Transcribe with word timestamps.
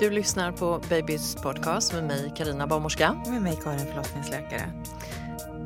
Du 0.00 0.10
lyssnar 0.10 0.52
på 0.52 0.80
Babys 0.88 1.34
podcast 1.34 1.92
med 1.92 2.04
mig, 2.04 2.32
Karina 2.36 2.66
Barnmorska. 2.66 3.16
Och 3.24 3.30
med 3.30 3.42
mig, 3.42 3.58
Karin 3.64 3.86
förlossningsläkare. 3.86 4.72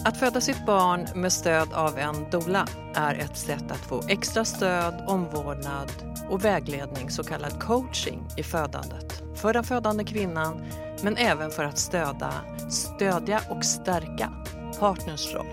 Att 0.05 0.17
föda 0.17 0.41
sitt 0.41 0.67
barn 0.67 1.09
med 1.15 1.33
stöd 1.33 1.72
av 1.72 1.99
en 1.99 2.31
doula 2.31 2.67
är 2.95 3.15
ett 3.15 3.37
sätt 3.37 3.71
att 3.71 3.78
få 3.78 4.03
extra 4.09 4.45
stöd, 4.45 5.05
omvårdnad 5.09 5.93
och 6.31 6.45
vägledning, 6.45 7.11
så 7.11 7.25
kallad 7.25 7.61
coaching, 7.61 8.28
i 8.37 8.43
födandet. 8.43 9.22
För 9.34 9.53
den 9.53 9.65
födande 9.65 10.05
kvinnan, 10.05 10.65
men 11.03 11.16
även 11.16 11.51
för 11.51 11.65
att 11.65 11.78
stödja, 11.78 12.33
stödja 12.71 13.41
och 13.51 13.65
stärka 13.65 14.33
partners 14.81 15.34
roll. 15.34 15.53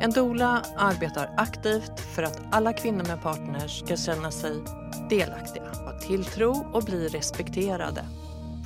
En 0.00 0.10
doula 0.10 0.62
arbetar 0.76 1.30
aktivt 1.36 2.00
för 2.14 2.22
att 2.22 2.40
alla 2.50 2.72
kvinnor 2.72 3.04
med 3.04 3.22
partners 3.22 3.78
ska 3.84 3.96
känna 3.96 4.30
sig 4.30 4.62
delaktiga 5.10 5.62
tilltro 6.08 6.72
och 6.72 6.82
bli 6.82 7.08
respekterade 7.08 8.04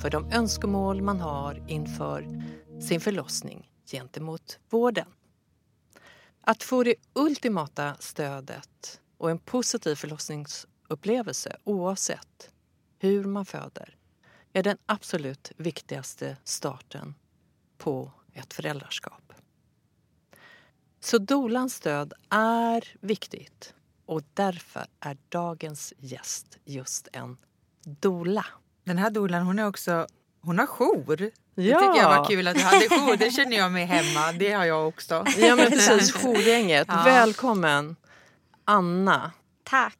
för 0.01 0.09
de 0.09 0.31
önskemål 0.31 1.01
man 1.01 1.19
har 1.19 1.63
inför 1.67 2.27
sin 2.81 3.01
förlossning 3.01 3.71
gentemot 3.85 4.59
vården. 4.69 5.07
Att 6.41 6.63
få 6.63 6.83
det 6.83 6.95
ultimata 7.13 7.95
stödet 7.99 9.01
och 9.17 9.31
en 9.31 9.39
positiv 9.39 9.95
förlossningsupplevelse 9.95 11.57
oavsett 11.63 12.51
hur 12.99 13.23
man 13.23 13.45
föder 13.45 13.95
är 14.53 14.63
den 14.63 14.77
absolut 14.85 15.51
viktigaste 15.57 16.37
starten 16.43 17.15
på 17.77 18.11
ett 18.33 18.53
föräldraskap. 18.53 19.33
Så 20.99 21.17
dolans 21.17 21.75
stöd 21.75 22.13
är 22.29 22.97
viktigt 22.99 23.73
och 24.05 24.21
därför 24.33 24.85
är 24.99 25.17
dagens 25.29 25.93
gäst 25.97 26.57
just 26.65 27.07
en 27.13 27.37
dola. 27.85 28.45
Den 28.83 28.97
här 28.97 29.09
dolan 29.09 29.45
hon 29.45 29.59
är 29.59 29.67
också 29.67 30.07
hon 30.41 30.59
har 30.59 30.65
jour. 30.65 31.31
Ja. 31.55 31.79
Det 31.79 31.87
tycker 31.87 32.01
jag 32.01 32.17
var 32.17 32.25
kul 32.25 32.47
att 32.47 32.55
du 32.55 32.61
hade 32.61 32.89
jour. 32.89 33.17
Det 33.17 33.31
känner 33.31 33.57
jag 33.57 33.71
mig 33.71 33.85
hemma. 33.85 34.31
Det 34.31 34.51
har 34.51 34.65
jag 34.65 34.87
också. 34.87 35.25
Ja 35.37 35.55
men 35.55 35.71
precis, 35.71 36.11
jourgänget. 36.11 36.87
Ja. 36.87 37.03
Välkommen 37.05 37.95
Anna. 38.65 39.31
Tack. 39.63 39.97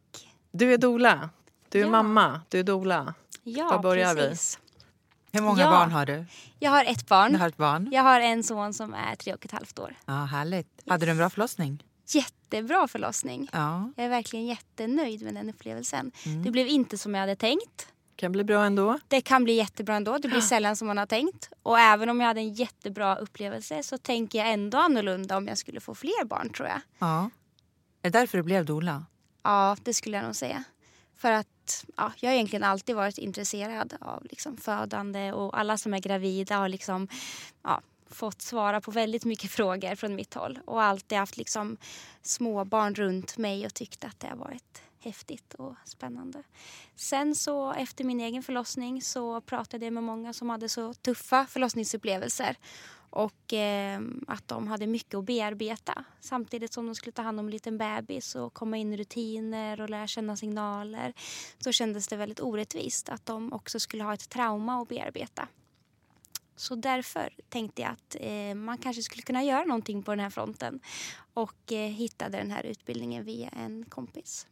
Du 0.52 0.74
är 0.74 0.78
dola. 0.78 1.30
Du 1.70 1.80
är 1.80 1.84
ja. 1.84 1.90
mamma. 1.90 2.42
Du 2.50 2.60
är 2.60 2.64
dola. 2.64 3.14
Ja, 3.44 3.70
Var 3.70 3.80
börjar 3.80 4.16
precis. 4.16 4.60
vi? 4.62 5.38
Hur 5.38 5.46
många 5.46 5.62
ja. 5.62 5.70
barn 5.70 5.92
har 5.92 6.06
du? 6.06 6.26
Jag 6.60 6.72
har 6.72 6.86
ett 6.86 7.08
barn. 7.08 7.34
Du 7.34 7.40
har 7.40 7.48
ett 7.48 7.58
barn. 7.58 7.90
Jag 7.92 8.04
har 8.04 8.20
en 8.20 8.44
son 8.44 8.74
som 8.74 8.94
är 8.94 9.16
tre 9.16 9.34
och 9.34 9.46
ett 9.46 9.52
halvt 9.52 9.80
år. 9.80 9.96
Ja, 10.06 10.14
härligt. 10.14 10.68
Yes. 10.78 10.90
Hade 10.90 11.06
du 11.06 11.12
en 11.12 11.18
bra 11.18 11.30
förlossning? 11.30 11.84
Jättebra 12.08 12.88
förlossning. 12.88 13.50
Ja. 13.54 13.92
Jag 13.96 14.06
är 14.06 14.10
verkligen 14.10 14.46
jättenöjd 14.46 15.24
med 15.24 15.34
den 15.34 15.50
upplevelsen. 15.50 16.12
Mm. 16.26 16.44
Det 16.44 16.52
blev 16.52 16.68
inte 16.68 16.98
som 16.98 17.14
jag 17.14 17.22
hade 17.22 17.36
tänkt. 17.36 17.88
Kan 18.16 18.32
bli 18.32 18.44
bra 18.44 18.66
ändå. 18.66 19.00
Det 19.08 19.22
kan 19.22 19.44
bli 19.44 19.54
jättebra 19.54 19.96
ändå. 19.96 20.18
Det 20.18 20.28
blir 20.28 20.42
sällan 20.42 20.76
som 20.76 20.88
man 20.88 20.98
har 20.98 21.06
tänkt. 21.06 21.50
Och 21.64 21.80
även 21.80 22.10
om 22.10 22.20
jag 22.20 22.28
hade 22.28 22.42
en 22.42 22.54
jättebra 22.54 23.16
upplevelse 23.16 23.84
så 23.84 23.98
tänker 23.98 24.40
jag 24.40 24.54
ändå 24.54 24.78
annorlunda 24.78 25.38
om 25.38 25.48
jag 25.48 25.58
skulle 25.58 25.80
få 25.80 25.96
fler 25.96 26.26
barn 26.26 26.50
tror 26.50 26.68
jag. 26.68 26.82
Ja. 27.00 27.30
Är 28.02 28.10
det 28.10 28.20
därför 28.20 28.38
du 28.38 28.44
blev 28.44 28.66
doula? 28.66 29.06
Ja, 29.44 29.78
det 29.84 29.94
skulle 29.94 30.18
jag 30.18 30.26
nog 30.26 30.36
säga. 30.36 30.64
För 31.18 31.32
att 31.32 31.86
ja, 31.98 32.12
jag 32.20 32.30
har 32.30 32.34
egentligen 32.34 32.64
alltid 32.64 32.96
varit 32.96 33.18
intresserad 33.18 33.94
av 34.02 34.24
liksom, 34.24 34.58
födande 34.58 35.34
och 35.34 35.60
alla 35.60 35.78
som 35.78 35.94
är 35.94 36.00
gravida 36.00 36.58
har 36.58 36.70
liksom, 36.70 37.08
ja, 37.64 37.82
fått 38.14 38.42
svara 38.42 38.82
på 38.82 38.92
väldigt 38.92 39.26
mycket 39.26 39.52
frågor 39.52 39.96
från 39.96 40.16
mitt 40.16 40.34
håll 40.34 40.60
och 40.66 40.84
alltid 40.84 41.18
haft 41.18 41.38
liksom 41.38 41.78
småbarn 42.22 42.96
runt 42.96 43.38
mig 43.38 43.66
och 43.66 43.74
tyckt 43.74 44.04
att 44.04 44.20
det 44.20 44.28
har 44.28 44.36
varit 44.36 44.82
häftigt 45.00 45.54
och 45.54 45.76
spännande. 45.86 46.44
Sen 46.96 47.36
så 47.36 47.74
efter 47.74 48.04
min 48.04 48.20
egen 48.20 48.44
förlossning 48.44 49.02
så 49.02 49.42
pratade 49.42 49.86
jag 49.86 49.94
med 49.94 50.04
många 50.04 50.34
som 50.34 50.50
hade 50.50 50.70
så 50.70 50.94
tuffa 50.94 51.46
förlossningsupplevelser 51.46 52.58
och 53.10 53.54
eh, 53.54 54.02
att 54.28 54.48
de 54.48 54.68
hade 54.68 54.88
mycket 54.88 55.16
att 55.16 55.26
bearbeta 55.26 56.06
samtidigt 56.20 56.74
som 56.74 56.86
de 56.86 56.96
skulle 56.96 57.12
ta 57.12 57.22
hand 57.22 57.40
om 57.40 57.46
en 57.46 57.52
liten 57.52 57.78
bebis 57.78 58.36
och 58.36 58.54
komma 58.54 58.78
in 58.78 58.94
i 58.94 58.98
rutiner 58.98 59.82
och 59.82 59.90
lära 59.90 60.08
känna 60.08 60.38
signaler. 60.38 61.14
Så 61.60 61.72
kändes 61.72 62.08
det 62.08 62.16
väldigt 62.16 62.40
orättvist 62.40 63.10
att 63.10 63.26
de 63.26 63.54
också 63.54 63.80
skulle 63.80 64.04
ha 64.04 64.14
ett 64.14 64.30
trauma 64.30 64.82
att 64.82 64.88
bearbeta. 64.88 65.48
Så 66.56 66.76
därför 66.76 67.34
tänkte 67.50 67.82
jag 67.82 67.92
att 67.92 68.16
eh, 68.20 68.56
man 68.56 68.78
kanske 68.78 69.04
skulle 69.04 69.22
kunna 69.22 69.44
göra 69.44 69.64
någonting 69.64 70.04
på 70.04 70.12
den 70.12 70.20
här 70.20 70.30
fronten 70.30 70.80
och 71.34 71.72
eh, 71.72 71.90
hittade 71.90 72.38
den 72.38 72.52
här 72.52 72.64
utbildningen 72.64 73.24
via 73.24 73.50
en 73.50 73.86
kompis. 73.86 74.48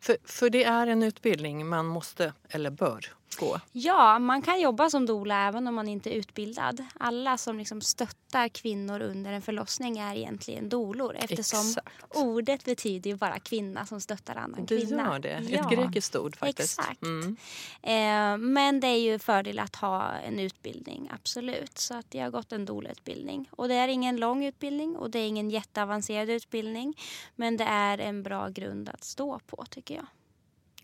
För, 0.00 0.16
för 0.24 0.50
det 0.50 0.64
är 0.64 0.86
en 0.86 1.02
utbildning 1.02 1.66
man 1.66 1.86
måste, 1.86 2.32
eller 2.48 2.70
bör, 2.70 3.06
gå? 3.36 3.60
Ja, 3.72 4.18
man 4.18 4.42
kan 4.42 4.60
jobba 4.60 4.90
som 4.90 5.06
doula 5.06 5.48
även 5.48 5.66
om 5.66 5.74
man 5.74 5.88
inte 5.88 6.10
är 6.10 6.14
utbildad. 6.14 6.84
Alla 7.00 7.38
som 7.38 7.58
liksom 7.58 7.80
stöttar 7.80 8.48
kvinnor 8.48 9.00
under 9.02 9.32
en 9.32 9.42
förlossning 9.42 9.98
är 9.98 10.14
egentligen 10.14 10.68
dolor 10.68 11.16
eftersom 11.18 11.68
Exakt. 11.68 12.16
ordet 12.16 12.64
betyder 12.64 13.10
ju 13.10 13.16
bara 13.16 13.38
kvinna 13.38 13.86
som 13.86 14.00
stöttar 14.00 14.36
annan 14.36 14.64
Det 14.66 14.80
kvinna. 14.80 15.02
gör 15.12 15.18
det. 15.18 15.46
Ja. 15.48 15.60
Ett 15.60 15.70
grekiskt 15.70 16.16
ord 16.16 16.36
faktiskt. 16.36 16.78
Exakt. 16.78 17.02
Mm. 17.02 17.36
Eh, 17.82 18.46
men 18.48 18.80
det 18.80 18.86
är 18.86 18.98
ju 18.98 19.18
fördel 19.18 19.58
att 19.58 19.76
ha 19.76 20.10
en 20.12 20.38
utbildning, 20.38 21.10
absolut. 21.14 21.78
Så 21.78 21.94
att 21.94 22.14
jag 22.14 22.22
har 22.24 22.30
gått 22.30 22.52
en 22.52 22.64
doula-utbildning. 22.64 23.48
Och 23.50 23.68
det 23.68 23.74
är 23.74 23.88
ingen 23.88 24.16
lång 24.16 24.44
utbildning 24.44 24.96
och 24.96 25.10
det 25.10 25.18
är 25.18 25.28
ingen 25.28 25.50
jätteavancerad 25.50 26.30
utbildning. 26.30 26.94
Men 27.36 27.56
det 27.56 27.64
är 27.64 27.98
en 27.98 28.22
bra 28.22 28.48
grund 28.48 28.88
att 28.88 29.04
stå 29.04 29.38
på 29.46 29.64
tycker 29.70 29.94
jag. 29.94 30.06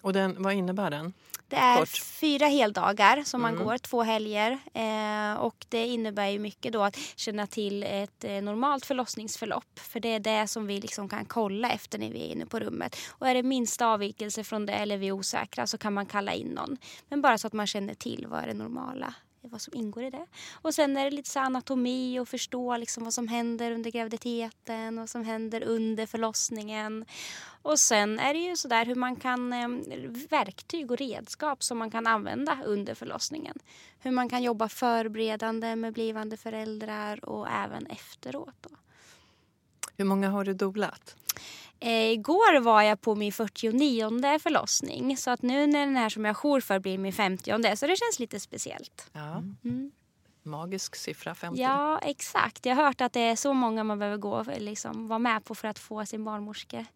Och 0.04 0.12
den, 0.12 0.42
vad 0.42 0.52
innebär 0.54 0.90
den? 0.90 1.12
Det 1.48 1.56
är 1.56 1.78
Kort. 1.78 1.88
fyra 1.98 2.46
heldagar 2.46 3.22
som 3.24 3.42
man 3.42 3.54
Mm. 3.54 3.64
går, 3.66 3.78
två 3.78 4.02
helger. 4.02 4.58
Eh, 4.74 5.34
och 5.40 5.66
det 5.68 5.86
innebär 5.86 6.28
ju 6.28 6.38
mycket 6.38 6.72
då 6.72 6.82
att 6.82 6.96
känna 7.16 7.46
till 7.46 7.82
ett 7.82 8.24
eh, 8.24 8.30
normalt 8.42 8.86
förlossningsförlopp. 8.86 9.78
För 9.78 10.00
det 10.00 10.08
är 10.08 10.20
det 10.20 10.48
som 10.48 10.66
vi 10.66 10.80
liksom 10.80 11.08
kan 11.08 11.24
kolla 11.24 11.70
efter 11.70 11.98
när 11.98 12.10
vi 12.10 12.22
är 12.22 12.26
inne 12.32 12.46
på 12.46 12.60
rummet. 12.60 12.96
Och 13.10 13.28
är 13.28 13.34
det 13.34 13.42
minsta 13.42 13.86
avvikelse 13.86 14.44
från 14.44 14.66
det 14.66 14.72
eller 14.72 14.96
vi 14.96 15.08
är 15.08 15.12
osäkra 15.12 15.66
så 15.66 15.78
kan 15.78 15.92
man 15.94 16.06
kalla 16.06 16.32
in 16.34 16.46
någon. 16.48 16.76
Men 17.08 17.20
bara 17.22 17.38
så 17.38 17.46
att 17.46 17.52
man 17.52 17.66
känner 17.66 17.94
till 17.94 18.26
vad 18.28 18.42
är 18.42 18.46
det 18.46 18.54
normala 18.54 19.14
vad 19.48 19.60
som 19.60 19.74
ingår 19.74 20.04
i 20.04 20.10
det. 20.10 20.26
Och 20.52 20.74
sen 20.74 20.96
är 20.96 21.04
det 21.04 21.10
lite 21.10 21.30
så 21.30 21.40
anatomi 21.40 22.20
och 22.20 22.28
förstå 22.28 22.76
liksom 22.76 23.04
vad 23.04 23.14
som 23.14 23.28
händer 23.28 23.70
under 23.70 23.90
graviditeten, 23.90 24.96
vad 24.96 25.10
som 25.10 25.24
händer 25.24 25.62
under 25.62 26.06
förlossningen. 26.06 27.04
Och 27.62 27.78
sen 27.78 28.18
är 28.18 28.34
det 28.34 28.40
ju 28.40 28.56
sådär 28.56 28.86
hur 28.86 28.94
man 28.94 29.16
kan, 29.16 29.52
eh, 29.52 29.68
verktyg 30.30 30.90
och 30.90 30.98
redskap 30.98 31.62
som 31.62 31.78
man 31.78 31.90
kan 31.90 32.06
använda 32.06 32.58
under 32.64 32.94
förlossningen. 32.94 33.58
Hur 33.98 34.10
man 34.10 34.28
kan 34.28 34.42
jobba 34.42 34.68
förberedande 34.68 35.76
med 35.76 35.92
blivande 35.92 36.36
föräldrar 36.36 37.24
och 37.24 37.48
även 37.50 37.86
efteråt. 37.86 38.54
Då. 38.60 38.70
Hur 39.96 40.04
många 40.04 40.30
har 40.30 40.44
du 40.44 40.54
dolat? 40.54 41.16
Eh, 41.84 42.10
igår 42.12 42.60
var 42.60 42.82
jag 42.82 43.00
på 43.00 43.14
min 43.14 43.32
49 43.32 44.38
förlossning 44.38 45.16
så 45.16 45.30
att 45.30 45.42
nu 45.42 45.66
när 45.66 45.86
den 45.86 45.96
här 45.96 46.08
som 46.08 46.24
jag 46.24 46.36
jour 46.36 46.60
för 46.60 46.78
blir 46.78 46.98
min 46.98 47.12
50 47.12 47.50
så 47.76 47.86
det 47.86 47.96
känns 47.96 48.18
lite 48.18 48.40
speciellt. 48.40 49.10
Ja. 49.12 49.42
Mm. 49.64 49.90
Magisk 50.42 50.96
siffra 50.96 51.34
50. 51.34 51.60
Ja, 51.62 51.98
exakt. 51.98 52.66
Jag 52.66 52.76
har 52.76 52.84
hört 52.84 53.00
att 53.00 53.12
det 53.12 53.20
är 53.20 53.36
så 53.36 53.52
många 53.52 53.84
man 53.84 53.98
behöver 53.98 54.16
gå 54.18 54.44
liksom, 54.58 55.08
vara 55.08 55.18
med 55.18 55.44
på 55.44 55.54
för 55.54 55.68
att 55.68 55.78
få 55.78 56.06
sin 56.06 56.24
barnmorske. 56.24 56.86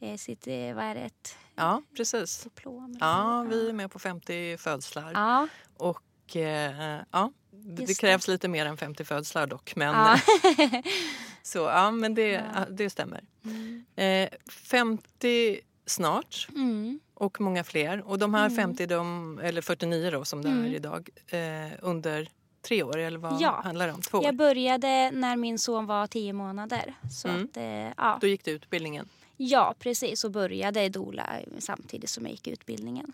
Eh, 0.00 0.16
sitt, 0.16 0.46
eh, 0.46 0.74
vad 0.74 0.84
är 0.84 0.94
det, 0.94 1.00
ett 1.00 1.36
Ja, 1.54 1.82
precis. 1.96 2.42
diplom? 2.42 2.96
Ja, 3.00 3.46
vi 3.48 3.68
är 3.68 3.72
med 3.72 3.90
på 3.90 3.98
50 3.98 4.56
födslar. 4.58 5.12
Ja, 5.14 5.48
Och 5.76 6.36
eh, 6.36 7.00
ja, 7.10 7.32
det 7.50 7.82
Just 7.82 8.00
krävs 8.00 8.28
lite 8.28 8.48
mer 8.48 8.66
än 8.66 8.76
50 8.76 9.04
födslar 9.04 9.46
dock. 9.46 9.76
Men, 9.76 9.94
ja. 9.94 10.18
så, 11.42 11.58
ja, 11.58 11.90
men 11.90 12.14
det, 12.14 12.28
Ja. 12.54 12.64
det 12.70 12.90
stämmer. 12.90 13.24
Mm. 13.44 13.84
Eh, 13.96 14.28
50 14.50 15.60
snart 15.86 16.48
Mm. 16.54 17.00
och 17.14 17.40
många 17.40 17.64
fler. 17.64 18.02
Och 18.08 18.18
de 18.18 18.34
här 18.34 18.46
Mm. 18.46 18.56
50, 18.56 18.86
de, 18.86 19.38
eller 19.42 19.62
49 19.62 20.10
då 20.10 20.24
som 20.24 20.42
det 20.42 20.48
Mm. 20.48 20.64
är 20.64 20.74
idag, 20.74 21.08
eh, 21.28 21.72
under 21.82 22.28
tre 22.62 22.82
år 22.82 22.98
eller 22.98 23.18
vad 23.18 23.40
Ja. 23.40 23.60
handlar 23.64 23.86
det 23.86 23.92
om? 23.92 24.00
Två 24.02 24.18
år? 24.18 24.24
Jag 24.24 24.34
började 24.36 25.10
när 25.10 25.36
min 25.36 25.58
son 25.58 25.86
var 25.86 26.06
tio 26.06 26.32
månader. 26.32 26.94
Så 27.10 27.28
Mm. 27.28 27.44
att, 27.44 27.56
eh, 27.56 27.64
ja. 28.04 28.18
Då 28.20 28.26
gick 28.26 28.44
du 28.44 28.50
utbildningen. 28.50 29.08
ja, 29.36 29.74
precis. 29.78 30.24
Och 30.24 30.30
började 30.30 30.88
doula 30.88 31.26
samtidigt 31.58 32.10
som 32.10 32.24
jag 32.24 32.30
gick 32.30 32.46
utbildningen. 32.48 33.12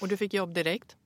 Och 0.00 0.08
du 0.08 0.16
fick 0.16 0.34
jobb 0.34 0.54
direkt? 0.54 0.96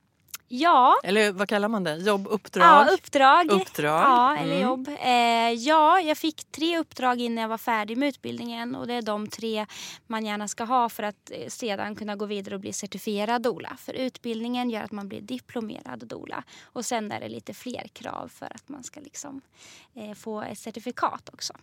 Ja, 0.53 0.95
Eller 1.03 1.31
vad 1.31 1.49
kallar 1.49 1.67
man 1.67 1.83
det? 1.83 1.95
Jobb, 1.95 2.27
uppdrag? 2.29 2.65
ja 2.87 2.93
uppdrag. 2.93 3.51
Uppdrag. 3.51 4.01
Ja, 4.01 4.35
eller 4.37 4.55
Mm. 4.55 4.67
jobb. 4.67 4.87
Eh, 4.87 5.51
ja, 5.51 5.99
jag 5.99 6.17
fick 6.17 6.51
tre 6.51 6.77
uppdrag 6.77 7.21
innan 7.21 7.41
jag 7.41 7.49
var 7.49 7.57
färdig 7.57 7.97
med 7.97 8.07
utbildningen. 8.09 8.75
Och 8.75 8.87
det 8.87 8.93
är 8.93 9.01
de 9.01 9.27
tre 9.27 9.65
man 10.07 10.25
gärna 10.25 10.47
ska 10.47 10.63
ha 10.63 10.89
för 10.89 11.03
att 11.03 11.31
eh, 11.31 11.47
sedan 11.47 11.95
kunna 11.95 12.15
gå 12.15 12.25
vidare 12.25 12.55
och 12.55 12.61
bli 12.61 12.73
certifierad 12.73 13.41
doula. 13.41 13.77
För 13.79 13.93
utbildningen 13.93 14.69
gör 14.69 14.81
att 14.83 14.91
man 14.91 15.07
blir 15.09 15.21
diplomerad 15.21 16.07
doula. 16.07 16.43
Och 16.63 16.85
sen 16.85 17.11
är 17.11 17.19
det 17.19 17.29
lite 17.29 17.53
fler 17.53 17.87
krav 17.93 18.27
för 18.35 18.45
att 18.45 18.69
man 18.69 18.83
ska 18.83 18.99
liksom, 18.99 19.41
eh, 19.95 20.13
få 20.13 20.41
ett 20.41 20.59
certifikat 20.59 21.29
också. 21.33 21.53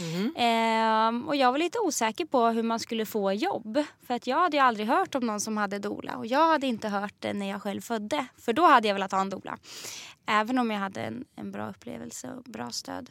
Mm. 0.00 0.34
Ehm, 0.36 1.28
och 1.28 1.36
jag 1.36 1.52
var 1.52 1.58
lite 1.58 1.78
osäker 1.78 2.24
på 2.24 2.46
hur 2.46 2.62
man 2.62 2.80
skulle 2.80 3.06
få 3.06 3.32
jobb. 3.32 3.84
För 4.06 4.14
att 4.14 4.26
jag 4.26 4.36
hade 4.36 4.56
ju 4.56 4.62
aldrig 4.62 4.86
hört 4.86 5.14
om 5.14 5.26
någon 5.26 5.40
som 5.40 5.56
hade 5.56 5.78
doula. 5.78 6.16
Och 6.16 6.26
jag 6.26 6.48
hade 6.48 6.66
inte 6.66 6.88
hört 6.88 7.14
det 7.18 7.32
när 7.32 7.50
jag 7.50 7.62
själv 7.62 7.80
födde. 7.80 8.26
För 8.36 8.52
då 8.52 8.66
hade 8.66 8.88
jag 8.88 8.94
velat 8.94 9.12
ha 9.12 9.20
en 9.20 9.30
doula. 9.30 9.58
Även 10.26 10.58
om 10.58 10.70
jag 10.70 10.78
hade 10.78 11.00
en, 11.00 11.24
en 11.36 11.52
bra 11.52 11.70
upplevelse 11.70 12.30
och 12.30 12.42
bra 12.42 12.70
stöd. 12.70 13.10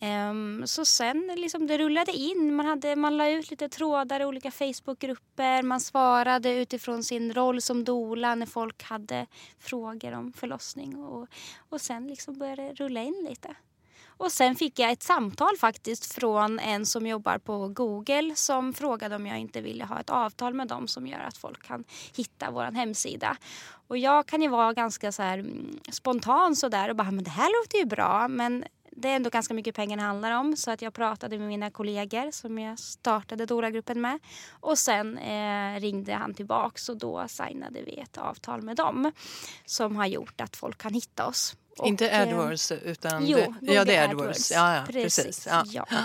Ehm, 0.00 0.62
så 0.66 0.84
sen 0.84 1.32
liksom 1.36 1.66
det 1.66 1.78
rullade 1.78 2.12
in. 2.12 2.54
Man, 2.54 2.66
hade, 2.66 2.96
man 2.96 3.16
la 3.16 3.30
ut 3.30 3.50
lite 3.50 3.68
trådar 3.68 4.20
i 4.20 4.24
olika 4.24 4.50
Facebookgrupper. 4.50 5.62
Man 5.62 5.80
svarade 5.80 6.54
utifrån 6.54 7.04
sin 7.04 7.34
roll 7.34 7.62
som 7.62 7.84
doula 7.84 8.34
när 8.34 8.46
folk 8.46 8.82
hade 8.82 9.26
frågor 9.58 10.12
om 10.12 10.32
förlossning. 10.32 10.96
Och, 10.96 11.28
och 11.68 11.80
sen 11.80 12.06
liksom 12.06 12.38
började 12.38 12.62
det 12.62 12.74
rulla 12.74 13.02
in 13.02 13.26
lite. 13.28 13.54
Och 14.18 14.32
sen 14.32 14.56
fick 14.56 14.78
jag 14.78 14.90
ett 14.90 15.02
samtal 15.02 15.56
faktiskt 15.56 16.14
från 16.14 16.58
en 16.58 16.86
som 16.86 17.06
jobbar 17.06 17.38
på 17.38 17.68
Google 17.68 18.32
som 18.36 18.74
frågade 18.74 19.16
om 19.16 19.26
jag 19.26 19.38
inte 19.38 19.60
ville 19.60 19.84
ha 19.84 20.00
ett 20.00 20.10
avtal 20.10 20.54
med 20.54 20.68
dem 20.68 20.88
som 20.88 21.06
gör 21.06 21.20
att 21.20 21.36
folk 21.36 21.62
kan 21.62 21.84
hitta 22.16 22.50
vår 22.50 22.72
hemsida. 22.72 23.36
Och 23.88 23.98
jag 23.98 24.26
kan 24.26 24.42
ju 24.42 24.48
vara 24.48 24.72
ganska 24.72 25.12
så 25.12 25.22
här 25.22 25.38
mm, 25.38 25.78
spontan 25.90 26.56
sådär 26.56 26.88
och 26.88 26.96
bara, 26.96 27.10
men 27.10 27.24
det 27.24 27.30
här 27.30 27.62
låter 27.62 27.78
ju 27.78 27.84
bra 27.84 28.28
men 28.28 28.64
det 29.00 29.08
är 29.08 29.16
ändå 29.16 29.30
ganska 29.30 29.54
mycket 29.54 29.74
pengar 29.74 29.96
det 29.96 30.02
handlar 30.02 30.32
om 30.32 30.56
så 30.56 30.70
att 30.70 30.82
jag 30.82 30.94
pratade 30.94 31.38
med 31.38 31.48
mina 31.48 31.70
kollegor 31.70 32.30
som 32.30 32.58
jag 32.58 32.78
startade 32.78 33.46
Dora-gruppen 33.46 34.00
med. 34.00 34.18
Och 34.60 34.78
sen 34.78 35.18
eh, 35.18 35.80
ringde 35.80 36.14
han 36.14 36.34
tillbaks 36.34 36.88
och 36.88 36.96
då 36.96 37.24
signade 37.28 37.82
vi 37.82 37.98
ett 37.98 38.18
avtal 38.18 38.62
med 38.62 38.76
dem 38.76 39.12
som 39.64 39.96
har 39.96 40.06
gjort 40.06 40.40
att 40.40 40.56
folk 40.56 40.78
kan 40.78 40.94
hitta 40.94 41.26
oss. 41.26 41.56
Inte 41.84 42.06
Och, 42.06 42.12
eh, 42.12 42.22
AdWords 42.22 42.72
utan... 42.72 43.26
Jo, 43.26 43.36
det, 43.36 43.44
Google 43.46 43.74
ja, 43.74 43.84
det 43.84 43.96
är 43.96 44.08
AdWords. 44.08 44.50
Ja, 44.50 44.74
ja, 44.74 44.82
precis. 44.86 45.24
Precis. 45.26 45.46
Ja. 45.50 45.64
Ja. 45.90 46.04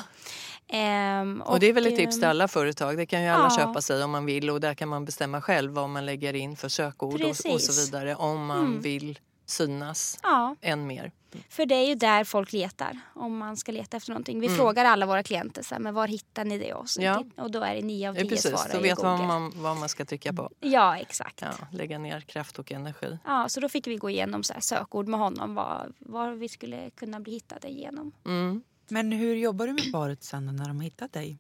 Ehm, 0.68 1.42
Och 1.42 1.60
det 1.60 1.68
är 1.68 1.74
väl 1.74 1.88
ett 1.88 1.96
tips 1.96 2.16
till 2.16 2.24
ehm, 2.24 2.30
alla 2.30 2.48
företag. 2.48 2.98
Det 2.98 3.06
kan 3.06 3.22
ju 3.24 3.28
alla 3.30 3.48
ja. 3.50 3.58
köpa 3.58 3.82
sig 3.82 4.04
om 4.04 4.12
man 4.12 4.26
vill 4.26 4.50
och 4.50 4.62
där 4.62 4.74
kan 4.74 4.90
man 4.90 5.06
bestämma 5.06 5.42
själv 5.42 5.72
vad 5.72 5.90
man 5.90 6.06
lägger 6.06 6.34
in 6.34 6.56
för 6.56 6.70
sökord 6.70 7.22
och, 7.22 7.30
och 7.30 7.62
så 7.62 7.82
vidare 7.82 8.16
om 8.16 8.46
man 8.46 8.60
Mm. 8.66 8.82
vill 8.82 9.20
synas 9.46 10.20
Ja, 10.24 10.56
än 10.62 10.88
mer. 10.88 11.12
för 11.50 11.66
det 11.66 11.76
är 11.76 11.88
ju 11.88 11.96
där 11.96 12.24
folk 12.24 12.54
letar 12.54 13.00
om 13.16 13.38
man 13.38 13.58
ska 13.58 13.72
leta 13.72 13.98
efter 13.98 14.10
någonting. 14.12 14.40
Vi 14.40 14.46
Mm. 14.48 14.58
frågar 14.58 14.86
alla 14.86 15.06
våra 15.06 15.24
klienter 15.24 15.64
så 15.64 15.76
här, 15.76 15.80
men 15.82 15.94
var 15.94 16.08
hittar 16.08 16.46
ni 16.46 16.58
det 16.58 16.74
oss? 16.74 16.98
Ja. 17.00 17.24
Och 17.38 17.52
då 17.52 17.62
är 17.62 17.76
det 17.76 17.82
nio 17.82 18.10
av 18.10 18.16
Ja, 18.16 18.22
tio 18.22 18.30
precis, 18.30 18.52
svarar 18.52 18.74
då 18.74 18.80
vet 18.80 19.02
man 19.02 19.28
man 19.28 19.52
vad 19.56 19.78
man 19.78 19.90
ska 19.90 20.06
trycka 20.06 20.34
på. 20.34 20.50
Ja, 20.60 20.98
exakt. 20.98 21.42
Ja, 21.42 21.52
lägga 21.72 21.98
ner 21.98 22.22
kraft 22.22 22.60
och 22.60 22.72
energi. 22.72 23.18
Ja, 23.26 23.50
så 23.50 23.60
då 23.60 23.70
fick 23.70 23.88
vi 23.88 23.96
gå 23.98 24.10
igenom 24.10 24.44
så 24.44 24.54
sökord 24.60 25.08
med 25.08 25.20
honom 25.20 25.56
vad, 25.56 25.94
vad 26.00 26.34
vi 26.38 26.50
skulle 26.50 26.90
kunna 26.90 27.20
bli 27.20 27.34
hittade 27.34 27.68
genom. 27.70 28.12
Mm. 28.26 28.64
Men 28.88 29.12
hur 29.12 29.36
jobbar 29.36 29.68
du 29.68 29.74
med 29.74 29.92
paret 29.92 30.24
sen 30.24 30.46
när 30.46 30.68
de 30.68 30.78
har 30.78 30.84
hittat 30.84 31.14
dig? 31.14 31.38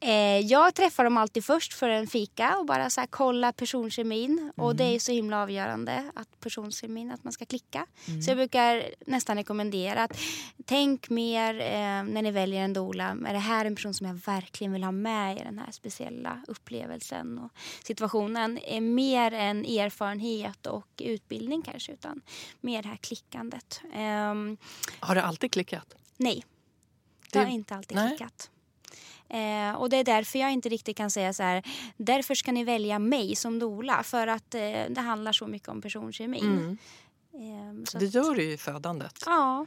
Eh, 0.00 0.38
jag 0.38 0.74
träffar 0.74 1.04
dem 1.04 1.16
alltid 1.16 1.44
först 1.44 1.74
för 1.74 1.88
en 1.88 2.06
fika 2.06 2.56
och 2.58 2.66
bara 2.66 2.90
så 2.90 3.00
här, 3.00 3.08
kolla 3.10 3.52
personkemin. 3.52 4.52
Och 4.56 4.76
det 4.76 4.84
är 4.84 4.98
så 4.98 5.12
himla 5.12 5.42
avgörande 5.42 6.12
att 6.14 6.40
personkemin, 6.40 7.10
att 7.12 7.24
man 7.24 7.32
ska 7.32 7.46
klicka. 7.46 7.86
Så 8.24 8.30
jag 8.30 8.36
brukar 8.36 8.84
nästan 9.06 9.36
rekommendera 9.36 10.02
att 10.04 10.18
tänk 10.64 11.10
mer 11.10 11.60
eh, 11.60 12.02
när 12.12 12.22
ni 12.22 12.30
väljer 12.30 12.60
en 12.62 12.72
doula. 12.72 13.16
Är 13.26 13.32
det 13.32 13.38
här 13.38 13.64
en 13.64 13.74
person 13.74 13.94
som 13.94 14.06
jag 14.06 14.14
verkligen 14.14 14.72
vill 14.72 14.84
ha 14.84 14.92
med 14.92 15.36
i 15.36 15.44
den 15.44 15.58
här 15.58 15.70
speciella 15.72 16.40
upplevelsen 16.48 17.38
och 17.38 17.50
situationen? 17.82 18.58
Eh, 18.58 18.80
mer 18.80 19.32
än 19.32 19.64
erfarenhet 19.64 20.66
och 20.66 20.86
utbildning 20.98 21.62
kanske 21.62 21.92
utan 21.92 22.20
mer 22.60 22.82
det 22.82 22.88
här 22.88 22.96
klickandet. 22.96 23.80
Ehm, 23.94 24.56
Har 25.00 25.14
det 25.14 25.22
alltid 25.22 25.52
klickat? 25.52 25.94
Nej, 26.16 26.44
det 27.32 27.38
har 27.38 27.46
inte 27.46 27.76
alltid 27.76 27.96
nej. 27.96 28.08
klickat. 28.16 28.50
Eh, 29.28 29.72
och 29.80 29.90
det 29.90 29.96
är 29.96 30.04
därför 30.04 30.38
jag 30.38 30.52
inte 30.52 30.68
riktigt 30.68 30.96
kan 30.96 31.10
säga 31.10 31.32
så 31.32 31.42
här. 31.42 31.62
Därför 31.96 32.34
ska 32.34 32.52
ni 32.52 32.64
välja 32.64 32.98
mig 32.98 33.36
som 33.36 33.58
doula. 33.58 34.02
För 34.02 34.26
att 34.26 34.54
eh, 34.54 34.60
det 34.90 35.00
handlar 35.00 35.32
så 35.32 35.46
mycket 35.46 35.68
om 35.68 35.82
personkemin. 35.82 36.78
Mm. 37.34 37.84
Eh, 37.94 37.98
Det 38.00 38.06
gör 38.06 38.34
det 38.34 38.42
ju 38.42 38.52
i 38.52 38.56
födandet. 38.58 39.22
Ja, 39.26 39.66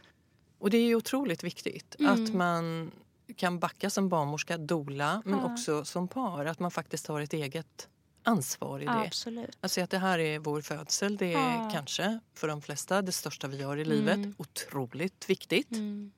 Och 0.60 0.70
det 0.70 0.78
är 0.78 0.82
ju 0.86 0.96
otroligt 0.96 1.44
viktigt 1.44 1.96
Mm. 2.00 2.12
att 2.24 2.34
man 2.34 2.92
kan 3.36 3.60
backa 3.60 3.90
som 3.90 4.10
barnmorska, 4.10 4.58
dola, 4.58 5.22
men 5.26 5.40
Ja. 5.40 5.54
också 5.54 5.86
som 5.86 6.08
par. 6.08 6.46
Att 6.46 6.60
man 6.60 6.72
faktiskt 6.72 7.08
har 7.08 7.22
ett 7.22 7.34
eget 7.34 7.88
ansvar 8.24 8.80
i 8.80 8.86
det. 8.86 8.92
absolut. 8.92 9.58
Alltså 9.62 9.82
att 9.82 9.90
det 9.90 9.98
här 9.98 10.20
är 10.20 10.40
vår 10.40 10.62
födsel. 10.62 11.18
Det 11.18 11.34
är 11.34 11.56
Ja. 11.64 11.70
kanske 11.74 12.20
för 12.36 12.48
de 12.48 12.62
flesta 12.62 13.02
det 13.02 13.12
största 13.12 13.48
vi 13.48 13.58
gör 13.58 13.78
i 13.78 13.86
livet. 13.86 14.16
Mm. 14.16 14.36
Otroligt 14.38 15.30
viktigt. 15.30 15.72
Mm. 15.72 16.12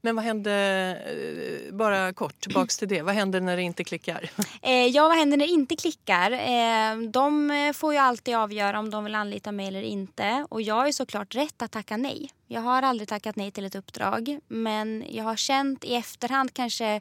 Men 0.00 0.16
vad 0.16 0.24
händer, 0.24 0.90
eh, 0.94 1.74
bara 1.74 2.12
kort 2.12 2.40
tillbaks 2.40 2.76
till 2.78 2.88
det, 2.88 3.02
vad 3.02 3.14
händer 3.14 3.40
när 3.40 3.56
det 3.56 3.62
inte 3.62 3.84
klickar? 3.84 4.30
Eh, 4.62 4.86
ja, 4.86 5.08
vad 5.08 5.16
händer 5.16 5.36
när 5.36 5.46
det 5.46 5.52
inte 5.52 5.76
klickar? 5.76 6.30
Eh, 6.32 7.10
de 7.10 7.72
får 7.76 7.92
ju 7.92 7.98
alltid 7.98 8.36
avgöra 8.36 8.78
om 8.78 8.90
de 8.90 9.04
vill 9.04 9.14
anlita 9.14 9.52
mig 9.52 9.68
eller 9.68 9.82
inte. 9.82 10.46
Och 10.48 10.62
jag 10.62 10.74
har 10.74 10.92
såklart 10.92 11.34
rätt 11.34 11.62
att 11.62 11.72
tacka 11.72 11.96
nej. 11.96 12.30
Jag 12.46 12.60
har 12.60 12.82
aldrig 12.82 13.08
tackat 13.08 13.36
nej 13.36 13.50
till 13.50 13.64
ett 13.64 13.74
uppdrag. 13.74 14.38
Men 14.48 15.04
jag 15.08 15.24
har 15.24 15.36
känt 15.36 15.84
i 15.84 15.94
efterhand 15.94 16.54
kanske 16.54 17.00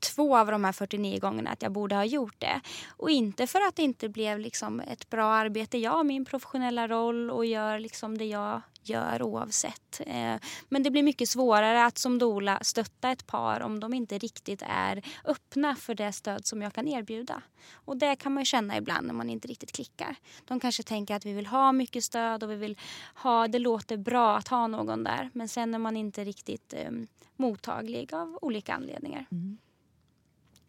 två 0.00 0.36
av 0.36 0.46
de 0.46 0.64
här 0.64 0.72
49 0.72 1.18
gångerna 1.18 1.50
att 1.50 1.62
jag 1.62 1.72
borde 1.72 1.94
ha 1.94 2.04
gjort 2.04 2.34
det. 2.38 2.60
Och 2.88 3.10
inte 3.10 3.46
för 3.46 3.58
att 3.68 3.76
det 3.76 3.82
inte 3.82 4.08
blev 4.08 4.38
liksom 4.38 4.80
ett 4.80 5.10
bra 5.10 5.32
arbete. 5.32 5.78
Jag 5.78 5.90
har 5.90 6.04
min 6.04 6.24
professionella 6.24 6.88
roll 6.88 7.30
och 7.30 7.46
gör 7.46 7.78
liksom 7.78 8.18
det 8.18 8.24
jag 8.24 8.62
gör 8.82 9.22
oavsett. 9.22 10.00
Eh, 10.06 10.36
men 10.68 10.82
det 10.82 10.90
blir 10.90 11.02
mycket 11.02 11.28
svårare 11.28 11.84
att 11.84 11.98
som 11.98 12.18
dola 12.18 12.58
stötta 12.62 13.10
ett 13.10 13.26
par 13.26 13.60
om 13.60 13.80
de 13.80 13.94
inte 13.94 14.18
riktigt 14.18 14.62
är 14.66 15.02
öppna 15.24 15.76
för 15.76 15.94
det 15.94 16.12
stöd 16.12 16.46
som 16.46 16.62
jag 16.62 16.72
kan 16.72 16.88
erbjuda. 16.88 17.42
Och 17.72 17.96
det 17.96 18.16
kan 18.16 18.34
man 18.34 18.44
känna 18.44 18.76
ibland 18.76 19.06
när 19.06 19.14
man 19.14 19.30
inte 19.30 19.48
riktigt 19.48 19.72
klickar. 19.72 20.16
De 20.44 20.60
kanske 20.60 20.82
tänker 20.82 21.14
att 21.14 21.26
vi 21.26 21.32
vill 21.32 21.46
ha 21.46 21.72
mycket 21.72 22.04
stöd 22.04 22.42
och 22.42 22.50
vi 22.50 22.56
vill 22.56 22.78
ha, 23.14 23.48
det 23.48 23.58
låter 23.58 23.96
bra 23.96 24.36
att 24.36 24.48
ha 24.48 24.66
någon 24.66 25.04
där. 25.04 25.30
Men 25.32 25.48
sen 25.48 25.74
är 25.74 25.78
man 25.78 25.96
inte 25.96 26.24
riktigt 26.24 26.74
eh, 26.76 26.90
mottaglig 27.36 28.14
av 28.14 28.38
olika 28.42 28.74
anledningar. 28.74 29.26
Mm. 29.30 29.58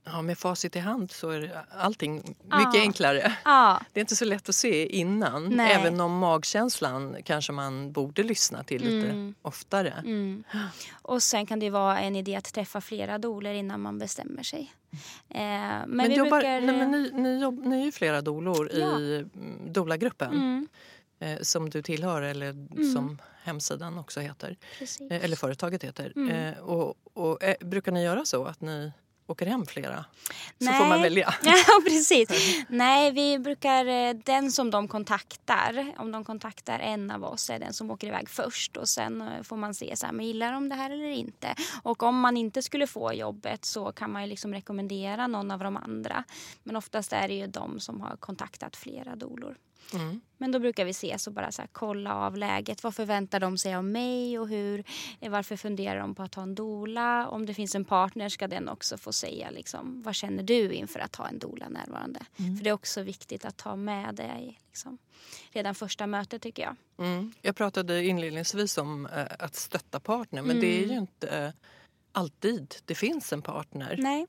Ja, 0.04 0.22
med 0.22 0.38
facit 0.38 0.76
i 0.76 0.80
hand 0.80 1.12
så 1.12 1.30
är 1.30 1.66
allting 1.72 2.16
mycket 2.16 2.74
ja. 2.74 2.82
enklare. 2.82 3.38
Ja. 3.46 3.82
Det 3.94 4.00
är 4.00 4.02
inte 4.02 4.16
så 4.16 4.26
lätt 4.26 4.50
att 4.50 4.56
se 4.56 4.88
innan. 4.88 5.50
Nej. 5.50 5.74
Även 5.74 6.02
om 6.02 6.18
magkänslan 6.18 7.18
kanske 7.24 7.52
man 7.52 7.92
borde 7.92 8.24
lyssna 8.24 8.64
till 8.64 8.82
lite 8.82 9.10
mm. 9.10 9.36
oftare. 9.42 9.94
Mm. 10.06 10.44
Och 11.02 11.24
sen 11.24 11.46
kan 11.46 11.60
det 11.60 11.70
vara 11.70 12.00
en 12.00 12.16
idé 12.16 12.36
att 12.36 12.54
träffa 12.54 12.82
flera 12.82 13.18
doler 13.18 13.54
innan 13.54 13.82
man 13.82 14.00
bestämmer 14.00 14.44
sig. 14.44 14.74
Eh, 15.30 15.40
men, 15.40 15.90
men, 15.90 16.10
vi 16.10 16.16
jobbar, 16.16 16.40
brukar... 16.40 16.62
nej, 16.62 16.78
men 16.78 16.92
ni, 16.92 17.12
ni, 17.14 17.42
jobb, 17.42 17.66
ni 17.66 17.82
är 17.82 17.86
ju 17.86 17.92
flera 17.92 18.22
dolor 18.22 18.70
ja. 18.74 19.00
i 19.00 19.26
dola-gruppen. 19.68 20.34
Mm. 20.34 20.68
Eh, 21.20 21.42
som 21.42 21.70
du 21.70 21.82
tillhör 21.82 22.22
eller 22.22 22.50
mm. 22.50 22.94
som 22.94 23.22
hemsidan 23.44 23.98
också 23.98 24.20
heter. 24.20 24.58
Eh, 25.10 25.24
eller 25.26 25.36
företaget 25.36 25.84
heter. 25.84 26.14
Mm. 26.16 26.30
Eh, 26.30 26.60
och, 26.60 26.96
och 27.14 27.44
eh, 27.44 27.56
brukar 27.60 27.92
ni 27.92 28.04
göra 28.04 28.26
så 28.26 28.46
att 28.46 28.62
ni 28.62 28.92
åker 29.32 29.46
hem 29.46 29.66
flera. 29.66 30.06
Så 30.58 30.66
Nej. 30.66 30.80
får 30.80 30.86
man 30.86 31.02
välja. 31.02 31.34
Ja, 31.44 31.82
precis. 31.84 32.30
Nej, 32.68 33.12
vi 33.12 33.40
brukar, 33.40 33.86
eh, 33.86 34.14
den 34.14 34.52
som 34.52 34.72
de 34.72 34.88
kontaktar, 34.88 35.94
om 35.98 36.12
de 36.12 36.26
kontaktar 36.26 36.80
en 36.80 37.12
av 37.12 37.24
oss 37.24 37.50
är 37.50 37.60
den 37.60 37.74
som 37.74 37.92
åker 37.92 38.08
iväg 38.08 38.30
först 38.30 38.78
och 38.78 38.90
sen 38.90 39.22
eh, 39.22 39.44
får 39.44 39.58
man 39.58 39.74
se 39.74 39.96
så 39.96 40.06
här, 40.06 40.14
men 40.14 40.26
gillar 40.26 40.52
de 40.54 40.70
det 40.70 40.76
här 40.76 40.90
eller 40.90 41.10
inte. 41.10 41.56
Och 41.84 42.04
om 42.04 42.20
man 42.20 42.38
inte 42.38 42.62
skulle 42.62 42.88
få 42.88 43.14
jobbet 43.14 43.66
så 43.66 43.92
kan 43.92 44.12
man 44.12 44.22
ju 44.22 44.30
liksom 44.30 44.54
rekommendera 44.54 45.28
någon 45.28 45.52
av 45.52 45.60
de 45.60 45.78
andra. 45.78 46.24
Men 46.64 46.76
oftast 46.76 47.14
är 47.14 47.28
det 47.28 47.34
ju 47.34 47.48
de 47.48 47.80
som 47.80 48.02
har 48.02 48.16
kontaktat 48.16 48.76
flera 48.76 49.16
dolor. 49.16 49.58
Mm. 49.94 50.22
Men 50.38 50.52
då 50.52 50.60
brukar 50.60 50.86
vi 50.86 50.92
ses 50.92 51.28
och 51.28 51.34
bara 51.34 51.52
så 51.52 51.64
kolla 51.72 52.16
av 52.16 52.38
läget. 52.38 52.84
Vad 52.84 52.96
förväntar 52.96 53.40
de 53.40 53.58
sig 53.58 53.76
av 53.76 53.84
mig 53.84 54.40
och 54.40 54.50
hur, 54.50 54.84
eh, 55.20 55.32
varför 55.32 55.58
funderar 55.58 56.00
de 56.00 56.16
på 56.16 56.24
att 56.24 56.36
ha 56.36 56.44
en 56.44 56.56
dola? 56.56 57.28
Om 57.28 57.46
det 57.46 57.54
finns 57.54 57.76
en 57.76 57.86
partner 57.86 58.30
ska 58.30 58.48
den 58.48 58.70
också 58.70 58.98
få 58.98 59.14
säga 59.14 59.50
liksom, 59.50 60.02
vad 60.02 60.16
känner 60.16 60.44
du 60.44 60.74
inför 60.74 61.00
att 61.00 61.16
ha 61.16 61.28
en 61.28 61.40
dola 61.40 61.70
närvarande? 61.70 62.20
Mm. 62.40 62.58
För 62.58 62.64
det 62.64 62.70
är 62.70 62.74
också 62.74 63.02
viktigt 63.02 63.46
att 63.46 63.58
ta 63.58 63.76
med 63.76 64.16
det 64.16 64.56
liksom, 64.68 64.98
redan 65.52 65.76
första 65.76 66.08
mötet 66.08 66.42
tycker 66.42 66.64
jag. 66.64 66.76
Mm. 66.98 67.34
Jag 67.42 67.56
pratade 67.56 68.06
inledningsvis 68.06 68.78
om 68.78 69.06
äh, 69.06 69.26
att 69.40 69.56
stötta 69.56 70.00
partner 70.00 70.42
men 70.42 70.60
det 70.60 70.68
är 70.68 70.80
ju 70.80 70.86
mm. 70.86 70.98
inte 70.98 71.28
äh, 71.28 71.52
alltid 72.12 72.76
det 72.86 72.96
finns 72.96 73.34
en 73.34 73.42
partner. 73.42 73.96
Nej 74.00 74.28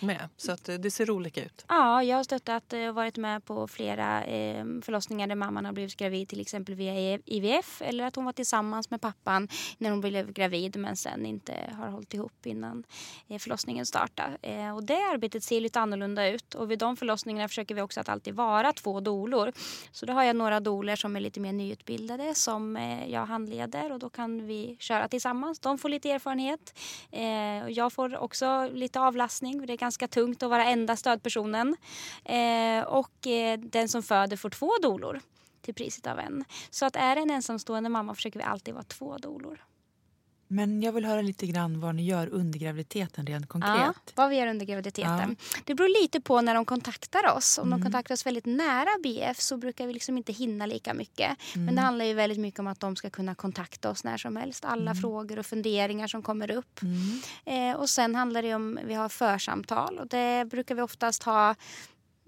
med. 0.00 0.28
Så 0.36 0.52
att 0.52 0.68
eh, 0.68 0.74
det 0.74 0.90
ser 0.90 1.10
olika 1.10 1.44
ut. 1.44 1.64
Ja, 1.68 2.02
jag 2.02 2.16
har 2.16 2.24
stöttat 2.24 2.72
eh, 2.72 2.88
och 2.88 2.94
varit 2.94 3.16
med 3.16 3.44
på 3.44 3.68
flera 3.68 4.24
ehm, 4.24 4.82
förlossningar 4.82 5.26
där 5.26 5.34
mamman 5.34 5.64
har 5.64 5.72
blivit 5.72 5.96
gravid 5.96 6.28
till 6.28 6.40
exempel 6.40 6.74
via 6.74 6.94
e-, 6.94 7.20
IVF 7.24 7.82
eller 7.82 8.04
att 8.04 8.16
hon 8.16 8.24
var 8.24 8.32
tillsammans 8.32 8.90
med 8.90 9.00
pappan 9.00 9.48
när 9.78 9.90
hon 9.90 10.00
blev 10.00 10.32
gravid 10.32 10.76
men 10.76 10.96
sen 10.96 11.26
inte 11.26 11.54
har 11.78 11.88
hållit 11.88 12.14
ihop 12.14 12.46
innan 12.46 12.84
eh, 13.28 13.38
förlossningen 13.38 13.86
startade. 13.86 14.72
Och 14.72 14.84
det 14.84 14.98
arbetet 15.12 15.44
ser 15.44 15.60
lite 15.60 15.80
annorlunda 15.80 16.28
ut 16.28 16.54
och 16.54 16.70
vid 16.70 16.78
de 16.78 16.96
förlossningarna 16.96 17.48
försöker 17.48 17.74
vi 17.74 17.80
också 17.80 18.00
att 18.00 18.08
alltid 18.08 18.34
vara 18.34 18.72
två 18.72 19.00
dolor. 19.00 19.52
Så 19.92 20.06
då 20.06 20.12
har 20.12 20.24
jag 20.24 20.36
några 20.36 20.60
dolor 20.60 20.96
som 20.96 21.16
är 21.16 21.20
lite 21.20 21.40
mer 21.40 21.52
nyutbildade 21.52 22.34
som 22.34 22.76
jag 23.08 23.26
handleder 23.26 23.92
och 23.92 23.98
då 23.98 24.10
kan 24.10 24.46
vi 24.46 24.76
köra 24.80 25.08
tillsammans. 25.08 25.58
De 25.58 25.78
får 25.78 25.88
lite 25.88 26.10
erfarenhet. 26.10 26.78
och 27.64 27.70
Jag 27.70 27.92
får 27.92 28.16
också 28.16 28.70
lite 28.72 29.00
avlastning. 29.00 29.66
Det 29.78 29.84
ganska 29.84 30.08
tungt 30.08 30.42
att 30.42 30.50
vara 30.50 30.64
enda 30.64 30.96
stödpersonen. 30.96 31.76
Eh, 32.24 32.82
och 32.82 33.26
eh, 33.26 33.58
den 33.58 33.88
som 33.88 34.02
föder 34.02 34.36
får 34.36 34.50
två 34.50 34.70
dolor 34.82 35.20
till 35.62 35.74
priset 35.74 36.06
av 36.06 36.18
en. 36.18 36.44
Så 36.70 36.86
att 36.86 36.96
är 36.96 37.14
det 37.16 37.22
en 37.22 37.30
ensamstående 37.30 37.88
mamma 37.88 38.14
försöker 38.14 38.38
vi 38.38 38.44
alltid 38.44 38.74
vara 38.74 38.84
två 38.84 39.18
dolor. 39.18 39.64
Men 40.48 40.82
jag 40.82 40.92
vill 40.92 41.04
höra 41.04 41.22
lite 41.22 41.46
grann 41.46 41.80
vad 41.80 41.94
ni 41.94 42.04
gör 42.04 42.28
under 42.28 42.58
graviditeten 42.58 43.26
rent 43.26 43.48
konkret. 43.48 43.76
Ja, 43.76 43.94
vad 44.14 44.30
vi 44.30 44.36
gör 44.36 44.46
under 44.46 44.66
graviditeten. 44.66 45.36
Ja. 45.38 45.60
Det 45.64 45.74
beror 45.74 46.02
lite 46.02 46.20
på 46.20 46.40
när 46.40 46.54
de 46.54 46.64
kontaktar 46.64 47.36
oss. 47.36 47.58
Om 47.58 47.68
mm. 47.68 47.78
de 47.78 47.84
kontaktar 47.84 48.14
oss 48.14 48.26
väldigt 48.26 48.46
nära 48.46 48.90
BF 49.02 49.40
så 49.40 49.56
brukar 49.56 49.86
vi 49.86 49.92
liksom 49.92 50.16
inte 50.16 50.32
hinna 50.32 50.66
lika 50.66 50.94
mycket. 50.94 51.36
Mm. 51.54 51.66
Men 51.66 51.74
det 51.74 51.80
handlar 51.80 52.04
ju 52.04 52.14
väldigt 52.14 52.38
mycket 52.38 52.60
om 52.60 52.66
att 52.66 52.80
de 52.80 52.96
ska 52.96 53.10
kunna 53.10 53.34
kontakta 53.34 53.90
oss 53.90 54.04
när 54.04 54.16
som 54.16 54.36
helst. 54.36 54.64
Alla 54.64 54.90
mm. 54.90 55.00
frågor 55.02 55.38
och 55.38 55.46
funderingar 55.46 56.06
som 56.06 56.22
kommer 56.22 56.50
upp. 56.50 56.80
Mm. 56.82 57.20
Eh, 57.44 57.80
och 57.80 57.90
sen 57.90 58.14
handlar 58.14 58.42
det 58.42 58.54
om, 58.54 58.78
vi 58.84 58.94
har 58.94 59.08
församtal 59.08 59.98
och 59.98 60.06
det 60.06 60.44
brukar 60.50 60.74
vi 60.74 60.82
oftast 60.82 61.22
ha 61.22 61.54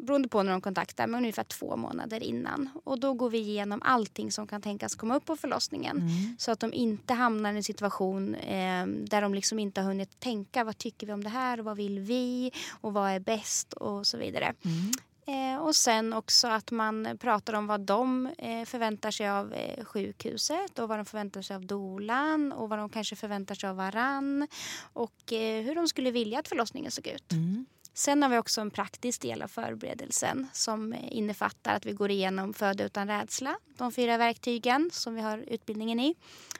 beroende 0.00 0.28
på 0.28 0.42
när 0.42 0.52
de 0.52 0.61
kontaktar, 0.61 1.07
men 1.07 1.21
ungefär 1.21 1.45
två 1.45 1.76
månader 1.76 2.23
innan. 2.23 2.69
Och 2.85 3.00
då 3.00 3.14
går 3.14 3.30
vi 3.30 3.38
igenom 3.38 3.83
allting 3.83 4.33
som 4.33 4.47
kan 4.47 4.62
tänkas 4.62 4.95
komma 4.95 5.16
upp 5.16 5.25
på 5.25 5.37
förlossningen. 5.37 5.97
Mm. 5.97 6.37
Så 6.38 6.50
att 6.50 6.61
de 6.61 6.73
inte 6.73 7.14
hamnar 7.14 7.52
i 7.52 7.57
en 7.57 7.64
situation 7.64 8.35
eh, 8.35 8.87
där 8.87 9.23
de 9.23 9.35
liksom 9.35 9.59
inte 9.59 9.80
har 9.80 9.88
hunnit 9.88 10.21
tänka 10.21 10.64
vad 10.64 10.78
tycker 10.78 11.07
vi 11.07 11.12
om 11.12 11.25
det 11.25 11.30
här 11.30 11.59
vad 11.59 11.76
vill 11.76 11.99
vi 11.99 12.52
och 12.71 12.92
vad 12.92 13.11
är 13.11 13.21
bäst 13.21 13.73
och 13.73 14.07
så 14.07 14.19
vidare. 14.19 14.54
Mm. 14.64 14.92
Eh, 15.26 15.61
och 15.61 15.76
sen 15.76 16.12
också 16.12 16.49
att 16.49 16.71
man 16.71 17.19
pratar 17.21 17.52
om 17.52 17.66
vad 17.66 17.80
de 17.80 18.26
eh, 18.38 18.64
förväntar 18.64 19.11
sig 19.11 19.28
av 19.28 19.52
eh, 19.52 19.85
sjukhuset 19.85 20.78
och 20.78 20.88
vad 20.88 20.99
de 20.99 21.04
förväntar 21.04 21.42
sig 21.42 21.57
av 21.57 21.66
dolan 21.66 22.52
och 22.52 22.69
vad 22.69 22.78
de 22.78 22.88
kanske 22.88 23.16
förväntar 23.16 23.54
sig 23.54 23.69
av 23.69 23.76
varann 23.76 24.49
och 24.92 25.33
eh, 25.33 25.62
hur 25.62 25.75
de 25.75 25.88
skulle 25.88 26.11
vilja 26.11 26.38
att 26.38 26.49
förlossningen 26.49 26.90
såg 26.90 27.07
ut. 27.07 27.33
Mm. 27.33 27.66
Sen 28.00 28.23
har 28.23 28.30
vi 28.30 28.38
också 28.38 28.61
en 28.61 28.71
praktisk 28.71 29.21
del 29.21 29.42
av 29.42 29.49
förberedelsen 29.49 30.47
som 30.52 30.95
innefattar 31.11 31.76
att 31.76 31.87
vi 31.87 31.92
går 31.92 32.11
igenom 32.11 32.54
Föda 32.54 32.85
utan 32.85 33.09
rädsla, 33.09 33.59
de 33.76 33.92
fyra 33.92 34.16
verktygen 34.16 34.90
som 34.92 35.14
vi 35.14 35.21
har 35.21 35.38
utbildningen 35.38 36.00
i. 36.00 36.14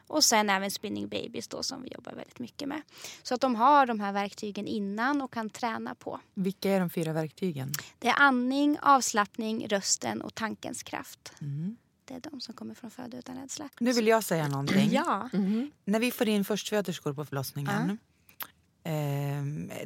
Och 0.06 0.25
sen 0.25 0.50
även 0.50 0.70
Spinning 0.70 1.09
Babies 1.09 1.49
då 1.49 1.62
som 1.62 1.82
vi 1.82 1.88
jobbar 1.88 2.12
väldigt 2.12 2.38
mycket 2.38 2.68
med. 2.68 2.82
Så 3.23 3.35
att 3.35 3.40
de 3.40 3.54
har 3.54 3.87
de 3.87 4.00
här 4.00 4.12
verktygen 4.12 4.66
innan 4.66 5.23
och 5.23 5.32
kan 5.32 5.50
träna 5.50 5.94
på. 5.94 6.20
Vilka 6.35 6.70
är 6.70 6.80
de 6.80 6.90
fyra 6.90 7.12
verktygen? 7.12 7.73
Det 7.99 8.09
är 8.09 8.14
andning, 8.18 8.78
avslappning, 8.82 9.68
rösten 9.68 10.23
och 10.23 10.35
tankens 10.35 10.82
kraft. 10.82 11.32
Mm. 11.40 11.76
Det 12.04 12.14
är 12.14 12.20
de 12.20 12.40
som 12.40 12.54
kommer 12.54 12.75
från 12.75 12.90
Föda 12.90 13.18
utan 13.18 13.37
rädsla. 13.37 13.68
Nu 13.80 13.92
vill 13.92 14.06
jag 14.06 14.25
säga 14.25 14.49
någonting. 14.49 14.90
Ja. 14.92 15.28
Mm. 15.32 15.70
När 15.85 16.00
vi 16.00 16.11
får 16.11 16.28
in 16.28 16.44
förstföderskor 16.44 17.12
på 17.12 17.25
förlossningen 17.25 17.90
Eh, 17.90 17.97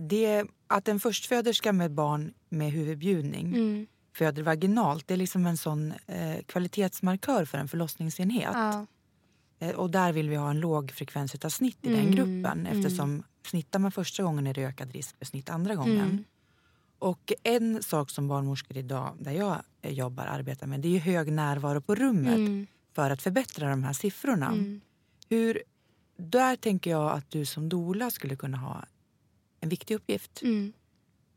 det, 0.00 0.44
att 0.66 0.88
en 0.88 1.00
förstföderska 1.00 1.72
med 1.72 1.90
barn 1.90 2.34
med 2.48 2.70
huvudbjudning 2.72 3.46
mm. 3.46 3.86
föder 4.16 4.42
vaginalt 4.42 5.08
det 5.08 5.14
är 5.14 5.18
liksom 5.18 5.46
en 5.46 5.56
sån 5.56 5.92
eh, 6.06 6.42
kvalitetsmarkör 6.46 7.44
för 7.44 7.58
en 7.58 7.68
förlossningsenhet. 7.68 8.50
Ja. 8.52 8.86
Eh, 9.58 9.74
och 9.74 9.90
där 9.90 10.12
vill 10.12 10.28
vi 10.28 10.36
ha 10.36 10.50
en 10.50 10.60
låg 10.60 10.90
frekvens 10.90 11.44
av 11.44 11.48
snitt 11.48 11.78
i 11.82 11.88
mm. 11.88 12.00
den 12.00 12.14
gruppen 12.14 12.66
mm. 12.66 12.66
eftersom 12.66 13.10
mm. 13.10 13.22
snittar 13.46 13.78
man 13.78 13.92
första 13.92 14.22
gången 14.22 14.46
är 14.46 14.54
det 14.54 14.62
ökad 14.62 14.92
risk 14.92 15.18
för 15.18 15.24
snitt 15.24 15.50
andra 15.50 15.74
gången. 15.74 16.00
Mm. 16.00 16.24
Och 16.98 17.32
en 17.42 17.82
sak 17.82 18.10
som 18.10 18.28
barnmorskor 18.28 18.76
idag, 18.76 19.16
där 19.18 19.32
jag 19.32 19.62
jobbar, 19.82 20.24
arbetar 20.24 20.66
med 20.66 20.80
det 20.80 20.96
är 20.96 21.00
hög 21.00 21.32
närvaro 21.32 21.80
på 21.80 21.94
rummet 21.94 22.36
mm. 22.36 22.66
för 22.92 23.10
att 23.10 23.22
förbättra 23.22 23.70
de 23.70 23.84
här 23.84 23.92
siffrorna. 23.92 24.54
Hur 25.28 25.62
där 26.16 26.56
tänker 26.56 26.90
jag 26.90 27.12
att 27.12 27.30
du 27.30 27.44
som 27.44 27.68
dola 27.68 28.10
skulle 28.10 28.36
kunna 28.36 28.56
ha 28.56 28.84
en 29.64 29.72
viktig 29.72 29.96
uppgift. 29.96 30.42
Mm. 30.42 30.72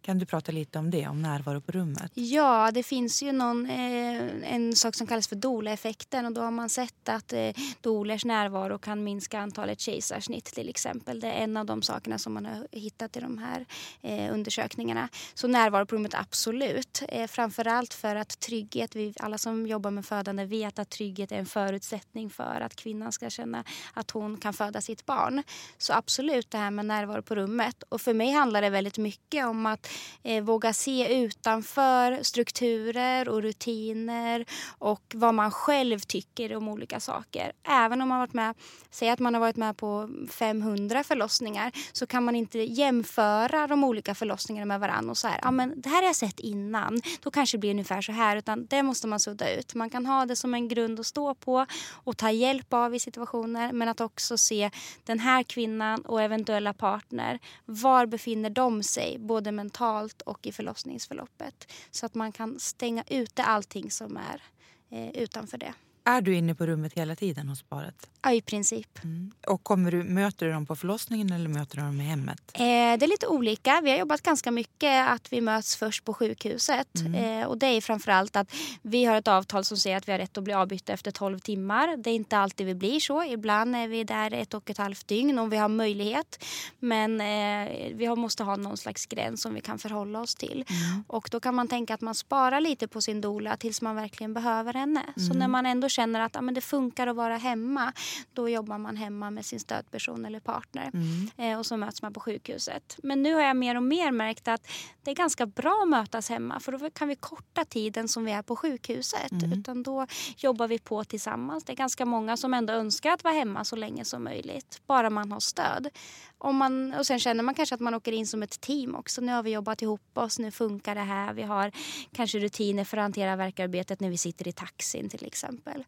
Kan 0.08 0.20
du 0.20 0.26
prata 0.26 0.52
lite 0.52 0.80
om 0.80 0.92
det, 0.92 1.08
om 1.08 1.22
närvaro 1.22 1.62
på 1.62 1.72
rummet? 1.72 2.12
Ja, 2.14 2.72
det 2.74 2.84
finns 2.84 3.24
ju 3.24 3.32
någon, 3.32 3.70
eh, 3.70 4.54
en 4.54 4.76
sak 4.76 4.96
som 4.96 5.08
kallas 5.08 5.28
för 5.28 5.36
doula-effekten 5.36 6.26
och 6.26 6.32
då 6.32 6.42
har 6.42 6.52
man 6.52 6.70
sett 6.70 7.10
att 7.10 7.34
eh, 7.34 7.50
dolers 7.82 8.26
närvaro 8.26 8.78
kan 8.78 9.04
minska 9.04 9.40
antalet 9.40 9.80
kejsarsnitt 9.80 10.46
till 10.46 10.70
exempel. 10.70 11.20
Det 11.20 11.28
är 11.28 11.44
en 11.44 11.58
av 11.58 11.66
de 11.66 11.82
sakerna 11.82 12.18
som 12.18 12.34
man 12.34 12.46
har 12.46 12.68
hittat 12.72 13.18
i 13.18 13.20
de 13.20 13.38
här 13.38 13.66
eh, 14.02 14.34
undersökningarna. 14.34 15.10
Så 15.34 15.48
närvaro 15.48 15.86
på 15.86 15.96
rummet 15.96 16.14
absolut. 16.14 17.04
Eh, 17.10 17.28
framförallt 17.28 17.94
för 17.94 18.16
att 18.16 18.40
trygghet, 18.40 18.96
vi, 18.96 19.14
alla 19.20 19.38
som 19.38 19.68
jobbar 19.68 19.92
med 19.92 20.06
födande 20.06 20.46
vet 20.46 20.80
att 20.80 20.90
trygghet 20.90 21.32
är 21.32 21.38
en 21.38 21.46
förutsättning 21.46 22.30
för 22.30 22.62
att 22.62 22.76
kvinnan 22.76 23.12
ska 23.12 23.30
känna 23.30 23.64
att 23.94 24.12
hon 24.12 24.38
kan 24.38 24.54
föda 24.54 24.82
sitt 24.82 25.06
barn. 25.06 25.44
Så 25.78 25.94
absolut 25.94 26.52
det 26.52 26.58
här 26.58 26.72
med 26.72 26.86
närvaro 26.86 27.22
på 27.22 27.36
rummet. 27.36 27.84
Och 27.90 28.02
för 28.02 28.14
mig 28.14 28.32
handlar 28.32 28.62
det 28.62 28.70
väldigt 28.70 28.98
mycket 28.98 29.46
om 29.46 29.66
att 29.66 29.88
eh, 30.24 30.44
våga 30.44 30.74
se 30.74 31.16
utanför 31.24 32.24
strukturer 32.24 33.30
och 33.30 33.42
rutiner 33.42 34.46
och 34.80 35.14
vad 35.16 35.34
man 35.34 35.52
själv 35.52 36.00
tycker 36.00 36.56
om 36.56 36.68
olika 36.68 37.00
saker. 37.00 37.52
Även 37.64 38.02
om 38.02 38.10
man 38.10 38.20
varit 38.20 38.34
med, 38.34 38.56
säg 38.90 39.10
att 39.10 39.20
man 39.20 39.34
har 39.34 39.42
varit 39.42 39.56
med 39.56 39.78
på 39.78 40.10
500 40.32 41.04
förlossningar 41.04 41.72
så 41.92 42.08
kan 42.08 42.24
man 42.24 42.36
inte 42.36 42.60
jämföra 42.60 43.68
de 43.68 43.84
olika 43.84 44.16
förlossningarna 44.16 44.66
med 44.66 44.80
varandra 44.80 45.12
och 45.12 45.18
så 45.18 45.28
här, 45.28 45.40
ja 45.42 45.52
men 45.52 45.82
det 45.82 45.90
här 45.90 45.96
har 45.96 46.04
jag 46.04 46.16
sett 46.16 46.40
innan, 46.40 47.02
då 47.24 47.32
kanske 47.32 47.58
det 47.58 47.60
blir 47.60 47.72
ungefär 47.72 48.02
så 48.02 48.12
här, 48.12 48.38
utan 48.38 48.66
det 48.66 48.84
måste 48.84 49.08
man 49.08 49.20
sudda 49.20 49.54
ut. 49.54 49.76
Man 49.76 49.90
kan 49.90 50.06
ha 50.06 50.26
det 50.26 50.36
som 50.36 50.54
en 50.54 50.68
grund 50.68 51.00
att 51.00 51.06
stå 51.06 51.36
på 51.36 51.66
och 51.92 52.18
ta 52.18 52.32
hjälp 52.32 52.74
av 52.74 52.96
i 52.96 53.00
situationer, 53.00 53.74
men 53.74 53.90
att 53.90 54.02
också 54.02 54.38
se 54.38 54.72
den 55.04 55.20
här 55.20 55.44
kvinnan 55.44 56.02
och 56.02 56.22
eventuella 56.22 56.74
partner, 56.74 57.40
var 57.66 58.06
befinner 58.06 58.50
de 58.50 58.84
sig, 58.84 59.18
både 59.20 59.52
mentalt 59.52 59.77
och 60.22 60.48
i 60.48 60.52
förlossningsförloppet? 60.52 61.72
Så 61.92 62.06
att 62.06 62.16
man 62.16 62.32
kan 62.32 62.60
stänga 62.60 63.04
ute 63.08 63.44
allting 63.44 63.92
som 63.92 64.18
är 64.18 64.44
eh, 64.90 65.10
utanför 65.10 65.58
det. 65.58 65.74
Är 66.04 66.22
du 66.22 66.36
inne 66.36 66.56
på 66.56 66.66
rummet 66.66 66.94
hela 66.94 67.16
tiden 67.16 67.50
hos 67.50 67.64
paret? 67.64 68.10
Ja, 68.28 68.34
i 68.34 68.42
princip. 68.42 69.04
Mm. 69.04 69.32
Och 69.48 69.64
kommer 69.64 69.92
du, 69.92 70.04
möter 70.04 70.46
du 70.46 70.52
dem 70.52 70.66
på 70.66 70.76
förlossningen 70.76 71.32
eller 71.32 71.50
möter 71.50 71.78
du 71.78 71.84
dem 71.84 72.02
i 72.02 72.04
hemmet? 72.04 72.42
Eh, 72.54 72.60
det 72.60 72.66
är 73.06 73.08
lite 73.08 73.28
olika. 73.28 73.82
Vi 73.84 73.90
har 73.92 73.98
jobbat 73.98 74.22
ganska 74.22 74.52
mycket 74.52 75.08
att 75.10 75.34
vi 75.34 75.42
möts 75.42 75.76
först 75.76 76.04
på 76.06 76.14
sjukhuset. 76.14 76.88
Mm. 77.00 77.16
Eh, 77.42 77.48
och 77.48 77.58
det 77.58 77.66
är 77.68 77.82
framförallt 77.82 78.36
att 78.36 78.54
vi 78.82 79.06
har 79.06 79.16
ett 79.16 79.28
avtal 79.28 79.66
som 79.66 79.78
säger 79.78 79.98
att 79.98 80.08
vi 80.08 80.12
har 80.12 80.20
rätt 80.20 80.38
att 80.38 80.44
bli 80.44 80.54
avbytta 80.54 80.94
efter 80.94 81.12
12 81.12 81.40
timmar. 81.40 81.98
Det 81.98 82.10
är 82.10 82.16
inte 82.16 82.38
alltid 82.38 82.66
vi 82.68 82.76
blir 82.76 83.00
så. 83.00 83.24
Ibland 83.24 83.76
är 83.76 83.88
vi 83.88 84.04
där 84.04 84.34
ett 84.34 84.54
och 84.54 84.70
ett 84.70 84.78
halvt 84.78 85.08
dygn 85.08 85.40
om 85.40 85.50
vi 85.50 85.58
har 85.58 85.70
möjlighet. 85.70 86.44
Men 86.80 87.22
eh, 87.22 87.96
vi 87.96 88.16
måste 88.16 88.44
ha 88.44 88.56
någon 88.56 88.78
slags 88.78 89.06
gräns 89.06 89.42
som 89.42 89.54
vi 89.54 89.62
kan 89.62 89.80
förhålla 89.80 90.22
oss 90.22 90.36
till. 90.36 90.66
Mm. 90.70 91.04
Och 91.08 91.30
då 91.32 91.40
kan 91.40 91.56
man 91.56 91.68
tänka 91.68 91.94
att 91.94 92.02
man 92.02 92.16
sparar 92.16 92.62
lite 92.62 92.88
på 92.88 93.02
sin 93.02 93.22
dola 93.22 93.58
tills 93.58 93.82
man 93.82 93.96
verkligen 93.96 94.34
behöver 94.34 94.74
henne. 94.74 95.02
Så 95.16 95.22
Mm. 95.26 95.38
när 95.38 95.48
man 95.48 95.66
ändå 95.66 95.90
känner 95.90 96.20
att 96.20 96.36
ah, 96.36 96.42
men 96.42 96.54
det 96.54 96.62
funkar 96.62 97.08
att 97.08 97.16
vara 97.16 97.38
hemma, 97.38 97.94
då 98.34 98.50
jobbar 98.50 98.78
man 98.78 98.96
hemma 98.96 99.32
med 99.32 99.46
sin 99.46 99.60
stödperson 99.60 100.26
eller 100.26 100.40
partner. 100.40 100.92
Mm. 100.94 101.30
Eh, 101.38 101.60
och 101.60 101.66
så 101.66 101.78
möts 101.78 102.02
man 102.02 102.14
på 102.14 102.20
sjukhuset. 102.20 102.98
Men 103.04 103.24
nu 103.24 103.34
har 103.34 103.42
jag 103.42 103.56
mer 103.56 103.76
och 103.76 103.84
mer 103.84 104.12
märkt 104.12 104.48
att 104.48 104.68
det 105.04 105.12
är 105.12 105.16
ganska 105.16 105.46
bra 105.46 105.82
att 105.84 105.90
mötas 105.90 106.30
hemma 106.30 106.60
för 106.60 106.72
då 106.72 106.90
kan 106.90 107.08
vi 107.08 107.16
korta 107.16 107.66
tiden 107.66 108.08
som 108.08 108.26
vi 108.26 108.32
är 108.32 108.42
på 108.42 108.56
sjukhuset. 108.56 109.32
Mm. 109.32 109.60
Utan 109.60 109.84
då 109.84 110.08
jobbar 110.38 110.68
vi 110.68 110.80
på 110.80 111.04
tillsammans. 111.04 111.64
Det 111.64 111.74
är 111.74 111.76
ganska 111.76 112.06
många 112.06 112.38
som 112.38 112.54
ändå 112.54 112.74
önskar 112.74 113.12
att 113.12 113.24
vara 113.24 113.34
hemma 113.34 113.64
så 113.64 113.76
länge 113.76 114.06
som 114.06 114.24
möjligt. 114.24 114.82
Bara 114.88 115.10
man 115.10 115.32
har 115.32 115.40
stöd. 115.40 115.90
Om 116.38 116.56
man, 116.56 116.94
och 116.94 117.06
sen 117.08 117.20
känner 117.20 117.44
man 117.44 117.56
kanske 117.56 117.76
att 117.76 117.82
man 117.82 117.94
åker 117.94 118.12
in 118.12 118.28
som 118.28 118.44
ett 118.44 118.62
team 118.62 118.96
också. 118.96 119.22
Nu 119.22 119.32
har 119.32 119.44
vi 119.44 119.52
jobbat 119.52 119.82
ihop 119.82 120.18
oss, 120.18 120.40
nu 120.40 120.52
funkar 120.52 120.96
det 120.96 121.02
här. 121.02 121.34
Vi 121.34 121.44
har 121.44 121.72
kanske 122.12 122.40
rutiner 122.40 122.84
för 122.84 122.98
att 122.98 123.04
hantera 123.04 123.36
verkarbetet 123.36 124.00
när 124.00 124.10
vi 124.10 124.18
sitter 124.18 124.48
i 124.48 124.52
taxin 124.52 125.10
till 125.10 125.26
exempel. 125.26 125.84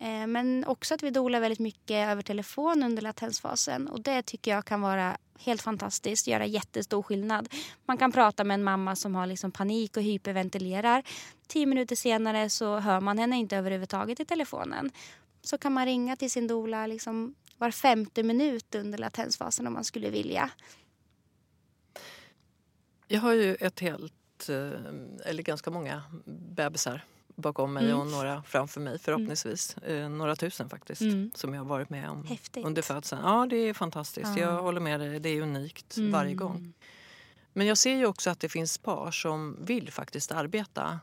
Eh, 0.00 0.26
men 0.26 0.64
också 0.64 0.94
att 0.94 1.02
vi 1.02 1.10
dolar 1.10 1.40
väldigt 1.40 1.58
mycket 1.58 2.08
över 2.08 2.22
telefon 2.22 2.82
under 2.82 3.02
latensfasen. 3.02 3.88
Och 3.88 4.02
det 4.02 4.22
tycker 4.22 4.50
jag 4.50 4.64
kan 4.64 4.80
vara 4.80 5.18
helt 5.38 5.62
fantastiskt, 5.62 6.26
göra 6.26 6.46
jättestor 6.46 7.02
skillnad. 7.02 7.48
Man 7.86 7.98
kan 7.98 8.12
prata 8.12 8.44
med 8.44 8.54
en 8.54 8.64
mamma 8.64 8.96
som 8.96 9.14
har 9.14 9.26
liksom 9.26 9.52
panik 9.52 9.96
och 9.96 10.02
hyperventilerar. 10.02 11.02
Tio 11.46 11.66
minuter 11.66 11.96
senare 11.96 12.50
så 12.50 12.78
hör 12.78 13.00
man 13.00 13.18
henne 13.18 13.36
inte 13.36 13.56
överhuvudtaget 13.56 14.20
i 14.20 14.24
telefonen. 14.24 14.90
Så 15.42 15.58
kan 15.58 15.72
man 15.72 15.86
ringa 15.86 16.16
till 16.16 16.30
sin 16.30 16.46
doula 16.46 16.86
liksom 16.86 17.34
var 17.58 17.70
femte 17.70 18.22
minut 18.22 18.74
under 18.74 18.98
latensfasen 18.98 19.66
om 19.66 19.72
man 19.72 19.84
skulle 19.84 20.10
vilja. 20.10 20.50
Jag 23.08 23.20
har 23.20 23.32
ju 23.32 23.54
ett 23.54 23.80
helt, 23.80 24.48
eh, 24.48 25.28
eller 25.30 25.42
ganska 25.42 25.70
många 25.70 26.02
bebisar 26.56 27.04
bakom 27.36 27.72
mig 27.72 27.84
Mm. 27.84 28.00
och 28.00 28.06
några 28.06 28.42
framför 28.42 28.80
mig 28.80 28.98
förhoppningsvis. 28.98 29.76
Eh, 29.76 30.08
Några 30.08 30.36
tusen 30.36 30.68
faktiskt 30.68 31.00
Mm. 31.02 31.30
som 31.34 31.54
jag 31.54 31.60
har 31.60 31.68
varit 31.68 31.90
med 31.90 32.10
om 32.10 32.24
Häftigt. 32.26 32.64
under 32.66 32.82
födseln. 32.82 33.22
Ja, 33.24 33.46
det 33.50 33.56
är 33.56 33.74
fantastiskt. 33.74 34.26
Ja. 34.36 34.38
Jag 34.38 34.62
håller 34.62 34.80
med 34.80 35.00
dig. 35.00 35.20
Det 35.20 35.28
är 35.28 35.42
unikt 35.42 35.96
Mm. 35.96 36.12
varje 36.12 36.34
gång. 36.34 36.72
Men 37.52 37.66
jag 37.66 37.78
ser 37.78 37.96
ju 37.96 38.06
också 38.06 38.30
att 38.30 38.40
det 38.40 38.48
finns 38.48 38.78
par 38.78 39.10
som 39.10 39.56
vill 39.60 39.92
faktiskt 39.92 40.32
arbeta 40.32 41.00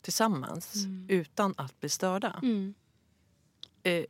tillsammans 0.00 0.74
Mm. 0.74 1.06
utan 1.08 1.54
att 1.56 1.80
bli 1.80 1.88
störda. 1.88 2.40
Mm. 2.42 2.74
Eh, 3.82 4.04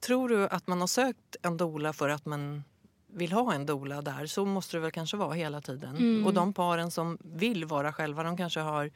tror 0.00 0.28
du 0.28 0.48
att 0.48 0.66
man 0.66 0.80
har 0.80 0.86
sökt 0.88 1.36
en 1.42 1.56
dola 1.56 1.92
för 1.92 2.08
att 2.08 2.26
man 2.26 2.64
vill 3.06 3.32
ha 3.32 3.54
en 3.54 3.66
dola 3.66 4.02
där? 4.02 4.26
Så 4.26 4.44
måste 4.44 4.76
det 4.76 4.80
väl 4.80 4.90
kanske 4.90 5.16
vara 5.16 5.34
hela 5.34 5.60
tiden. 5.60 5.96
Mm. 5.96 6.26
Och 6.26 6.34
de 6.34 6.52
paren 6.52 6.90
som 6.90 7.18
vill 7.20 7.64
vara 7.64 7.92
själva, 7.92 8.22
de 8.22 8.36
kanske 8.36 8.60
har 8.60 8.90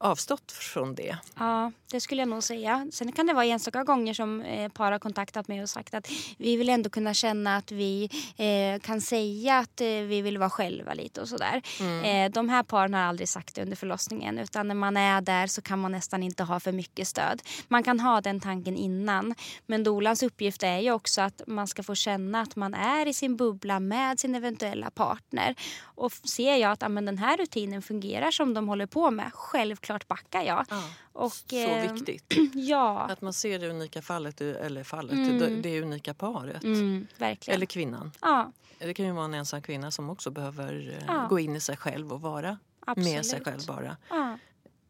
avstått 0.00 0.52
från 0.52 0.94
det. 0.94 1.16
Ja, 1.38 1.72
det 1.90 2.00
skulle 2.00 2.22
jag 2.22 2.28
nog 2.28 2.42
säga. 2.42 2.86
Sen 2.92 3.12
kan 3.12 3.26
det 3.26 3.32
vara 3.32 3.44
enstaka 3.44 3.84
gånger 3.84 4.14
som 4.14 4.40
eh, 4.40 4.68
par 4.68 4.92
har 4.92 4.98
kontaktat 4.98 5.48
mig 5.48 5.62
och 5.62 5.70
sagt 5.70 5.94
att 5.94 6.10
vi 6.38 6.56
vill 6.56 6.68
ändå 6.68 6.90
kunna 6.90 7.14
känna 7.14 7.56
att 7.56 7.72
vi 7.72 8.10
eh, 8.36 8.80
kan 8.80 9.00
säga 9.00 9.58
att 9.58 9.80
eh, 9.80 9.86
vi 9.86 10.22
vill 10.22 10.38
vara 10.38 10.50
själva 10.50 10.94
lite 10.94 11.20
och 11.20 11.28
sådär. 11.28 11.62
Eh, 12.04 12.30
de 12.30 12.48
här 12.48 12.62
paren 12.62 12.94
har 12.94 13.00
aldrig 13.00 13.28
sagt 13.28 13.54
det 13.54 13.62
under 13.62 13.76
förlossningen 13.76 14.38
utan 14.38 14.68
när 14.68 14.74
man 14.74 14.96
är 14.96 15.20
där 15.20 15.46
så 15.46 15.62
kan 15.62 15.78
man 15.78 15.92
nästan 15.92 16.22
inte 16.22 16.42
ha 16.42 16.60
för 16.60 16.72
mycket 16.72 17.08
stöd. 17.08 17.42
Man 17.68 17.82
kan 17.82 18.00
ha 18.00 18.20
den 18.20 18.40
tanken 18.40 18.76
innan 18.76 19.34
men 19.66 19.84
dolans 19.84 20.22
uppgift 20.22 20.62
är 20.62 20.78
ju 20.78 20.92
också 20.92 21.20
att 21.20 21.42
man 21.46 21.66
ska 21.66 21.82
få 21.82 21.94
känna 21.94 22.40
att 22.40 22.56
man 22.56 22.74
är 22.74 23.06
i 23.06 23.14
sin 23.14 23.36
bubbla 23.36 23.80
med 23.80 24.20
sin 24.20 24.34
eventuella 24.34 24.90
partner. 24.90 25.54
Och 25.82 26.12
ser 26.12 26.56
jag 26.56 26.72
att 26.72 26.82
ah, 26.82 26.88
men 26.88 27.04
den 27.04 27.18
här 27.18 27.36
rutinen 27.36 27.82
fungerar 27.82 28.30
som 28.30 28.54
de 28.54 28.68
håller 28.68 28.86
på 28.86 29.10
med, 29.10 29.30
självklart 29.34 29.89
backar 30.08 30.42
jag. 30.42 30.66
Och, 31.12 31.32
Så 31.32 31.56
eh, 31.56 31.92
viktigt. 31.92 32.34
Ja, 32.54 32.98
Att 33.00 33.20
man 33.20 33.32
ser 33.32 33.58
det 33.58 33.68
unika 33.70 34.02
fallet, 34.02 34.40
eller 34.40 34.84
fallet, 34.84 35.12
Mm. 35.12 35.38
det, 35.38 35.48
det 35.56 35.82
unika 35.82 36.14
paret. 36.14 36.64
mm. 36.64 37.06
Eller 37.46 37.66
kvinnan. 37.66 38.12
ja, 38.20 38.52
Det 38.78 38.94
kan 38.94 39.06
ju 39.06 39.12
vara 39.12 39.24
en 39.24 39.34
ensam 39.34 39.62
kvinna 39.62 39.90
som 39.90 40.10
också 40.10 40.30
behöver 40.30 40.96
eh, 40.98 41.04
Ja. 41.06 41.26
gå 41.30 41.38
in 41.38 41.56
i 41.56 41.60
sig 41.60 41.76
själv 41.76 42.12
och 42.12 42.20
vara 42.20 42.58
absolut. 42.86 43.08
med 43.14 43.26
sig 43.26 43.44
själv 43.44 43.66
bara. 43.66 43.96
Ja, 44.10 44.38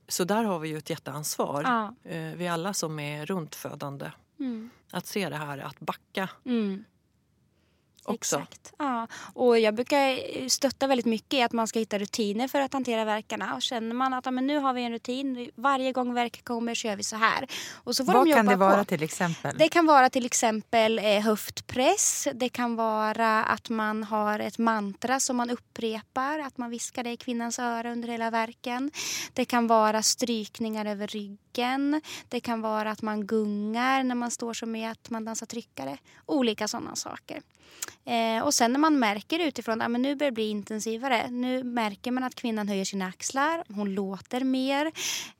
Så 0.08 0.24
där 0.24 0.44
har 0.44 0.58
vi 0.58 0.68
ju 0.68 0.78
ett 0.78 0.90
jätteansvar. 0.90 1.62
ja. 1.62 2.10
Eh, 2.10 2.34
vi 2.36 2.48
alla 2.48 2.74
som 2.74 2.98
är 2.98 3.26
runt 3.26 3.54
födande. 3.54 4.12
Mm, 4.38 4.70
Att 4.90 5.06
se 5.06 5.28
det 5.28 5.36
här, 5.36 5.58
att 5.58 5.80
backa 5.80 6.28
mm. 6.44 6.84
Också. 8.04 8.36
Exakt. 8.36 8.72
Ja. 8.78 9.06
Och 9.34 9.58
jag 9.58 9.74
brukar 9.74 10.48
stötta 10.48 10.86
väldigt 10.86 11.06
mycket 11.06 11.34
i 11.34 11.42
att 11.42 11.52
man 11.52 11.66
ska 11.68 11.78
hitta 11.78 11.98
rutiner 11.98 12.48
för 12.48 12.60
att 12.60 12.72
hantera 12.72 13.04
verkarna. 13.04 13.54
Och 13.54 13.62
känner 13.62 13.94
man 13.94 14.14
att 14.14 14.24
ja, 14.26 14.30
men 14.30 14.46
nu 14.46 14.58
har 14.58 14.72
vi 14.72 14.82
en 14.82 14.92
rutin, 14.92 15.50
varje 15.54 15.92
gång 15.92 16.14
verk 16.14 16.44
kommer 16.44 16.74
så 16.74 16.86
gör 16.86 16.96
vi 16.96 17.02
så 17.02 17.16
här. 17.16 17.46
Och 17.74 17.96
så 17.96 18.04
får 18.04 18.12
Vad 18.12 18.26
de 18.26 18.32
kan 18.32 18.46
det 18.46 18.56
vara 18.56 18.78
på. 18.78 18.84
till 18.84 19.02
exempel? 19.02 19.58
Det 19.58 19.68
kan 19.68 19.86
vara 19.86 20.10
till 20.10 20.26
exempel 20.26 20.98
eh, 20.98 21.20
höftpress. 21.20 22.28
Det 22.34 22.48
kan 22.48 22.76
vara 22.76 23.44
att 23.44 23.68
man 23.68 24.02
har 24.04 24.38
ett 24.38 24.58
mantra 24.58 25.20
som 25.20 25.36
man 25.36 25.50
upprepar. 25.50 26.38
Att 26.38 26.58
man 26.58 26.70
viskar 26.70 27.04
det 27.04 27.10
i 27.10 27.16
kvinnans 27.16 27.58
öra 27.58 27.92
under 27.92 28.08
hela 28.08 28.30
verken. 28.30 28.90
Det 29.32 29.44
kan 29.44 29.66
vara 29.66 30.02
strykningar 30.02 30.84
över 30.86 31.06
ryggen. 31.06 32.00
Det 32.28 32.40
kan 32.40 32.60
vara 32.60 32.90
att 32.90 33.02
man 33.02 33.26
gungar 33.26 34.02
när 34.02 34.14
man 34.14 34.30
står 34.30 34.54
som 34.54 34.76
i 34.76 34.86
att 34.86 35.10
man 35.10 35.24
dansar 35.24 35.46
tryckare. 35.46 35.98
Olika 36.26 36.68
sådana 36.68 36.96
saker. 36.96 37.42
Eh, 38.04 38.42
och 38.42 38.54
sen 38.54 38.72
när 38.72 38.80
man 38.80 38.98
märker 38.98 39.38
utifrån 39.38 39.82
att 39.82 39.86
ah, 39.86 39.88
nu 39.88 40.14
börjar 40.14 40.30
det 40.30 40.34
bli 40.34 40.48
intensivare. 40.48 41.30
Nu 41.30 41.64
märker 41.64 42.10
man 42.10 42.24
att 42.24 42.34
kvinnan 42.34 42.68
höjer 42.68 42.84
sina 42.84 43.06
axlar. 43.06 43.64
Hon 43.68 43.94
låter 43.94 44.44
mer. 44.44 44.92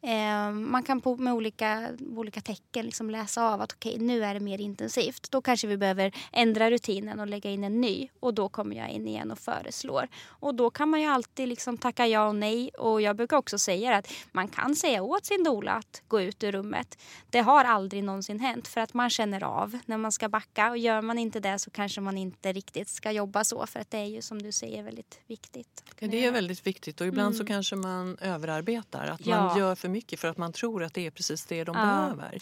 Eh, 0.02 0.50
man 0.50 0.82
kan 0.82 1.00
på, 1.00 1.16
med 1.16 1.32
olika, 1.32 1.88
olika 2.16 2.40
tecken 2.40 2.86
liksom 2.86 3.10
läsa 3.10 3.44
av 3.44 3.60
att 3.60 3.72
okej, 3.72 3.98
nu 3.98 4.24
är 4.24 4.34
det 4.34 4.40
mer 4.40 4.60
intensivt. 4.60 5.30
Då 5.30 5.42
kanske 5.42 5.66
vi 5.66 5.76
behöver 5.76 6.12
ändra 6.32 6.70
rutinen 6.70 7.20
och 7.20 7.26
lägga 7.26 7.50
in 7.50 7.64
en 7.64 7.80
ny. 7.80 8.08
Och 8.20 8.34
då 8.34 8.48
kommer 8.48 8.76
jag 8.76 8.90
in 8.90 9.08
igen 9.08 9.30
och 9.30 9.38
föreslår. 9.38 10.08
Och 10.26 10.54
då 10.54 10.70
kan 10.70 10.88
man 10.88 11.00
ju 11.00 11.06
alltid 11.06 11.48
liksom 11.48 11.78
tacka 11.78 12.06
ja 12.06 12.28
och 12.28 12.36
nej. 12.36 12.68
Och 12.68 13.00
jag 13.00 13.16
brukar 13.16 13.36
också 13.36 13.58
säga 13.58 13.96
att 13.96 14.12
man 14.32 14.48
kan 14.48 14.76
säga 14.76 15.02
åt 15.02 15.26
sin 15.26 15.44
doula 15.44 15.72
att 15.72 16.02
gå 16.08 16.20
ut 16.20 16.44
ur 16.44 16.52
rummet. 16.52 16.98
Det 17.30 17.40
har 17.40 17.64
aldrig 17.64 18.04
någonsin 18.04 18.40
hänt 18.40 18.68
för 18.68 18.80
att 18.80 18.94
man 18.94 19.10
känner 19.10 19.44
av 19.44 19.78
när 19.86 19.96
man 19.96 20.12
ska 20.12 20.28
backa. 20.28 20.70
Och 20.70 20.78
gör 20.78 21.02
man 21.02 21.18
inte 21.18 21.40
det 21.40 21.58
så 21.58 21.70
kanske 21.70 22.00
man 22.00 22.18
inte 22.20 22.52
riktigt 22.52 22.88
ska 22.88 23.12
jobba 23.12 23.44
så 23.44 23.66
för 23.66 23.80
att 23.80 23.90
det 23.90 23.98
är 23.98 24.04
ju 24.04 24.22
som 24.22 24.42
du 24.42 24.52
säger 24.52 24.83
väldigt 24.83 25.20
viktigt. 25.26 25.85
Ja, 25.98 26.09
det 26.09 26.24
är 26.24 26.33
väldigt 26.33 26.66
viktigt 26.66 27.00
och 27.00 27.06
ibland 27.06 27.35
Mm. 27.35 27.38
så 27.38 27.46
kanske 27.46 27.76
man 27.76 28.18
överarbetar. 28.20 29.06
Att 29.06 29.26
Ja. 29.26 29.42
man 29.46 29.59
gör 29.59 29.74
för 29.74 29.88
mycket 29.88 30.20
för 30.20 30.28
att 30.28 30.37
man 30.37 30.52
tror 30.52 30.83
att 30.85 30.94
det 30.94 31.06
är 31.06 31.11
precis 31.11 31.46
det 31.46 31.64
de 31.64 31.76
Ja. 31.76 31.85
behöver. 31.85 32.38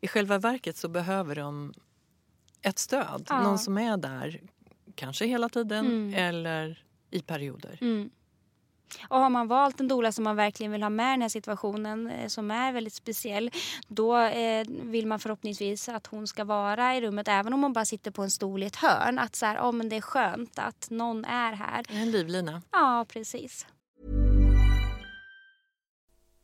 I 0.00 0.08
själva 0.08 0.38
verket 0.38 0.76
så 0.76 0.88
behöver 0.88 1.36
de 1.36 1.74
ett 2.62 2.78
stöd. 2.78 3.26
Någon 3.30 3.58
som 3.58 3.78
är 3.78 3.96
där, 3.96 4.40
kanske 4.94 5.26
hela 5.26 5.48
tiden 5.48 5.86
Mm. 5.86 6.14
eller 6.14 6.84
i 7.10 7.20
perioder. 7.20 7.78
Mm. 7.80 8.10
Och 9.08 9.18
har 9.18 9.30
man 9.30 9.48
valt 9.48 9.80
en 9.80 9.88
doula 9.88 10.12
som 10.12 10.24
man 10.24 10.36
verkligen 10.36 10.72
vill 10.72 10.82
ha 10.82 10.90
med 10.90 11.08
i 11.08 11.12
den 11.12 11.22
här 11.22 11.28
situationen 11.28 12.10
eh, 12.10 12.28
som 12.28 12.50
är 12.50 12.72
väldigt 12.72 12.94
speciell 12.94 13.50
då 13.88 14.18
eh, 14.18 14.66
vill 14.68 15.06
man 15.06 15.20
förhoppningsvis 15.20 15.88
att 15.88 16.06
hon 16.06 16.26
ska 16.26 16.44
vara 16.44 16.96
i 16.96 17.00
rummet 17.00 17.28
även 17.28 17.52
om 17.52 17.62
hon 17.62 17.72
bara 17.72 17.84
sitter 17.84 18.10
på 18.10 18.22
en 18.22 18.30
stol 18.30 18.62
i 18.62 18.66
ett 18.66 18.76
hörn. 18.76 19.18
Att 19.18 19.36
så 19.36 19.46
här, 19.46 19.60
oh, 19.60 19.72
men 19.72 19.88
det 19.88 19.96
är 19.96 20.00
skönt 20.00 20.58
att 20.58 20.90
någon 20.90 21.24
är 21.24 21.52
här. 21.52 21.84
En 21.88 22.10
livlina. 22.10 22.62
Ja, 22.72 23.06
precis. 23.08 23.66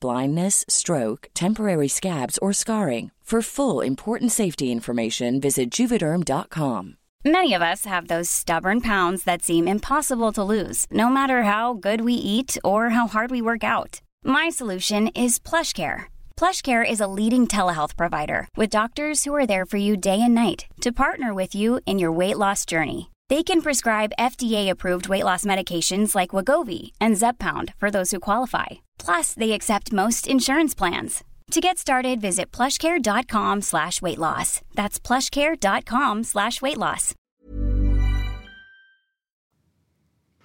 blindness, 0.00 0.64
stroke, 0.68 1.28
temporary 1.34 1.88
scabs, 1.88 2.38
or 2.38 2.52
scarring. 2.52 3.10
For 3.28 3.42
full 3.42 3.82
important 3.82 4.32
safety 4.32 4.72
information, 4.72 5.38
visit 5.38 5.70
juvederm.com. 5.70 6.96
Many 7.26 7.52
of 7.52 7.60
us 7.60 7.84
have 7.84 8.08
those 8.08 8.30
stubborn 8.30 8.80
pounds 8.80 9.24
that 9.24 9.42
seem 9.42 9.68
impossible 9.68 10.32
to 10.32 10.42
lose, 10.42 10.86
no 10.90 11.10
matter 11.10 11.42
how 11.42 11.74
good 11.74 12.00
we 12.00 12.14
eat 12.14 12.56
or 12.64 12.88
how 12.96 13.06
hard 13.06 13.30
we 13.30 13.42
work 13.42 13.62
out. 13.62 14.00
My 14.24 14.48
solution 14.48 15.08
is 15.08 15.38
PlushCare. 15.38 16.06
PlushCare 16.38 16.90
is 16.90 17.02
a 17.02 17.12
leading 17.20 17.46
telehealth 17.46 17.98
provider 17.98 18.48
with 18.56 18.70
doctors 18.70 19.24
who 19.24 19.34
are 19.34 19.46
there 19.46 19.66
for 19.66 19.76
you 19.76 19.94
day 19.94 20.22
and 20.22 20.34
night 20.34 20.64
to 20.80 21.00
partner 21.04 21.34
with 21.34 21.54
you 21.54 21.80
in 21.84 21.98
your 21.98 22.12
weight 22.20 22.38
loss 22.38 22.64
journey. 22.64 23.10
They 23.28 23.42
can 23.42 23.60
prescribe 23.60 24.18
FDA-approved 24.18 25.10
weight 25.10 25.24
loss 25.24 25.44
medications 25.44 26.14
like 26.14 26.30
Wagovi 26.30 26.92
and 26.98 27.14
Zepbound 27.14 27.74
for 27.76 27.90
those 27.90 28.10
who 28.10 28.20
qualify. 28.20 28.87
Plus, 29.04 29.34
they 29.34 29.52
accept 29.52 29.92
most 29.92 30.26
insurance 30.26 30.78
plans. 30.78 31.24
To 31.50 31.60
get 31.60 31.78
started, 31.78 32.20
visit 32.20 32.56
plushcare.com 32.56 33.62
slash 33.62 34.02
weight 34.02 34.18
loss. 34.18 34.60
That's 34.74 35.00
plushcare.com 35.00 36.24
slash 36.24 36.62
weight 36.62 36.76
loss. 36.76 37.14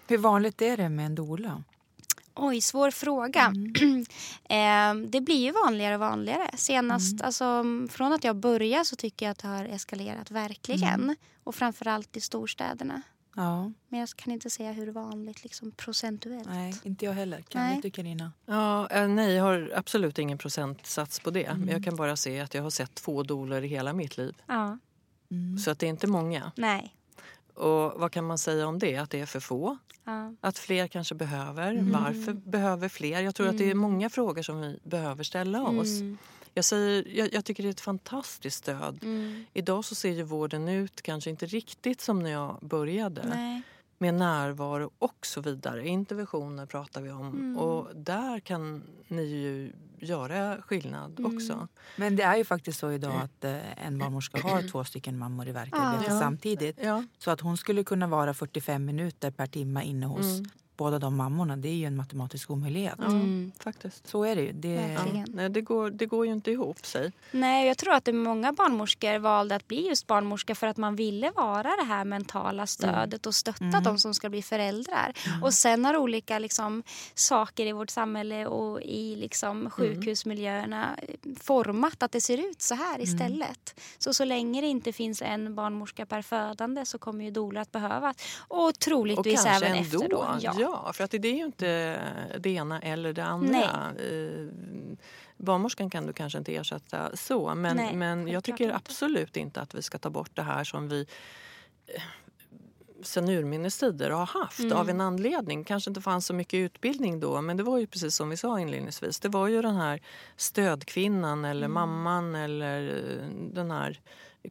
Hur 0.07 0.17
vanligt 0.17 0.61
är 0.61 0.77
det 0.77 0.89
med 0.89 1.05
en 1.05 1.15
doula? 1.15 1.63
Oj, 2.35 2.61
svår 2.61 2.91
fråga. 2.91 3.41
eh, 4.49 5.09
det 5.09 5.21
blir 5.21 5.45
ju 5.45 5.51
vanligare 5.51 5.93
och 5.93 5.99
vanligare. 5.99 6.49
Senast, 6.57 7.21
alltså, 7.21 7.63
från 7.89 8.13
att 8.13 8.23
jag 8.23 8.35
började 8.35 8.85
så 8.85 8.95
tycker 8.95 9.25
jag 9.25 9.31
att 9.31 9.39
det 9.39 9.47
har 9.47 9.65
eskalerat 9.65 10.31
verkligen. 10.31 11.15
Och 11.43 11.55
framförallt 11.55 12.17
i 12.17 12.21
storstäderna. 12.21 13.01
Ja, 13.35 13.71
Men 13.89 13.99
jag 13.99 14.09
kan 14.09 14.33
inte 14.33 14.49
säga 14.49 14.71
hur 14.71 14.87
vanligt 14.91 15.43
liksom, 15.43 15.71
procentuellt. 15.71 16.47
nej, 16.49 16.73
inte 16.83 17.05
jag 17.05 17.13
heller. 17.13 17.41
Kan 17.41 17.61
Nej. 17.61 17.75
du 17.75 17.81
tycka 17.81 17.95
Carina? 18.01 18.31
Ja, 18.45 18.87
eh, 18.89 19.07
nej, 19.07 19.33
jag 19.33 19.43
har 19.43 19.71
absolut 19.75 20.19
ingen 20.19 20.37
procentsats 20.37 21.19
på 21.19 21.31
det. 21.31 21.53
Men 21.57 21.67
jag 21.69 21.83
kan 21.83 21.95
bara 21.95 22.15
se 22.15 22.39
att 22.39 22.53
jag 22.53 22.63
har 22.63 22.69
sett 22.69 22.95
två 22.95 23.23
doler 23.23 23.61
i 23.61 23.67
hela 23.67 23.93
mitt 23.93 24.17
liv. 24.17 24.35
Ja, 24.47 24.77
Så 25.63 25.71
att 25.71 25.79
det 25.79 25.85
är 25.85 25.89
inte 25.89 26.07
många. 26.07 26.51
nej. 26.55 26.95
Och 27.53 27.99
vad 27.99 28.11
kan 28.11 28.25
man 28.25 28.37
säga 28.37 28.67
om 28.67 28.79
det? 28.79 28.97
Att 28.97 29.09
det 29.09 29.19
är 29.19 29.25
för 29.25 29.39
få? 29.39 29.77
Ja. 30.03 30.33
Att 30.41 30.57
fler 30.57 30.87
kanske 30.87 31.15
behöver? 31.15 31.79
Varför 31.81 32.33
behöver 32.33 32.89
fler? 32.89 33.21
Jag 33.21 33.35
tror 33.35 33.47
att 33.47 33.57
det 33.57 33.69
är 33.71 33.75
många 33.75 34.09
frågor 34.09 34.41
som 34.41 34.61
vi 34.61 34.79
behöver 34.83 35.23
ställa 35.23 35.61
oss. 35.63 35.87
Jag, 36.53 36.65
säger, 36.65 37.07
jag, 37.17 37.33
jag 37.33 37.45
tycker 37.45 37.63
det 37.63 37.69
är 37.69 37.71
ett 37.71 37.81
fantastiskt 37.81 38.57
stöd. 38.57 38.99
Mm. 39.03 39.45
Idag 39.53 39.85
så 39.85 39.95
ser 39.95 40.09
ju 40.11 40.23
vården 40.23 40.67
ut 40.69 41.01
kanske 41.01 41.29
inte 41.29 41.45
riktigt 41.45 42.01
som 42.01 42.19
när 42.19 42.31
jag 42.31 42.57
började. 42.61 43.25
Nej. 43.27 43.61
Med 43.97 44.13
närvaro 44.13 44.91
och 44.99 45.25
så 45.25 45.41
vidare. 45.41 45.87
Interventioner 45.87 46.65
pratar 46.65 47.01
vi 47.01 47.11
om. 47.11 47.27
Mm. 47.27 47.57
Och 47.57 47.95
där 47.95 48.39
kan 48.39 48.83
ni 49.07 49.23
ju 49.23 49.71
göra 49.99 50.61
skillnad 50.61 51.19
Mm. 51.19 51.35
också. 51.35 51.67
Men 51.95 52.15
det 52.15 52.23
är 52.23 52.35
ju 52.37 52.45
faktiskt 52.45 52.79
så 52.79 52.91
idag 52.91 53.15
att 53.23 53.43
eh, 53.43 53.85
en 53.87 53.97
barnmorska 53.99 54.41
har 54.41 54.71
två 54.71 54.83
stycken 54.83 55.17
mammor 55.17 55.47
i 55.47 55.51
verkarbete 55.51 56.11
Ja. 56.13 56.19
samtidigt. 56.19 56.77
Ja. 56.83 57.03
Så 57.17 57.31
att 57.31 57.41
hon 57.41 57.57
skulle 57.57 57.83
kunna 57.83 58.07
vara 58.07 58.33
45 58.33 58.85
minuter 58.85 59.31
per 59.31 59.47
timme 59.47 59.83
inne 59.83 60.05
hos 60.05 60.25
Mm. 60.39 60.45
Båda 60.83 60.99
de 60.99 61.15
mammorna. 61.15 61.57
Det 61.57 61.67
är 61.69 61.73
ju 61.73 61.85
en 61.85 61.95
matematisk 61.95 62.49
omöjlighet. 62.51 62.95
Ja, 62.99 63.05
Mm. 63.05 63.51
faktiskt. 63.59 64.07
Så 64.07 64.23
är 64.23 64.35
det 64.35 64.41
ju. 64.41 64.51
Det. 64.51 64.97
Nej, 65.33 65.49
det, 65.49 65.61
går, 65.61 65.89
det 65.91 66.05
går 66.05 66.25
ju 66.25 66.31
inte 66.31 66.51
ihop 66.51 66.85
sig. 66.85 67.11
Nej, 67.31 67.67
jag 67.67 67.77
tror 67.77 67.93
att 67.93 68.05
det 68.05 68.13
många 68.13 68.53
barnmorskor 68.53 69.19
valde 69.19 69.55
att 69.55 69.67
bli 69.67 69.87
just 69.87 70.07
barnmorska 70.07 70.55
för 70.55 70.67
att 70.67 70.77
man 70.77 70.95
ville 70.95 71.31
vara 71.31 71.63
det 71.75 71.83
här 71.87 72.05
mentala 72.05 72.67
stödet 72.67 73.25
och 73.25 73.35
stötta 73.35 73.79
de 73.83 73.97
som 73.99 74.13
ska 74.13 74.29
bli 74.29 74.41
föräldrar. 74.41 75.13
Och 75.43 75.53
sen 75.53 75.85
har 75.85 75.97
olika 75.97 76.39
liksom, 76.39 76.83
saker 77.15 77.65
i 77.65 77.71
vårt 77.71 77.89
samhälle 77.89 78.45
och 78.45 78.81
i 78.81 79.15
liksom, 79.15 79.69
sjukhusmiljöerna 79.69 80.95
format 81.41 82.03
att 82.03 82.11
det 82.11 82.21
ser 82.21 82.37
ut 82.49 82.61
så 82.61 82.75
här 82.75 83.01
istället. 83.01 83.79
Så 83.97 84.13
så 84.13 84.25
länge 84.25 84.61
det 84.61 84.67
inte 84.67 84.93
finns 84.93 85.21
en 85.21 85.55
barnmorska 85.55 86.05
per 86.05 86.21
födande 86.21 86.85
så 86.85 86.97
kommer 86.97 87.23
ju 87.25 87.31
doula 87.31 87.61
att 87.61 87.71
behövas. 87.71 88.15
Och 88.47 88.63
Och 88.67 88.79
troligtvis 88.79 89.43
kanske 89.43 89.65
även 89.65 89.77
ändå. 89.77 89.97
efter 89.97 90.09
då. 90.09 90.25
Ja. 90.41 90.53
För 90.93 91.03
att 91.03 91.11
det 91.11 91.27
är 91.27 91.35
ju 91.35 91.45
inte 91.45 91.99
det 92.39 92.49
ena 92.49 92.79
eller 92.81 93.13
det 93.13 93.23
andra. 93.25 93.93
Eh, 93.99 94.47
Barnmorskan 95.37 95.89
kan 95.89 96.05
du 96.07 96.13
kanske 96.13 96.37
inte 96.39 96.55
ersätta 96.55 97.15
så. 97.15 97.55
Men, 97.55 97.77
Nej, 97.77 97.95
men 97.95 98.27
jag 98.27 98.43
tycker 98.43 98.63
inte. 98.63 98.75
absolut 98.75 99.37
inte 99.37 99.61
att 99.61 99.73
vi 99.75 99.81
ska 99.81 99.97
ta 99.97 100.09
bort 100.09 100.31
det 100.33 100.41
här 100.43 100.63
som 100.63 100.87
vi 100.89 101.05
eh, 101.87 102.01
sen 103.01 103.29
urminnes 103.29 103.77
tider 103.77 104.09
har 104.09 104.25
haft 104.25 104.59
Mm. 104.59 104.77
av 104.77 104.89
en 104.89 105.01
anledning. 105.01 105.63
kanske 105.63 105.89
inte 105.89 106.01
fanns 106.01 106.25
så 106.25 106.33
mycket 106.33 106.57
utbildning 106.57 107.19
då 107.19 107.41
men 107.41 107.57
det 107.57 107.63
var 107.63 107.77
ju 107.77 107.87
precis 107.87 108.15
som 108.15 108.29
vi 108.29 108.37
sa 108.37 108.59
inledningsvis. 108.59 109.19
Det 109.19 109.29
var 109.29 109.47
ju 109.47 109.61
den 109.61 109.75
här 109.75 110.01
stödkvinnan 110.37 111.45
eller 111.45 111.65
Mm. 111.65 111.73
mamman 111.73 112.35
eller 112.35 112.87
eh, 113.19 113.27
den 113.53 113.71
här 113.71 113.99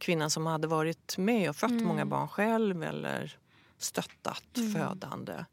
kvinnan 0.00 0.30
som 0.30 0.46
hade 0.46 0.66
varit 0.68 1.18
med 1.18 1.50
och 1.50 1.56
fött 1.56 1.70
Mm. 1.70 1.84
många 1.84 2.06
barn 2.06 2.28
själv 2.28 2.82
eller 2.82 3.36
stöttat 3.78 4.44
födande. 4.74 5.44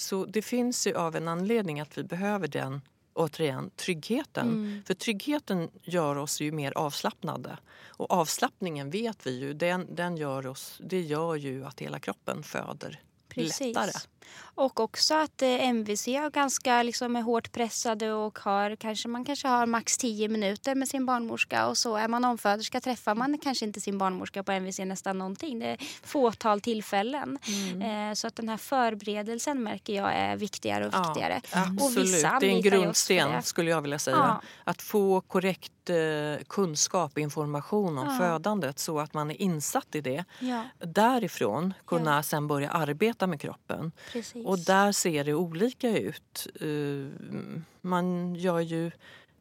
Så 0.00 0.24
det 0.24 0.42
finns 0.42 0.86
ju 0.86 0.94
av 0.94 1.16
en 1.16 1.28
anledning 1.28 1.80
att 1.80 1.98
vi 1.98 2.04
behöver 2.04 2.48
den 2.48 2.80
återigen, 3.14 3.70
tryggheten. 3.76 4.48
Mm. 4.48 4.82
För 4.86 4.94
tryggheten 4.94 5.70
gör 5.82 6.16
oss 6.16 6.40
ju 6.40 6.52
mer 6.52 6.72
avslappnade. 6.78 7.58
Och 7.86 8.10
avslappningen 8.10 8.90
vet 8.90 9.26
vi 9.26 9.38
ju, 9.38 9.54
den, 9.54 9.94
den 9.94 10.16
gör 10.16 10.46
oss, 10.46 10.80
det 10.84 11.00
gör 11.00 11.34
ju 11.34 11.64
att 11.64 11.80
hela 11.80 11.98
kroppen 11.98 12.42
föder 12.42 13.00
Precis. 13.28 13.60
lättare. 13.60 13.92
Och 14.54 14.80
också 14.80 15.14
att 15.14 15.42
eh, 15.42 15.68
MVC 15.68 16.08
är 16.08 16.30
ganska 16.30 16.82
liksom, 16.82 17.16
är 17.16 17.22
hårt 17.22 17.52
pressade 17.52 18.12
och 18.12 18.38
har, 18.38 18.76
kanske, 18.76 19.08
man 19.08 19.24
kanske 19.24 19.48
har 19.48 19.66
max 19.66 19.98
10 19.98 20.28
minuter 20.28 20.74
med 20.74 20.88
sin 20.88 21.06
barnmorska 21.06 21.66
och 21.66 21.78
så 21.78 21.96
är 21.96 22.08
man 22.08 22.24
omföderska 22.24 22.80
träffar 22.80 23.14
man 23.14 23.38
kanske 23.38 23.64
inte 23.64 23.80
sin 23.80 23.98
barnmorska 23.98 24.42
på 24.42 24.52
MVC 24.52 24.78
nästan 24.78 25.18
någonting. 25.18 25.58
Det 25.58 25.66
är 25.66 25.76
fåtal 26.02 26.60
tillfällen. 26.60 27.38
Mm. 27.46 28.10
Eh, 28.10 28.14
så 28.14 28.26
att 28.26 28.36
den 28.36 28.48
här 28.48 28.56
förberedelsen 28.56 29.62
märker 29.62 29.92
jag 29.92 30.12
är 30.14 30.36
viktigare 30.36 30.86
och 30.86 30.94
viktigare. 30.94 31.40
Ja, 31.52 31.66
absolut, 31.80 32.22
det 32.40 32.46
är 32.46 32.56
en 32.56 32.62
grundsten 32.62 33.42
skulle 33.42 33.70
jag 33.70 33.82
vilja 33.82 33.98
säga. 33.98 34.16
Ja. 34.16 34.42
Att 34.64 34.82
få 34.82 35.20
korrekt 35.20 35.72
Eh, 35.88 36.38
kunskap 36.48 37.12
och 37.12 37.18
information 37.18 37.98
om 37.98 38.06
ja. 38.06 38.18
födandet 38.18 38.78
så 38.78 39.00
att 39.00 39.14
man 39.14 39.30
är 39.30 39.42
insatt 39.42 39.94
i 39.94 40.00
det. 40.00 40.24
Ja. 40.40 40.64
Därifrån 40.78 41.74
kunna 41.86 42.16
ja. 42.16 42.22
sen 42.22 42.46
börja 42.46 42.70
arbeta 42.70 43.26
med 43.26 43.40
kroppen. 43.40 43.92
Precis. 44.12 44.46
Och 44.46 44.58
där 44.58 44.92
ser 44.92 45.24
det 45.24 45.34
olika 45.34 45.98
ut. 45.98 46.46
Eh, 46.60 46.68
man 47.80 48.34
gör 48.34 48.60
ju 48.60 48.90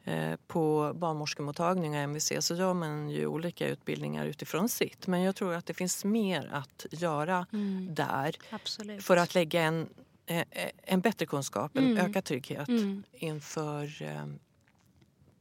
eh, 0.04 0.36
på 0.48 0.94
barnmorskemottagning 0.96 1.96
och 1.96 2.00
MVC 2.00 2.34
så 2.40 2.56
gör 2.56 2.74
man 2.74 3.10
ju 3.10 3.28
olika 3.28 3.68
utbildningar 3.68 4.26
utifrån 4.26 4.70
sitt. 4.70 5.08
Men 5.08 5.22
jag 5.22 5.36
tror 5.36 5.54
att 5.54 5.66
det 5.66 5.74
finns 5.74 6.06
mer 6.06 6.50
att 6.54 6.86
göra 6.92 7.46
mm. 7.54 7.96
där 7.96 8.36
Absolut. 8.50 9.04
för 9.04 9.18
att 9.18 9.36
lägga 9.36 9.62
en, 9.62 9.90
en 10.84 11.02
bättre 11.02 11.26
kunskap, 11.26 11.78
en 11.78 11.92
mm. 11.92 12.06
ökad 12.06 12.24
trygghet 12.24 12.68
mm. 12.68 13.04
inför 13.12 13.90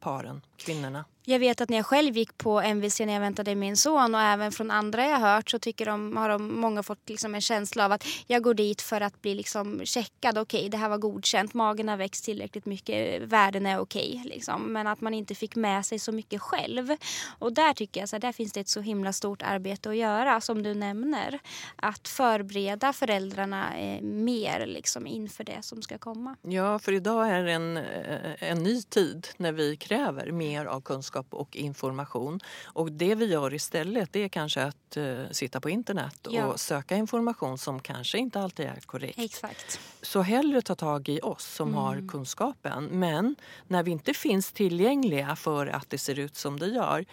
paren, 0.00 0.42
kvinnorna. 0.56 1.04
Jag 1.28 1.38
vet 1.38 1.60
att 1.60 1.68
när 1.68 1.76
jag 1.76 1.86
själv 1.86 2.16
gick 2.16 2.38
på 2.38 2.60
MVC 2.60 3.00
när 3.00 3.12
jag 3.12 3.20
väntade 3.20 3.54
min 3.54 3.76
son 3.76 4.14
och 4.14 4.20
även 4.20 4.52
från 4.52 4.70
andra 4.70 5.06
jag 5.06 5.18
hört 5.18 5.50
så 5.50 5.58
tycker 5.58 5.86
de, 5.86 6.16
har 6.16 6.28
de 6.28 6.60
många 6.60 6.82
fått 6.82 7.08
liksom 7.08 7.34
en 7.34 7.40
känsla 7.40 7.84
av 7.84 7.92
att 7.92 8.06
jag 8.26 8.42
går 8.42 8.54
dit 8.54 8.82
för 8.82 9.00
att 9.00 9.22
bli 9.22 9.34
liksom 9.34 9.80
checkad. 9.84 10.38
Okej, 10.38 10.58
okay, 10.58 10.68
det 10.68 10.76
här 10.76 10.88
var 10.88 10.98
godkänt, 10.98 11.54
magen 11.54 11.88
har 11.88 11.96
växt 11.96 12.24
tillräckligt 12.24 12.66
mycket, 12.66 13.22
värden 13.22 13.66
är 13.66 13.78
okej. 13.78 14.08
Okay, 14.08 14.30
liksom. 14.30 14.72
Men 14.72 14.86
att 14.86 15.00
man 15.00 15.14
inte 15.14 15.34
fick 15.34 15.56
med 15.56 15.86
sig 15.86 15.98
så 15.98 16.12
mycket 16.12 16.40
själv. 16.40 16.96
Och 17.38 17.52
där 17.52 17.72
tycker 17.72 18.00
jag 18.00 18.14
att 18.14 18.22
där 18.22 18.32
finns 18.32 18.52
det 18.52 18.60
ett 18.60 18.68
så 18.68 18.80
himla 18.80 19.12
stort 19.12 19.42
arbete 19.42 19.90
att 19.90 19.96
göra 19.96 20.40
som 20.40 20.62
du 20.62 20.74
nämner. 20.74 21.38
Att 21.76 22.08
förbereda 22.08 22.92
föräldrarna 22.92 23.78
eh, 23.78 24.02
mer 24.02 24.66
liksom, 24.66 25.06
inför 25.06 25.44
det 25.44 25.62
som 25.62 25.82
ska 25.82 25.98
komma. 25.98 26.36
Ja, 26.42 26.78
för 26.78 26.92
idag 26.92 27.28
är 27.28 27.42
det 27.42 27.52
en, 27.52 27.76
eh, 27.76 28.50
en 28.50 28.62
ny 28.62 28.82
tid 28.82 29.26
när 29.36 29.52
vi 29.52 29.76
kräver 29.76 30.32
mer 30.32 30.66
av 30.66 30.80
kunskap 30.80 31.15
kunskap 31.16 31.34
och 31.34 31.56
information. 31.56 32.40
Och 32.74 32.92
det 32.92 33.14
vi 33.14 33.26
gör 33.26 33.54
istället 33.54 34.12
det 34.12 34.20
är 34.20 34.28
kanske 34.28 34.62
att 34.62 34.96
uh, 34.96 35.30
sitta 35.30 35.60
på 35.60 35.70
internet 35.70 36.28
ja. 36.30 36.46
och 36.46 36.60
söka 36.60 36.96
information 36.96 37.58
som 37.58 37.80
kanske 37.80 38.18
inte 38.18 38.40
alltid 38.40 38.66
är 38.66 38.80
korrekt. 38.86 39.18
Exakt. 39.18 39.80
Så 40.02 40.22
hellre 40.22 40.62
ta 40.62 40.74
tag 40.74 41.08
i 41.08 41.20
oss 41.22 41.44
som 41.44 41.68
mm. 41.68 41.80
har 41.80 42.08
kunskapen. 42.08 42.84
Men 42.84 43.36
när 43.68 43.82
vi 43.82 43.90
inte 43.90 44.14
finns 44.14 44.52
tillgängliga 44.52 45.36
för 45.36 45.66
att 45.66 45.90
det 45.90 45.98
ser 45.98 46.18
ut 46.18 46.36
som 46.36 46.58
det 46.58 46.66
gör, 46.66 47.04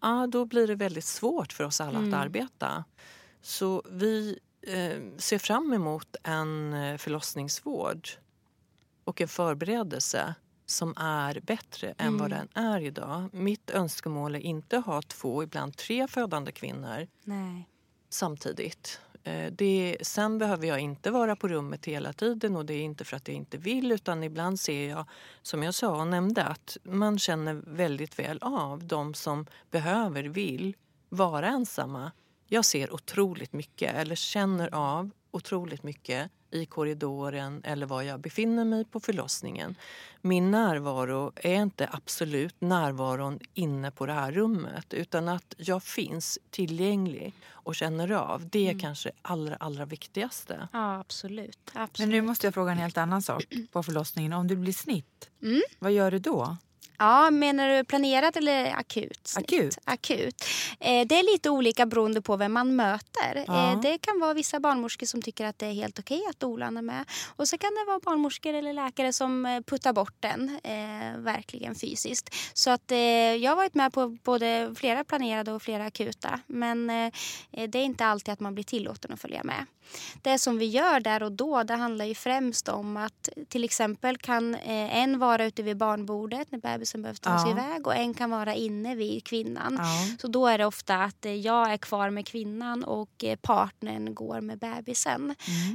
ja, 0.00 0.26
då 0.26 0.44
blir 0.44 0.66
det 0.66 0.74
väldigt 0.74 1.04
svårt 1.04 1.52
för 1.52 1.64
oss 1.64 1.80
alla 1.80 1.98
mm. 1.98 2.14
att 2.14 2.20
arbeta. 2.20 2.84
Så 3.42 3.82
vi 3.90 4.38
eh, 4.66 4.98
ser 5.18 5.38
fram 5.38 5.72
emot 5.72 6.16
en 6.22 6.72
eh, 6.72 6.96
förlossningsvård 6.98 8.08
och 9.04 9.20
en 9.20 9.28
förberedelse 9.28 10.34
som 10.72 10.94
är 10.96 11.40
bättre 11.40 11.88
än 11.88 12.06
mm. 12.06 12.18
vad 12.18 12.30
den 12.30 12.48
är 12.54 12.80
idag. 12.80 13.28
Mitt 13.32 13.70
önskemål 13.70 14.34
är 14.34 14.38
inte 14.38 14.78
att 14.78 14.86
ha 14.86 15.02
två, 15.02 15.42
ibland 15.42 15.76
tre 15.76 16.08
födande 16.08 16.52
kvinnor 16.52 17.06
Nej. 17.24 17.68
samtidigt. 18.08 19.00
Eh, 19.24 19.52
det, 19.52 19.96
sen 20.00 20.38
behöver 20.38 20.66
jag 20.66 20.80
inte 20.80 21.10
vara 21.10 21.36
på 21.36 21.48
rummet 21.48 21.86
hela 21.86 22.12
tiden 22.12 22.56
och 22.56 22.66
det 22.66 22.74
är 22.74 22.82
inte 22.82 23.04
för 23.04 23.16
att 23.16 23.28
jag 23.28 23.36
inte 23.36 23.58
vill 23.58 23.92
utan 23.92 24.22
ibland 24.22 24.60
ser 24.60 24.88
jag, 24.88 25.04
som 25.42 25.62
jag 25.62 25.74
sa 25.74 26.00
och 26.00 26.06
nämnde, 26.06 26.44
att 26.44 26.76
man 26.82 27.18
känner 27.18 27.54
väldigt 27.66 28.18
väl 28.18 28.38
av 28.40 28.84
de 28.84 29.14
som 29.14 29.46
behöver, 29.70 30.22
vill 30.22 30.76
vara 31.08 31.48
ensamma. 31.48 32.12
Jag 32.46 32.64
ser 32.64 32.94
otroligt 32.94 33.52
mycket, 33.52 33.94
eller 33.94 34.14
känner 34.14 34.74
av 34.74 35.10
otroligt 35.30 35.82
mycket 35.82 36.30
i 36.52 36.66
korridoren 36.66 37.60
eller 37.64 37.86
var 37.86 38.02
jag 38.02 38.20
befinner 38.20 38.64
mig 38.64 38.84
på 38.84 39.00
förlossningen. 39.00 39.74
Min 40.20 40.50
närvaro 40.50 41.32
är 41.36 41.62
inte 41.62 41.88
absolut 41.92 42.60
närvaron 42.60 43.38
inne 43.54 43.90
på 43.90 44.06
det 44.06 44.12
här 44.12 44.32
rummet 44.32 44.94
utan 44.94 45.28
att 45.28 45.54
jag 45.56 45.82
finns 45.82 46.38
tillgänglig 46.50 47.34
och 47.50 47.74
känner 47.74 48.12
av. 48.12 48.48
Det 48.48 48.66
är 48.66 48.70
mm. 48.70 48.80
kanske 48.80 49.10
allra, 49.22 49.56
allra 49.56 49.84
viktigaste. 49.84 50.68
Ja, 50.72 50.98
absolut. 51.00 51.58
absolut. 51.72 51.98
Men 51.98 52.08
nu 52.08 52.22
måste 52.22 52.46
jag 52.46 52.54
fråga 52.54 52.72
en 52.72 52.78
helt 52.78 52.98
annan 52.98 53.22
sak 53.22 53.44
på 53.72 53.82
förlossningen. 53.82 54.32
Om 54.32 54.48
det 54.48 54.56
blir 54.56 54.72
snitt, 54.72 55.30
mm. 55.42 55.62
vad 55.78 55.92
gör 55.92 56.10
du 56.10 56.18
då? 56.18 56.56
Ja, 56.98 57.30
menar 57.30 57.68
du 57.68 57.84
planerat 57.84 58.36
eller 58.36 58.74
akut? 58.76 59.34
Akut. 59.36 59.78
akut. 59.84 60.44
Eh, 60.80 61.06
det 61.06 61.18
är 61.18 61.32
lite 61.32 61.50
olika 61.50 61.86
beroende 61.86 62.22
på 62.22 62.36
vem 62.36 62.52
man 62.52 62.76
möter. 62.76 63.44
Ja. 63.46 63.72
Eh, 63.72 63.80
det 63.80 63.98
kan 63.98 64.20
vara 64.20 64.34
vissa 64.34 64.60
barnmorskor 64.60 65.06
som 65.06 65.22
tycker 65.22 65.46
att 65.46 65.58
det 65.58 65.66
är 65.66 65.72
helt 65.72 65.98
okej 65.98 66.22
att 66.30 66.40
dolan 66.40 66.76
är 66.76 66.82
med. 66.82 67.04
Och 67.36 67.48
så 67.48 67.58
kan 67.58 67.70
det 67.70 67.84
vara 67.86 67.98
barnmorskor 67.98 68.54
eller 68.54 68.72
läkare 68.72 69.12
som 69.12 69.46
eh, 69.46 69.60
puttar 69.60 69.92
bort 69.92 70.14
den, 70.20 70.58
eh, 70.62 71.18
verkligen 71.18 71.74
fysiskt. 71.74 72.34
Så 72.54 72.70
att 72.70 72.90
eh, 72.90 72.98
jag 72.98 73.50
har 73.50 73.56
varit 73.56 73.74
med 73.74 73.92
på 73.92 74.08
både 74.08 74.74
flera 74.76 75.04
planerade 75.04 75.52
och 75.52 75.62
flera 75.62 75.84
akuta. 75.84 76.40
Men 76.46 76.90
eh, 76.90 77.12
det 77.50 77.78
är 77.78 77.84
inte 77.84 78.06
alltid 78.06 78.32
att 78.32 78.40
man 78.40 78.54
blir 78.54 78.64
tillåten 78.64 79.12
att 79.12 79.20
följa 79.20 79.44
med. 79.44 79.66
Det 80.22 80.38
som 80.38 80.58
vi 80.58 80.66
gör 80.66 81.00
där 81.00 81.22
och 81.22 81.32
då 81.32 81.62
det 81.62 81.74
handlar 81.74 82.04
ju 82.04 82.14
främst 82.14 82.68
om 82.68 82.96
att 82.96 83.28
till 83.48 83.64
exempel 83.64 84.18
kan 84.18 84.54
en 84.54 85.18
vara 85.18 85.44
ute 85.44 85.62
vid 85.62 85.76
barnbordet 85.76 86.50
när 86.50 86.58
bebisen 86.82 87.02
behöver 87.02 87.18
tas 87.18 87.42
ja. 87.44 87.50
iväg 87.50 87.86
och 87.86 87.94
en 87.94 88.14
kan 88.14 88.30
vara 88.30 88.54
inne 88.54 88.94
vid 88.94 89.24
kvinnan. 89.24 89.78
Ja. 89.78 90.16
Så 90.18 90.28
då 90.28 90.46
är 90.46 90.58
det 90.58 90.66
ofta 90.66 91.04
att 91.04 91.26
eh, 91.26 91.34
jag 91.34 91.72
är 91.72 91.76
kvar 91.76 92.10
med 92.10 92.26
kvinnan 92.26 92.84
och 92.84 93.24
eh, 93.24 93.36
partnern 93.36 94.14
går 94.14 94.40
med 94.40 94.58
bebisen. 94.58 95.34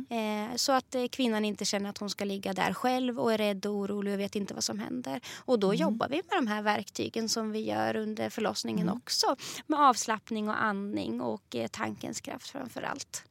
Mm. 0.09 0.49
Eh, 0.49 0.55
så 0.55 0.71
att 0.71 0.95
kvinnan 1.11 1.45
inte 1.45 1.65
känner 1.65 1.89
att 1.89 1.97
hon 1.97 2.09
ska 2.09 2.25
ligga 2.25 2.53
där 2.53 2.73
själv 2.73 3.19
och 3.19 3.33
är 3.33 3.37
rädd 3.37 3.65
och 3.65 3.73
orolig 3.73 4.13
och 4.13 4.19
vet 4.19 4.35
inte 4.35 4.53
vad 4.53 4.63
som 4.63 4.79
händer. 4.79 5.21
Och 5.45 5.59
då 5.59 5.67
mm. 5.67 5.81
jobbar 5.81 6.07
vi 6.09 6.15
med 6.15 6.37
de 6.37 6.47
här 6.47 6.61
verktygen 6.61 7.29
som 7.29 7.51
vi 7.51 7.59
gör 7.59 7.95
under 7.95 8.29
förlossningen 8.29 8.87
mm. 8.87 8.97
också. 8.97 9.35
Med 9.67 9.79
avslappning 9.79 10.49
och 10.49 10.63
andning 10.63 11.21
och 11.21 11.55
tankens 11.71 12.21
kraft 12.21 12.49
framför 12.49 12.81
allt. 12.81 13.23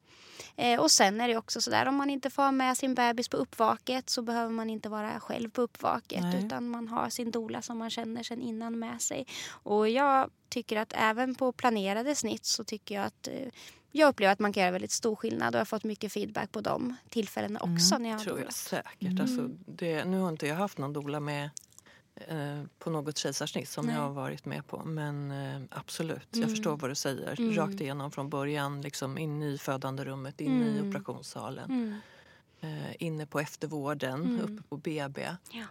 Eh, 0.56 0.80
och 0.80 0.90
sen 0.90 1.20
är 1.20 1.28
det 1.28 1.36
också 1.36 1.60
sådär 1.60 1.88
om 1.88 1.94
man 1.94 2.10
inte 2.10 2.30
får 2.30 2.52
med 2.52 2.76
sin 2.76 2.94
bebis 2.94 3.28
på 3.28 3.36
uppvaket 3.36 4.10
så 4.10 4.22
behöver 4.22 4.52
man 4.52 4.70
inte 4.70 4.88
vara 4.88 5.20
själv 5.20 5.50
på 5.50 5.62
uppvaket 5.62 6.22
Nej. 6.22 6.44
utan 6.44 6.68
man 6.68 6.88
har 6.88 7.10
sin 7.10 7.30
dola 7.30 7.62
som 7.62 7.78
man 7.78 7.90
känner 7.90 8.22
sen 8.22 8.42
innan 8.42 8.78
med 8.78 9.02
sig. 9.02 9.26
Och 9.50 9.88
jag 9.88 10.30
tycker 10.48 10.76
att 10.76 10.92
även 10.96 11.34
på 11.34 11.52
planerade 11.52 12.14
snitt 12.14 12.44
så 12.44 12.64
tycker 12.64 12.94
jag 12.94 13.04
att 13.04 13.28
eh, 13.28 13.48
jag 13.92 14.08
upplever 14.08 14.32
att 14.32 14.38
man 14.38 14.52
kan 14.52 14.62
göra 14.62 14.72
väldigt 14.72 14.90
stor 14.90 15.16
skillnad 15.16 15.54
och 15.54 15.58
jag 15.58 15.60
har 15.60 15.64
fått 15.64 15.84
mycket 15.84 16.12
feedback 16.12 16.52
på 16.52 16.60
de 16.60 16.96
tillfällena 17.08 17.60
också. 17.60 17.94
Mm, 17.94 18.02
när 18.02 18.10
jag 18.10 18.20
tror 18.20 18.40
jag 18.40 18.52
säkert. 18.52 19.02
Mm. 19.02 19.20
Alltså, 19.20 19.48
det, 19.66 20.04
nu 20.04 20.18
har 20.18 20.28
inte 20.28 20.46
jag 20.46 20.54
haft 20.54 20.78
någon 20.78 20.92
dola 20.92 21.20
med 21.20 21.50
på 22.78 22.90
något 22.90 23.18
kejsarsnitt 23.18 23.68
som 23.68 23.86
Nej. 23.86 23.94
jag 23.94 24.02
har 24.02 24.10
varit 24.10 24.44
med 24.44 24.66
på. 24.66 24.84
Men 24.84 25.30
eh, 25.30 25.60
absolut, 25.70 26.34
mm. 26.34 26.42
jag 26.42 26.50
förstår 26.50 26.76
vad 26.76 26.90
du 26.90 26.94
säger. 26.94 27.40
Mm. 27.40 27.54
Rakt 27.54 27.80
igenom 27.80 28.10
från 28.10 28.30
början, 28.30 28.82
liksom 28.82 29.18
in 29.18 29.42
i 29.42 29.58
födanderummet, 29.58 30.40
in 30.40 30.62
mm. 30.62 30.76
i 30.76 30.90
operationssalen. 30.90 31.70
Mm. 31.70 32.00
Eh, 32.60 32.94
inne 32.98 33.26
på 33.26 33.40
eftervården, 33.40 34.22
mm. 34.22 34.40
uppe 34.40 34.68
på 34.68 34.76
BB. 34.76 35.26
Ja. 35.50 35.64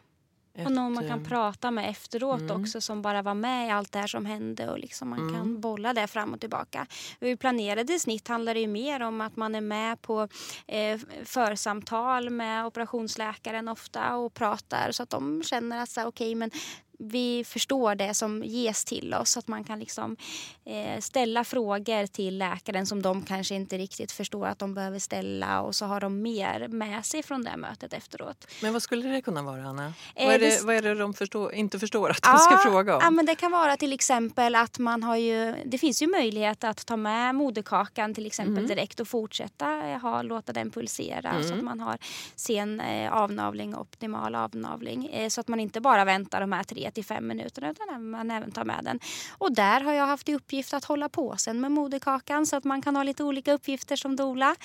Och 0.57 0.71
någon 0.71 0.93
man 0.93 1.07
kan 1.07 1.23
prata 1.23 1.71
med 1.71 1.89
efteråt 1.89 2.41
mm. 2.41 2.61
också 2.61 2.81
som 2.81 3.01
bara 3.01 3.21
var 3.21 3.33
med 3.33 3.67
i 3.67 3.71
allt 3.71 3.91
det 3.91 3.99
här 3.99 4.07
som 4.07 4.25
hände 4.25 4.69
och 4.69 4.79
liksom 4.79 5.09
man 5.09 5.19
mm. 5.19 5.35
kan 5.35 5.61
bolla 5.61 5.93
det 5.93 6.07
fram 6.07 6.33
och 6.33 6.39
tillbaka. 6.39 6.87
I 7.19 7.35
planerade 7.35 7.99
snitt 7.99 8.27
handlar 8.27 8.53
det 8.53 8.59
ju 8.59 8.67
mer 8.67 8.99
om 8.99 9.21
att 9.21 9.35
man 9.35 9.55
är 9.55 9.61
med 9.61 10.01
på 10.01 10.27
eh, 10.67 10.99
församtal 11.23 12.29
med 12.29 12.65
operationsläkaren 12.65 13.67
ofta 13.67 14.15
och 14.15 14.33
pratar 14.33 14.91
så 14.91 15.03
att 15.03 15.09
de 15.09 15.43
känner 15.43 15.81
att 15.83 15.91
okej 15.97 16.07
okay, 16.07 16.35
men 16.35 16.51
vi 16.99 17.43
förstår 17.43 17.95
det 17.95 18.13
som 18.13 18.43
ges 18.43 18.86
till 18.86 19.13
oss. 19.13 19.38
Att 19.38 19.47
man 19.47 19.63
kan 19.63 19.79
liksom, 19.79 20.17
eh, 20.65 20.99
ställa 20.99 21.43
frågor 21.43 22.08
till 22.08 22.38
läkaren 22.38 22.86
som 22.86 23.01
de 23.01 23.21
kanske 23.21 23.55
inte 23.55 23.77
riktigt 23.77 24.12
förstår 24.12 24.47
att 24.47 24.60
de 24.60 24.73
behöver 24.73 24.99
ställa 24.99 25.62
och 25.62 25.75
så 25.75 25.86
har 25.86 26.01
de 26.01 26.21
mer 26.21 26.67
med 26.67 27.05
sig 27.05 27.23
från 27.23 27.43
det 27.43 27.58
mötet 27.58 27.93
efteråt. 27.93 28.47
Men 28.62 28.73
vad 28.73 28.81
skulle 28.81 29.10
det 29.10 29.21
kunna 29.21 29.41
vara, 29.41 29.63
Anna? 29.63 29.93
Eh, 30.15 30.25
vad, 30.25 30.36
är 30.36 30.39
det, 30.39 30.62
vad 30.63 30.75
är 30.75 30.81
det 30.81 30.95
de 30.95 31.13
förstår, 31.13 31.53
inte 31.53 31.79
förstår 31.79 32.10
att 32.10 32.21
de 32.21 32.29
ja, 32.31 32.38
ska 32.38 32.58
fråga 32.58 32.95
om? 32.95 33.01
Ja, 33.03 33.12
men 33.12 33.25
det 33.25 33.36
kan 33.36 33.51
vara 33.51 33.77
till 33.77 33.93
exempel 33.93 34.55
att 34.55 34.79
man 34.79 35.03
har 35.03 35.15
ju... 35.15 35.55
Det 35.65 35.77
finns 35.77 36.01
ju 36.01 36.08
möjlighet 36.08 36.63
att 36.63 36.86
ta 36.86 36.97
med 36.97 37.36
moderkakan 37.36 38.13
till 38.13 38.25
exempel 38.25 38.58
mm. 38.58 38.67
direkt 38.67 38.99
och 38.99 39.08
fortsätta 39.08 39.89
eh, 39.89 39.99
ha, 39.99 40.21
låta 40.21 40.53
den 40.53 40.71
pulsera 40.71 41.29
mm. 41.29 41.43
så 41.43 41.53
att 41.53 41.63
man 41.63 41.79
har 41.79 41.97
sen 42.36 42.79
eh, 42.79 43.13
avnavling 43.13 43.75
och 43.75 43.81
optimal 43.81 44.36
avnavling. 44.36 45.05
Eh, 45.08 45.29
så 45.29 45.41
att 45.41 45.47
man 45.47 45.60
inte 45.60 45.81
bara 45.81 46.05
väntar 46.05 46.41
de 46.41 46.51
här 46.51 46.63
tre 46.63 46.85
tre 46.86 46.91
till 46.91 47.06
fem 47.06 47.28
minuter 47.28 47.71
utan 47.71 48.10
man 48.10 48.32
även 48.32 48.52
tar 48.52 48.63
med 48.63 48.84
den. 48.84 49.00
Och 49.38 49.56
där 49.56 49.82
har 49.82 49.93
jag 49.93 50.08
haft 50.08 50.30
i 50.30 50.36
uppgift 50.36 50.74
att 50.74 50.86
hålla 50.86 51.10
påsen 51.10 51.62
med 51.62 51.71
moderkakan 51.71 52.45
så 52.45 52.56
att 52.56 52.63
man 52.63 52.82
kan 52.82 52.95
ha 52.95 53.04
lite 53.04 53.24
olika 53.24 53.54
uppgifter 53.54 53.95
som 53.95 54.15
dola. 54.15 54.56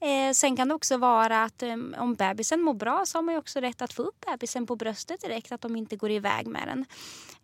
Eh, 0.00 0.32
sen 0.32 0.56
kan 0.56 0.68
det 0.68 0.74
också 0.74 0.96
vara 0.96 1.42
att 1.42 1.62
eh, 1.62 1.76
om 1.98 2.14
bebisen 2.14 2.60
mår 2.60 2.74
bra 2.74 3.02
så 3.06 3.18
har 3.18 3.22
man 3.22 3.36
också 3.36 3.60
rätt 3.60 3.82
att 3.82 3.92
få 3.92 4.02
upp 4.02 4.24
bebisen 4.26 4.66
på 4.66 4.76
bröstet 4.76 5.20
direkt, 5.20 5.52
att 5.52 5.60
de 5.60 5.76
inte 5.76 5.96
går 5.96 6.10
iväg 6.10 6.46
med 6.46 6.62
den. 6.66 6.84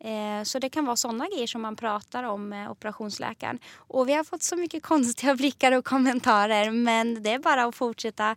Eh, 0.04 0.42
så 0.44 0.58
det 0.58 0.68
kan 0.68 0.84
vara 0.84 0.96
sådana 0.96 1.26
grejer 1.28 1.46
som 1.46 1.62
man 1.62 1.76
pratar 1.76 2.24
om 2.24 2.48
med 2.48 2.70
operationsläkaren. 2.70 3.58
Och 3.76 4.08
vi 4.08 4.12
har 4.12 4.24
fått 4.24 4.42
så 4.42 4.56
mycket 4.56 4.82
konstiga 4.92 5.34
blickar 5.34 5.72
och 5.72 5.84
kommentarer 5.84 6.70
men 6.70 7.22
det 7.22 7.32
är 7.32 7.38
bara 7.38 7.64
att 7.64 7.74
fortsätta 7.74 8.30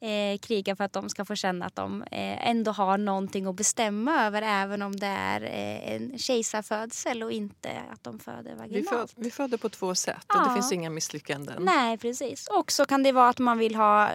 eh, 0.00 0.38
kriga 0.40 0.76
för 0.76 0.84
att 0.84 0.92
de 0.92 1.08
ska 1.08 1.24
få 1.24 1.34
känna 1.34 1.66
att 1.66 1.76
de 1.76 2.02
eh, 2.02 2.48
ändå 2.48 2.70
har 2.70 2.98
någonting 2.98 3.46
att 3.46 3.56
bestämma 3.56 4.26
över 4.26 4.42
även 4.42 4.82
om 4.82 4.96
det 4.96 5.06
är 5.06 5.40
en 5.94 6.18
kejsarfödsel 6.18 7.22
och 7.22 7.32
inte 7.32 7.70
att 7.92 8.04
de 8.04 8.18
föder 8.18 8.54
vaginalt. 8.54 8.70
Vi, 8.70 8.82
föd, 8.82 9.08
vi 9.16 9.30
föder 9.30 9.58
på 9.58 9.68
två 9.68 9.94
sätt 9.94 10.26
och 10.34 10.48
det 10.48 10.54
finns 10.54 10.72
inga 10.72 10.90
misslyckanden. 10.90 11.62
Nej, 11.62 11.98
precis. 11.98 12.46
Och 12.46 12.72
så 12.72 12.84
kan 12.84 13.02
det 13.02 13.12
vara 13.12 13.28
att 13.28 13.38
man 13.38 13.58
vill 13.58 13.74
ha 13.74 14.10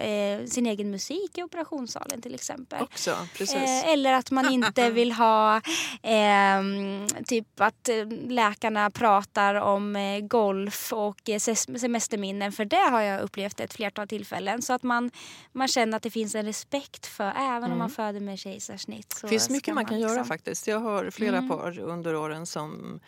sin 0.48 0.66
egen 0.66 0.92
musik 0.92 1.38
i 1.38 1.44
operationssalen 1.44 2.22
till 2.22 2.36
exempel. 2.36 2.84
Också, 2.84 3.16
precis. 3.38 3.84
Eller 3.86 4.14
att 4.14 4.32
man 4.32 4.52
inte 4.52 4.90
vill 4.96 5.12
ha 5.12 5.62
ehm, 6.02 6.95
typ 7.26 7.62
att 7.62 7.90
eh, 7.90 8.08
läkarna 8.28 8.90
pratar 8.90 9.56
om 9.56 9.96
eh, 9.96 10.20
golf 10.20 10.94
och 10.94 11.30
eh, 11.30 11.40
semesterminnen 11.40 12.52
för 12.52 12.66
det 12.66 12.90
har 12.92 13.02
jag 13.02 13.22
upplevt 13.22 13.60
ett 13.60 13.74
flertal 13.74 14.08
tillfällen. 14.08 14.62
Så 14.62 14.74
att 14.74 14.84
man, 14.84 15.12
man 15.52 15.68
känner 15.68 15.98
att 15.98 16.04
det 16.04 16.10
finns 16.10 16.36
en 16.36 16.46
respekt 16.46 17.06
för 17.06 17.24
även 17.38 17.64
mm. 17.64 17.72
om 17.72 17.78
man 17.78 17.90
föder 17.90 18.20
med 18.20 18.40
kejsarsnitt. 18.40 19.20
Det 19.22 19.28
finns 19.28 19.50
mycket 19.50 19.76
man 19.76 19.86
kan 19.86 20.00
liksom... 20.00 20.16
göra 20.16 20.26
faktiskt. 20.26 20.68
Jag 20.68 20.80
har 20.80 21.10
flera 21.12 21.38
mm. 21.38 21.50
par 21.50 21.80
under 21.80 22.16
åren 22.16 22.46
som 22.46 23.00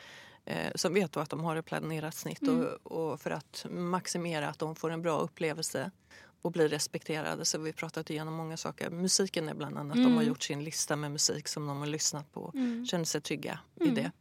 som 0.75 0.93
vet 0.93 1.17
att 1.17 1.29
de 1.29 1.43
har 1.43 1.55
ett 1.55 1.65
planerat 1.65 2.15
snitt 2.15 2.41
mm. 2.41 2.67
och, 2.83 3.11
och, 3.11 3.21
för 3.21 3.31
att 3.31 3.65
maximera 3.69 4.49
att 4.49 4.59
de 4.59 4.75
får 4.75 4.91
en 4.91 5.01
bra 5.01 5.19
upplevelse 5.19 5.91
och 6.47 6.53
blir 6.53 6.67
respekterade. 6.67 7.45
Så 7.45 7.57
vi 7.57 7.73
pratat 7.73 8.09
igenom 8.09 8.33
många 8.33 8.57
saker. 8.57 8.89
Musiken 8.89 9.49
är 9.49 9.53
bland 9.53 9.77
annat. 9.77 9.95
Mm. 9.95 10.05
De 10.05 10.13
har 10.13 10.21
mm. 10.21 10.27
gjort 10.27 10.43
sin 10.43 10.63
lista 10.63 10.95
med 10.95 11.11
musik 11.11 11.47
som 11.47 11.67
de 11.67 11.77
har 11.77 11.87
lyssnat 11.87 12.33
på. 12.33 12.51
Mm. 12.55 12.85
Känner 12.85 13.05
sig 13.05 13.21
trygga 13.21 13.59
mm. 13.81 13.91
i 13.91 13.95
det. 13.95 14.11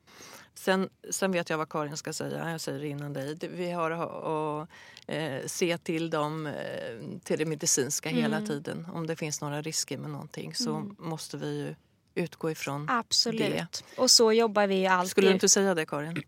Sen, 0.54 0.88
sen 1.10 1.32
vet 1.32 1.50
jag 1.50 1.58
vad 1.58 1.68
Karin 1.68 1.96
ska 1.96 2.12
säga. 2.12 2.50
Jag 2.50 2.60
säger 2.60 2.80
det 2.80 2.88
innan 2.88 3.12
dig. 3.12 3.36
Vi 3.40 3.70
har 3.70 3.90
att 3.90 4.68
eh, 5.06 5.46
se 5.46 5.78
till 5.78 6.10
dem, 6.10 6.46
eh, 6.46 7.18
till 7.24 7.38
det 7.38 7.46
medicinska 7.46 8.08
hela 8.08 8.36
mm. 8.36 8.48
tiden. 8.48 8.86
Om 8.92 9.06
det 9.06 9.16
finns 9.16 9.40
några 9.40 9.62
risker 9.62 9.98
med 9.98 10.10
någonting 10.10 10.54
så 10.54 10.76
mm. 10.76 10.96
måste 10.98 11.36
vi 11.36 11.58
ju 11.58 11.74
utgå 12.14 12.50
ifrån 12.50 12.86
Absolut. 12.90 13.40
det. 13.40 13.66
Och 13.96 14.10
så 14.10 14.32
jobbar 14.32 14.66
vi 14.66 14.86
alltid. 14.86 15.10
Skulle 15.10 15.28
du 15.28 15.34
inte 15.34 15.48
säga 15.48 15.74
det 15.74 15.86
Karin? 15.86 16.22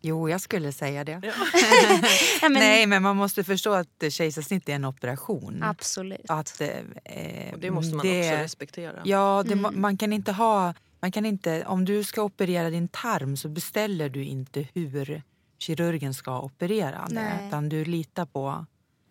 Jo, 0.00 0.28
jag 0.28 0.40
skulle 0.40 0.72
säga 0.72 1.04
det. 1.04 1.20
Ja. 1.22 1.32
men... 2.48 2.52
Nej, 2.52 2.86
men 2.86 3.02
man 3.02 3.16
måste 3.16 3.44
förstå 3.44 3.72
att 3.72 4.04
kejsarsnitt 4.10 4.68
är 4.68 4.74
en 4.74 4.84
operation. 4.84 5.62
Absolut. 5.62 6.20
Att, 6.28 6.60
eh, 6.60 6.68
det 7.58 7.70
måste 7.70 7.96
man 7.96 8.06
det... 8.06 8.20
också 8.20 8.42
respektera. 8.42 9.02
Ja, 9.04 9.44
det, 9.46 9.52
mm. 9.52 9.80
man 9.80 9.96
kan 9.96 10.12
inte 10.12 10.32
ha... 10.32 10.74
Man 11.00 11.12
kan 11.12 11.26
inte, 11.26 11.64
om 11.66 11.84
du 11.84 12.04
ska 12.04 12.22
operera 12.22 12.70
din 12.70 12.88
tarm 12.88 13.36
så 13.36 13.48
beställer 13.48 14.08
du 14.08 14.24
inte 14.24 14.66
hur 14.74 15.22
kirurgen 15.58 16.14
ska 16.14 16.40
operera 16.40 17.06
det. 17.10 17.46
Utan 17.46 17.68
du 17.68 17.84
litar 17.84 18.26
på 18.26 18.66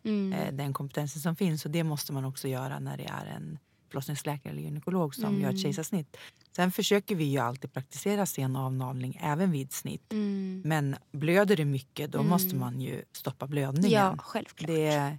mm. 0.06 0.34
eh, 0.34 0.54
den 0.54 0.74
kompetensen 0.74 1.22
som 1.22 1.36
finns. 1.36 1.66
Och 1.66 1.72
det 1.72 1.84
måste 1.84 2.14
man 2.14 2.26
också 2.26 2.48
göra 2.48 2.80
när 2.80 2.98
det 2.98 3.06
är 3.06 3.26
en 3.36 3.60
förlossningsläkare 3.90 4.54
eller 4.54 4.62
gynekolog 4.62 5.16
som 5.16 5.26
mm. 5.26 5.42
gör 5.42 5.50
ett 5.50 5.60
kejsarsnitt. 5.60 6.18
Sen 6.56 6.72
försöker 6.72 7.16
vi 7.16 7.24
ju 7.24 7.40
alltid 7.40 7.74
praktisera 7.74 8.26
sen 8.26 8.56
avnavling 8.56 9.20
även 9.22 9.52
vid 9.52 9.74
snitt. 9.74 10.14
Mm. 10.14 10.62
Men 10.66 10.96
blöder 11.12 11.56
det 11.56 11.66
mycket 11.66 12.12
då 12.12 12.20
mm. 12.20 12.30
måste 12.30 12.56
man 12.56 12.82
ju 12.82 13.04
stoppa 13.12 13.48
blödningen. 13.48 13.92
Ja, 13.92 14.16
självklart. 14.18 14.68
Det 14.68 15.18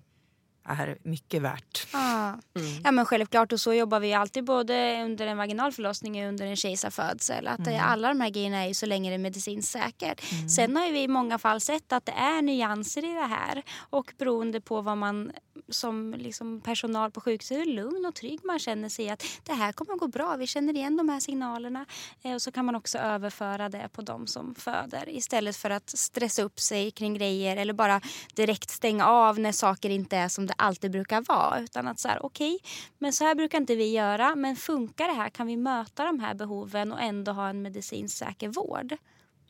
är 0.68 0.98
mycket 1.02 1.42
värt. 1.42 1.86
Ah. 1.92 2.28
Mm. 2.28 2.80
Ja 2.84 2.92
men 2.92 3.04
självklart 3.06 3.52
och 3.52 3.60
så 3.60 3.74
jobbar 3.74 4.00
vi 4.00 4.14
alltid 4.14 4.44
både 4.44 5.02
under 5.04 5.26
en 5.26 5.36
vaginal 5.36 5.72
förlossning 5.72 6.22
och 6.22 6.28
under 6.28 6.46
en 6.46 6.56
kejsarfödsel. 6.56 7.48
Att 7.48 7.66
mm. 7.66 7.80
Alla 7.84 8.08
de 8.08 8.20
här 8.20 8.30
grejerna 8.30 8.64
är 8.64 8.68
ju 8.68 8.74
så 8.74 8.86
länge 8.86 9.10
det 9.10 9.14
är 9.14 9.18
medicinskt 9.18 9.72
säkert. 9.72 10.32
Mm. 10.32 10.48
Sen 10.48 10.76
har 10.76 10.92
vi 10.92 11.02
i 11.02 11.08
många 11.08 11.38
fall 11.38 11.60
sett 11.60 11.92
att 11.92 12.06
det 12.06 12.12
är 12.12 12.42
nyanser 12.42 13.04
i 13.04 13.14
det 13.14 13.26
här 13.26 13.62
och 13.90 14.14
beroende 14.18 14.60
på 14.60 14.80
vad 14.80 14.98
man 14.98 15.32
som 15.68 16.14
liksom 16.18 16.60
personal 16.60 17.10
på 17.10 17.20
sjukhuset, 17.20 17.56
hur 17.56 17.64
lugn 17.64 18.06
och 18.06 18.14
trygg 18.14 18.40
man 18.44 18.58
känner 18.58 18.88
sig 18.88 19.10
att 19.10 19.24
det 19.44 19.52
här 19.52 19.72
kommer 19.72 19.92
att 19.92 20.00
gå 20.00 20.08
bra, 20.08 20.36
vi 20.36 20.46
känner 20.46 20.74
igen 20.74 20.96
de 20.96 21.08
här 21.08 21.20
signalerna. 21.20 21.86
Eh, 22.22 22.34
och 22.34 22.42
så 22.42 22.52
kan 22.52 22.64
man 22.64 22.74
också 22.74 22.98
överföra 22.98 23.68
det 23.68 23.88
på 23.92 24.02
de 24.02 24.26
som 24.26 24.54
föder 24.54 25.08
istället 25.08 25.56
för 25.56 25.70
att 25.70 25.90
stressa 25.90 26.42
upp 26.42 26.60
sig 26.60 26.90
kring 26.90 27.14
grejer 27.14 27.56
eller 27.56 27.72
bara 27.72 28.00
direkt 28.34 28.70
stänga 28.70 29.06
av 29.06 29.38
när 29.38 29.52
saker 29.52 29.90
inte 29.90 30.16
är 30.16 30.28
som 30.28 30.46
det 30.46 30.54
alltid 30.58 30.90
brukar 30.90 31.20
vara. 31.20 31.60
Utan 31.60 31.88
att 31.88 32.00
så 32.00 32.08
här, 32.08 32.26
okej, 32.26 32.54
okay, 32.54 32.70
men 32.98 33.12
så 33.12 33.24
här 33.24 33.34
brukar 33.34 33.58
inte 33.58 33.74
vi 33.74 33.92
göra, 33.92 34.34
men 34.34 34.56
funkar 34.56 35.08
det 35.08 35.14
här? 35.14 35.28
Kan 35.28 35.46
vi 35.46 35.56
möta 35.56 36.04
de 36.04 36.20
här 36.20 36.34
behoven 36.34 36.92
och 36.92 37.00
ändå 37.00 37.32
ha 37.32 37.48
en 37.48 37.62
medicinskt 37.62 38.18
säker 38.18 38.48
vård? 38.48 38.96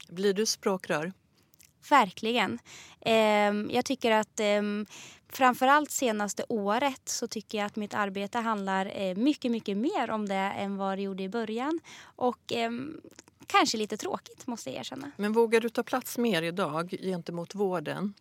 Blir 0.09 0.35
du 0.35 0.47
språkrör? 0.47 1.13
Verkligen. 1.91 2.59
Eh, 3.01 3.75
jag 3.75 3.85
tycker 3.85 4.11
att 4.11 4.41
eh, 4.41 4.63
framförallt 5.29 5.91
senaste 5.91 6.45
året 6.49 7.09
så 7.09 7.27
tycker 7.27 7.59
jag 7.59 7.67
att 7.67 7.77
mitt 7.77 7.95
arbete 7.95 8.39
handlar 8.39 8.87
eh, 9.01 9.17
mycket, 9.17 9.51
mycket 9.51 9.77
mer 9.77 10.11
om 10.11 10.29
det 10.29 10.35
än 10.35 10.77
vad 10.77 10.99
det 10.99 11.03
gjorde 11.03 11.23
i 11.23 11.29
början. 11.29 11.81
Och 12.03 12.53
eh, 12.53 12.71
kanske 13.47 13.79
lite 13.79 13.97
tråkigt 13.97 14.47
måste 14.47 14.71
jag 14.71 14.79
erkänna. 14.81 15.11
Men 15.17 15.33
vågar 15.33 15.61
du 15.61 15.69
ta 15.69 15.83
plats 15.83 16.19
mer 16.19 16.43
idag 16.43 16.97
gentemot 17.03 17.55
vården? 17.55 18.15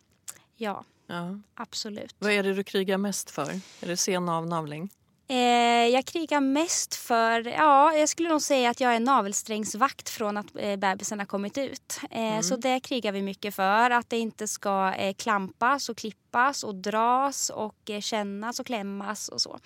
Ja, 0.56 0.84
ja. 1.08 1.40
absolut. 1.54 2.14
Vad 2.18 2.32
är 2.32 2.42
det 2.42 2.54
du 2.54 2.64
krigar 2.64 2.98
mest 2.98 3.30
för? 3.30 3.50
Är 3.80 3.86
det 3.86 3.96
sen 3.96 4.28
avnavling? 4.28 4.90
Eh, 5.30 5.86
jag 5.88 6.04
krigar 6.04 6.40
mest 6.40 6.94
för, 6.94 7.46
ja 7.46 7.94
jag 7.94 8.08
skulle 8.08 8.28
nog 8.28 8.42
säga 8.42 8.70
att 8.70 8.80
jag 8.80 8.94
är 8.94 9.00
navelsträngsvakt 9.00 10.08
från 10.08 10.36
att 10.36 10.46
eh, 10.54 10.76
bebisen 10.76 11.18
har 11.18 11.26
kommit 11.26 11.58
ut. 11.58 12.00
Eh, 12.10 12.20
mm. 12.20 12.42
Så 12.42 12.56
det 12.56 12.80
krigar 12.80 13.12
vi 13.12 13.22
mycket 13.22 13.54
för, 13.54 13.90
att 13.90 14.10
det 14.10 14.18
inte 14.18 14.48
ska 14.48 14.94
eh, 14.94 15.14
klampas 15.14 15.88
och 15.88 15.96
klippas 15.96 16.64
och 16.64 16.74
dras 16.74 17.50
och 17.50 17.90
eh, 17.90 18.00
kännas 18.00 18.60
och 18.60 18.66
klämmas 18.66 19.28
och 19.28 19.40
så. 19.40 19.58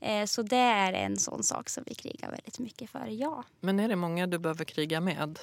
Eh, 0.00 0.24
så 0.24 0.42
det 0.42 0.56
är 0.56 0.92
en 0.92 1.16
sån 1.16 1.42
sak 1.42 1.68
som 1.68 1.84
vi 1.86 1.94
krigar 1.94 2.30
väldigt 2.30 2.58
mycket 2.58 2.90
för, 2.90 3.06
ja. 3.06 3.44
Men 3.60 3.80
är 3.80 3.88
det 3.88 3.96
många 3.96 4.26
du 4.26 4.38
behöver 4.38 4.64
kriga 4.64 5.00
med 5.00 5.38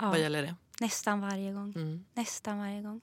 ja. 0.00 0.08
vad 0.08 0.20
gäller 0.20 0.42
det? 0.42 0.54
Nästan 0.80 1.20
varje 1.20 1.52
gång. 1.52 1.72
Mm. 1.76 2.04
Nästan 2.14 2.58
varje 2.58 2.82
gång. 2.82 3.00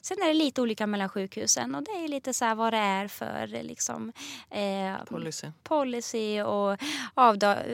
Sen 0.00 0.22
är 0.22 0.26
det 0.26 0.34
lite 0.34 0.62
olika 0.62 0.86
mellan 0.86 1.08
sjukhusen 1.08 1.74
och 1.74 1.82
det 1.82 1.90
är 1.90 2.08
lite 2.08 2.34
så 2.34 2.54
vad 2.54 2.72
det 2.72 2.78
är 2.78 3.08
för 3.08 3.46
liksom, 3.62 4.12
eh, 4.50 5.04
policy. 5.04 5.46
policy 5.62 6.42
och 6.42 6.78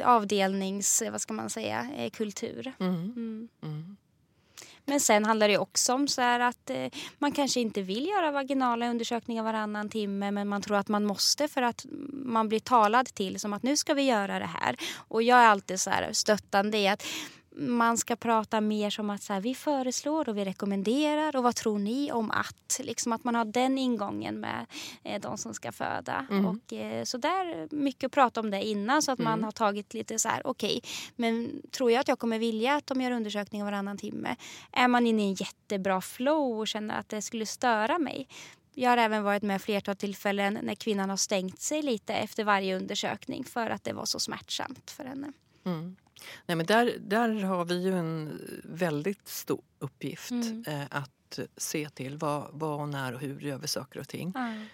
avdelnings, 0.04 1.02
vad 1.12 1.20
ska 1.20 1.32
man 1.32 1.50
säga, 1.50 1.88
eh, 1.96 2.10
kultur. 2.10 2.72
Mm. 2.80 2.94
Mm. 2.94 3.48
Mm. 3.62 3.96
Men 4.88 5.00
sen 5.00 5.24
handlar 5.24 5.48
det 5.48 5.58
också 5.58 5.94
om 5.94 6.08
så 6.08 6.22
att 6.22 6.70
eh, 6.70 6.90
man 7.18 7.32
kanske 7.32 7.60
inte 7.60 7.82
vill 7.82 8.06
göra 8.06 8.30
vaginala 8.30 8.90
undersökningar 8.90 9.42
varannan 9.42 9.88
timme 9.88 10.30
men 10.30 10.48
man 10.48 10.62
tror 10.62 10.76
att 10.76 10.88
man 10.88 11.04
måste 11.04 11.48
för 11.48 11.62
att 11.62 11.86
man 12.12 12.48
blir 12.48 12.60
talad 12.60 13.06
till 13.06 13.40
som 13.40 13.52
att 13.52 13.62
nu 13.62 13.76
ska 13.76 13.94
vi 13.94 14.02
göra 14.02 14.38
det 14.38 14.50
här. 14.60 14.76
Och 14.96 15.22
jag 15.22 15.38
är 15.38 15.46
alltid 15.46 15.80
så 15.80 15.90
här 15.90 16.12
stöttande 16.12 16.78
i 16.78 16.88
att 16.88 17.06
man 17.58 17.98
ska 17.98 18.16
prata 18.16 18.60
mer 18.60 18.90
som 18.90 19.10
att 19.10 19.22
så 19.22 19.32
här, 19.32 19.40
vi 19.40 19.54
föreslår 19.54 20.28
och 20.28 20.36
vi 20.36 20.44
rekommenderar 20.44 21.36
och 21.36 21.42
vad 21.42 21.56
tror 21.56 21.78
ni 21.78 22.12
om 22.12 22.30
att? 22.30 22.80
Liksom 22.80 23.12
att 23.12 23.24
man 23.24 23.34
har 23.34 23.44
den 23.44 23.78
ingången 23.78 24.40
med 24.40 24.66
eh, 25.04 25.20
de 25.20 25.38
som 25.38 25.54
ska 25.54 25.72
föda. 25.72 26.26
Mm. 26.30 26.46
Och, 26.46 26.72
eh, 26.72 27.04
så 27.04 27.18
där 27.18 27.68
mycket 27.70 28.04
att 28.04 28.12
prata 28.12 28.40
om 28.40 28.50
det 28.50 28.62
innan 28.62 29.02
så 29.02 29.12
att 29.12 29.18
mm. 29.18 29.30
man 29.30 29.44
har 29.44 29.52
tagit 29.52 29.94
lite 29.94 30.18
så 30.18 30.28
här 30.28 30.46
okej 30.46 30.78
okay, 30.78 30.90
men 31.16 31.62
tror 31.70 31.90
jag 31.90 32.00
att 32.00 32.08
jag 32.08 32.18
kommer 32.18 32.38
vilja 32.38 32.74
att 32.74 32.86
de 32.86 33.00
gör 33.00 33.10
undersökningar 33.10 33.64
varannan 33.64 33.98
timme? 33.98 34.36
Är 34.72 34.88
man 34.88 35.06
inne 35.06 35.22
i 35.22 35.26
en 35.26 35.34
jättebra 35.34 36.00
flow 36.00 36.58
och 36.58 36.68
känner 36.68 36.98
att 36.98 37.08
det 37.08 37.22
skulle 37.22 37.46
störa 37.46 37.98
mig 37.98 38.28
jag 38.74 38.90
har 38.90 38.96
även 38.96 39.22
varit 39.22 39.42
med 39.42 39.62
flertal 39.62 39.96
tillfällen 39.96 40.58
när 40.62 40.74
kvinnan 40.74 41.10
har 41.10 41.16
stängt 41.16 41.60
sig 41.60 41.82
lite 41.82 42.14
efter 42.14 42.44
varje 42.44 42.76
undersökning 42.76 43.44
för 43.44 43.70
att 43.70 43.84
det 43.84 43.92
var 43.92 44.04
så 44.04 44.20
smärtsamt 44.20 44.90
för 44.90 45.04
henne. 45.04 45.32
Mm. 45.64 45.96
Nej, 46.46 46.56
men 46.56 46.66
där, 46.66 46.96
där 47.00 47.42
har 47.42 47.64
vi 47.64 47.82
ju 47.82 47.98
en 47.98 48.40
väldigt 48.64 49.28
stor 49.28 49.62
uppgift 49.78 50.30
mm. 50.30 50.64
eh, 50.66 50.86
att 50.90 51.38
se 51.56 51.88
till 51.88 52.16
vad, 52.16 52.48
vad 52.52 52.80
och 52.80 52.88
när 52.88 53.14
och 53.14 53.20
hur 53.20 53.40
gör 53.40 53.58
vi 53.58 53.68
saker 53.68 54.00
och 54.00 54.08
ting. 54.08 54.32
Mm. 54.36 54.66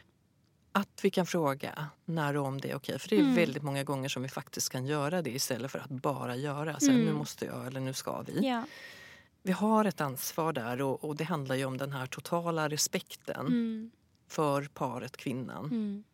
Att 0.72 1.00
vi 1.02 1.10
kan 1.10 1.26
fråga 1.26 1.88
när 2.04 2.36
och 2.36 2.46
om 2.46 2.60
det 2.60 2.70
är 2.70 2.76
okej. 2.76 2.98
För 2.98 3.08
det 3.08 3.16
är 3.16 3.20
mm. 3.20 3.34
väldigt 3.34 3.62
många 3.62 3.84
gånger 3.84 4.08
som 4.08 4.22
vi 4.22 4.28
faktiskt 4.28 4.68
kan 4.68 4.86
göra 4.86 5.22
det 5.22 5.30
istället 5.30 5.70
för 5.70 5.78
att 5.78 5.90
bara 5.90 6.36
göra. 6.36 6.80
Så 6.80 6.86
nu 6.86 7.02
mm. 7.02 7.14
måste 7.16 7.44
jag 7.44 7.66
eller 7.66 7.80
nu 7.80 7.92
ska 7.92 8.22
vi. 8.22 8.48
Ja. 8.48 8.64
Vi 9.42 9.52
har 9.52 9.84
ett 9.84 10.00
ansvar 10.00 10.52
där 10.52 10.82
och, 10.82 11.04
och, 11.04 11.16
det 11.16 11.24
handlar 11.24 11.56
ju 11.56 11.64
om 11.64 11.78
den 11.78 11.92
här 11.92 12.06
totala 12.06 12.68
respekten 12.68 13.46
mm. 13.46 13.90
för 14.28 14.68
paret 14.74 15.16
kvinnan. 15.16 16.04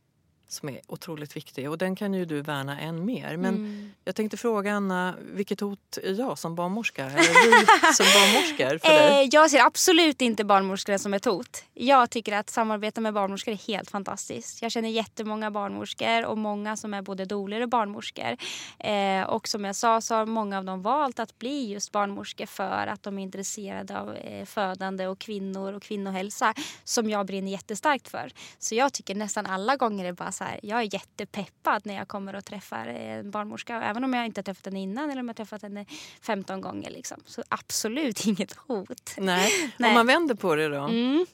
Som 0.52 0.68
är 0.68 0.80
otroligt 0.86 1.36
viktig 1.36 1.70
och 1.70 1.78
den 1.78 1.96
kan 1.96 2.14
ju 2.14 2.24
du 2.24 2.42
värna 2.42 2.80
än 2.80 3.04
mer. 3.04 3.36
Men 3.36 3.54
Mm. 3.54 3.92
jag 4.04 4.14
tänkte 4.14 4.36
fråga 4.36 4.72
Anna, 4.72 5.14
vilket 5.32 5.60
hot 5.60 5.98
är 6.02 6.12
jag 6.12 6.38
som 6.38 6.54
barnmorska? 6.54 7.04
Eller 7.04 7.18
vi 7.18 7.66
som 7.94 8.06
barnmorskor 8.06 8.78
för 8.78 8.88
dig? 8.88 9.22
Eh, 9.22 9.28
jag 9.32 9.50
ser 9.50 9.60
absolut 9.66 10.22
inte 10.22 10.44
barnmorskor 10.44 10.98
som 10.98 11.14
ett 11.14 11.24
hot. 11.24 11.64
Jag 11.74 12.10
tycker 12.10 12.32
att 12.36 12.50
samarbeta 12.50 13.00
med 13.00 13.14
barnmorskor 13.14 13.52
är 13.52 13.56
helt 13.56 13.90
fantastiskt. 13.90 14.62
Jag 14.62 14.72
känner 14.72 14.88
jättemånga 14.88 15.50
barnmorskor 15.50 16.24
och 16.24 16.38
många 16.38 16.76
som 16.76 16.94
är 16.94 17.02
både 17.02 17.24
doulor 17.24 17.60
och 17.60 17.68
barnmorskor. 17.68 18.36
Eh, 18.78 19.22
och 19.22 19.48
som 19.48 19.64
jag 19.64 19.76
sa 19.76 20.00
så 20.00 20.14
har 20.14 20.26
många 20.26 20.58
av 20.58 20.64
dem 20.64 20.82
valt 20.82 21.18
att 21.18 21.38
bli 21.38 21.72
just 21.72 21.92
barnmorskor 21.92 22.46
för 22.46 22.86
att 22.86 23.02
de 23.02 23.18
är 23.18 23.22
intresserade 23.22 23.98
av 24.00 24.14
eh, 24.16 24.44
födande 24.46 25.06
och 25.06 25.18
kvinnor 25.18 25.72
och 25.72 25.82
kvinnohälsa 25.82 26.54
som 26.84 27.10
jag 27.10 27.26
brinner 27.26 27.52
jättestarkt 27.52 28.08
för. 28.08 28.32
Så 28.58 28.74
jag 28.74 28.92
tycker 28.92 29.14
nästan 29.14 29.46
alla 29.46 29.76
gånger 29.76 30.04
är 30.04 30.12
bara 30.12 30.32
så 30.40 30.44
här, 30.44 30.60
jag 30.62 30.78
är 30.80 30.94
jättepeppad 30.94 31.86
när 31.86 31.94
jag 31.94 32.08
kommer 32.08 32.34
och 32.34 32.44
träffar 32.44 32.86
en 32.86 33.30
barnmorska. 33.30 33.82
Även 33.82 34.04
om 34.04 34.14
jag 34.14 34.26
inte 34.26 34.38
har 34.38 34.42
träffat 34.42 34.64
henne 34.64 34.80
innan 34.80 35.10
eller 35.10 35.20
om 35.20 35.26
jag 35.28 35.32
har 35.32 35.34
träffat 35.44 35.62
henne 35.62 35.86
15 36.22 36.60
gånger. 36.60 36.90
Liksom. 36.90 37.22
Så 37.26 37.42
absolut 37.48 38.26
inget 38.26 38.52
hot. 38.52 39.14
Nej. 39.16 39.72
Nej. 39.76 39.88
Om 39.88 39.94
man 39.94 40.06
vänder 40.06 40.34
på 40.34 40.54
det 40.54 40.68
då? 40.68 40.80
Mm. 40.80 41.26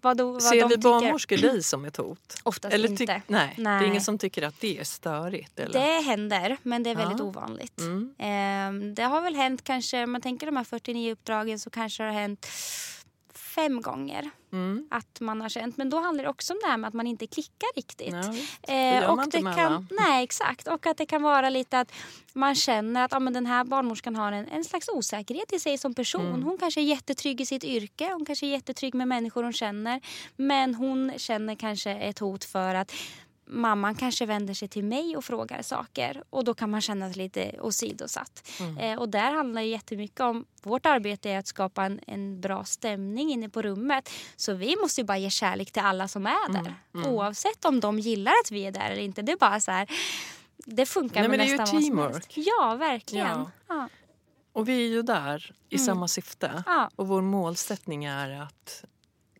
Vad, 0.00 0.16
då, 0.16 0.32
vad 0.32 0.42
Ser 0.42 0.68
vi 0.68 0.76
barnmorskor 0.76 1.36
dig 1.36 1.62
som 1.62 1.84
ett 1.84 1.96
hot? 1.96 2.40
Oftast 2.42 2.74
Eller 2.74 2.88
inte. 2.88 3.04
tyck- 3.04 3.22
nej, 3.26 3.54
det 3.56 3.62
Nej. 3.62 3.84
är 3.84 3.88
ingen 3.88 4.00
som 4.02 4.18
tycker 4.18 4.42
att 4.42 4.60
det 4.60 4.78
är 4.78 4.84
störigt? 4.84 5.58
Eller? 5.58 5.72
Det 5.72 6.00
händer, 6.02 6.56
men 6.62 6.82
det 6.82 6.90
är 6.90 6.94
väldigt 6.96 7.18
Ja. 7.18 7.24
ovanligt. 7.24 7.78
Mm. 7.80 8.14
Ehm, 8.18 8.94
det 8.94 9.02
har 9.02 9.20
väl 9.20 9.34
hänt 9.34 9.64
kanske, 9.64 10.04
om 10.04 10.12
man 10.12 10.20
tänker 10.20 10.46
de 10.46 10.56
här 10.56 10.64
49 10.64 11.12
uppdragen 11.12 11.58
så 11.58 11.70
kanske 11.70 12.02
det 12.02 12.08
har 12.12 12.20
hänt 12.20 12.46
fem 13.56 13.82
gånger 13.82 14.30
Mm. 14.52 14.86
att 14.90 15.20
man 15.20 15.40
har 15.40 15.48
känt. 15.48 15.76
Men 15.76 15.90
då 15.90 16.00
handlar 16.00 16.24
det 16.24 16.30
också 16.30 16.52
om 16.52 16.58
det 16.62 16.68
här 16.68 16.76
med 16.76 16.88
att 16.88 16.94
man 16.94 17.06
inte 17.06 17.26
klickar 17.26 17.68
riktigt. 17.76 18.14
Ja, 18.14 18.30
visst. 18.32 18.58
Eh, 18.62 19.10
och 19.10 19.28
det 19.30 19.42
kan, 19.42 19.58
alla. 19.58 19.86
Nej, 19.90 20.24
exakt. 20.24 20.68
Och 20.68 20.86
att 20.86 20.96
det 20.96 21.06
kan 21.06 21.22
vara 21.22 21.50
lite 21.50 21.80
att 21.80 21.92
man 22.32 22.54
känner 22.54 23.04
att 23.04 23.12
ja, 23.12 23.18
men 23.18 23.32
den 23.32 23.46
här 23.46 23.64
barnmorskan 23.64 24.16
har 24.16 24.32
en, 24.32 24.48
en 24.48 24.64
slags 24.64 24.88
osäkerhet 24.88 25.52
i 25.52 25.58
sig 25.58 25.78
som 25.78 25.94
person. 25.94 26.26
Mm. 26.26 26.42
Hon 26.42 26.58
kanske 26.58 26.80
är 26.80 26.84
jättetrygg 26.84 27.40
i 27.40 27.46
sitt 27.46 27.64
yrke, 27.64 28.12
hon 28.12 28.24
kanske 28.24 28.46
är 28.46 28.50
jättetrygg 28.50 28.94
med 28.94 29.08
människor 29.08 29.42
hon 29.42 29.52
känner. 29.52 30.00
Men 30.36 30.74
hon 30.74 31.12
känner 31.16 31.54
kanske 31.54 31.90
ett 31.90 32.18
hot 32.18 32.44
för 32.44 32.74
att 32.74 32.92
mamman 33.46 33.94
kanske 33.94 34.26
vänder 34.26 34.54
sig 34.54 34.68
till 34.68 34.84
mig 34.84 35.16
och 35.16 35.24
frågar 35.24 35.62
saker 35.62 36.22
och 36.30 36.44
då 36.44 36.54
kan 36.54 36.70
man 36.70 36.80
känna 36.80 37.12
sig 37.12 37.22
lite 37.22 37.60
åsidosatt. 37.60 38.48
Mm. 38.60 38.76
Eh, 38.78 38.98
och 38.98 39.08
där 39.08 39.32
handlar 39.32 39.60
det 39.62 39.68
jättemycket 39.68 40.20
om, 40.20 40.44
vårt 40.62 40.86
arbete 40.86 41.30
är 41.30 41.38
att 41.38 41.46
skapa 41.46 41.84
en, 41.84 42.00
en 42.06 42.40
bra 42.40 42.64
stämning 42.64 43.30
inne 43.32 43.48
på 43.48 43.62
rummet. 43.62 44.10
Så 44.36 44.54
vi 44.54 44.76
måste 44.76 45.00
ju 45.00 45.04
bara 45.04 45.18
ge 45.18 45.30
kärlek 45.30 45.70
till 45.72 45.82
alla 45.82 46.08
som 46.08 46.26
är 46.26 46.52
där. 46.52 46.74
mm. 46.94 47.06
Oavsett 47.06 47.64
om 47.64 47.80
de 47.80 47.98
gillar 47.98 48.32
att 48.44 48.50
vi 48.50 48.66
är 48.66 48.72
där 48.72 48.90
eller 48.90 49.02
inte. 49.02 49.22
Det 49.22 49.32
är 49.32 49.36
bara 49.36 49.60
så 49.60 49.70
här, 49.70 49.90
det 50.56 50.86
funkar 50.86 51.20
Nej, 51.20 51.28
med 51.28 51.38
men 51.38 51.46
det 51.46 51.52
är 51.52 51.52
ju 51.52 51.58
nästan 51.58 51.82
teamwork. 51.82 52.32
Ja, 52.36 52.74
verkligen. 52.78 53.26
Ja. 53.26 53.50
Ja. 53.68 53.88
Och 54.52 54.68
vi 54.68 54.84
är 54.84 54.88
ju 54.88 55.02
där 55.02 55.54
i 55.68 55.74
Mm. 55.74 55.86
samma 55.86 56.08
syfte. 56.08 56.62
Ja. 56.66 56.90
Och 56.96 57.08
vår 57.08 57.22
målsättning 57.22 58.04
är 58.04 58.40
att 58.42 58.84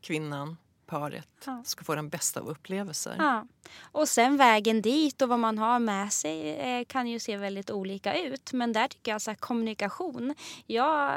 kvinnan, 0.01 0.57
paret, 0.87 1.28
Ja. 1.47 1.62
ska 1.64 1.84
få 1.84 1.95
den 1.95 2.09
bästa 2.09 2.41
av 2.41 2.49
upplevelser. 2.49 3.14
Ja. 3.18 3.47
Och 3.82 4.09
sen 4.09 4.37
vägen 4.37 4.82
dit 4.82 5.22
och 5.22 5.28
vad 5.28 5.39
man 5.39 5.59
har 5.59 5.78
med 5.78 6.12
sig 6.12 6.57
eh, 6.57 6.84
kan 6.84 7.07
ju 7.07 7.18
se 7.20 7.37
väldigt 7.37 7.70
olika 7.70 8.14
ut. 8.22 8.53
Men 8.53 8.72
där 8.72 8.89
tycker 8.89 9.12
jag 9.12 9.22
så 9.22 9.30
här, 9.30 9.37
kommunikation. 9.37 10.34
Jag 10.66 11.12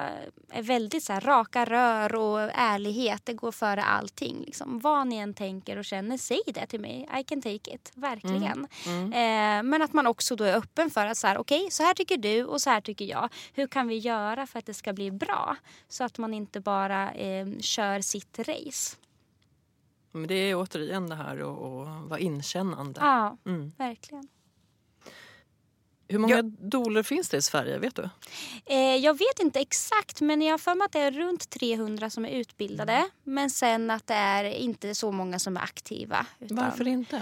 är 0.50 0.62
väldigt 0.62 1.04
så 1.04 1.14
här, 1.14 1.22
raka 1.22 1.66
rör 1.66 2.16
och 2.16 2.40
ärlighet. 2.54 3.22
Det 3.26 3.34
går 3.34 3.52
före 3.52 3.84
allting. 3.84 4.44
Liksom. 4.46 4.80
Vad 4.80 5.08
ni 5.08 5.16
än 5.16 5.34
tänker 5.34 5.78
och 5.78 5.86
känner, 5.86 6.18
säg 6.18 6.42
det 6.46 6.66
till 6.66 6.80
mig. 6.80 7.10
I 7.20 7.24
can 7.24 7.42
take 7.42 7.74
it. 7.76 7.92
Verkligen. 7.96 8.68
Mm. 8.86 9.14
Eh, 9.14 9.64
men 9.70 9.82
att 9.82 9.94
man 9.94 10.08
också 10.08 10.36
då 10.36 10.44
är 10.44 10.56
öppen 10.56 10.90
för 10.90 11.06
att 11.06 11.18
så 11.18 11.28
här, 11.28 11.38
okej, 11.38 11.68
så 11.72 11.84
här 11.84 11.94
tycker 11.94 12.18
du 12.18 12.44
och 12.46 12.62
så 12.62 12.70
här 12.70 12.82
tycker 12.82 13.06
jag. 13.06 13.30
Hur 13.54 13.68
kan 13.68 13.88
vi 13.88 13.98
göra 13.98 14.48
för 14.48 14.60
att 14.60 14.66
det 14.66 14.74
ska 14.74 14.94
bli 14.94 15.12
bra? 15.12 15.56
Så 15.88 16.04
att 16.04 16.18
man 16.18 16.34
inte 16.34 16.60
bara 16.60 17.12
eh, 17.12 17.48
kör 17.60 18.02
sitt 18.02 18.40
race. 18.40 18.96
Men 20.12 20.28
det 20.28 20.36
är 20.36 20.56
återigen 20.56 21.10
det 21.10 21.16
här 21.16 21.38
att 21.38 22.10
vara 22.10 22.20
inkännande. 22.20 23.02
Ja, 23.02 23.38
Mm. 23.46 23.72
verkligen. 23.78 24.28
Hur 26.12 26.20
många 26.20 26.42
doler 26.44 27.04
finns 27.04 27.30
det 27.30 27.38
i 27.38 27.42
Sverige? 27.42 27.78
Vet 27.78 27.96
du? 27.96 28.10
Eh, 28.66 28.96
jag 28.96 29.14
vet 29.14 29.40
inte 29.40 29.60
exakt 29.60 30.22
men 30.22 30.42
jag 30.42 30.54
har 30.54 30.58
för 30.58 30.76
mig 30.76 30.86
att 30.86 30.92
det 30.92 31.00
är 31.00 31.12
runt 31.12 31.50
300 31.50 32.10
som 32.10 32.26
är 32.26 32.30
utbildade. 32.30 32.94
Mm. 32.94 33.10
Men 33.24 33.50
sen 33.50 33.92
att 33.92 34.08
det 34.08 34.14
är 34.14 34.44
inte 34.44 34.96
så 34.96 35.12
många 35.12 35.40
som 35.40 35.58
är 35.58 35.62
aktiva. 35.62 36.26
Utan, 36.40 36.58
Varför 36.58 36.88
inte? 36.88 37.22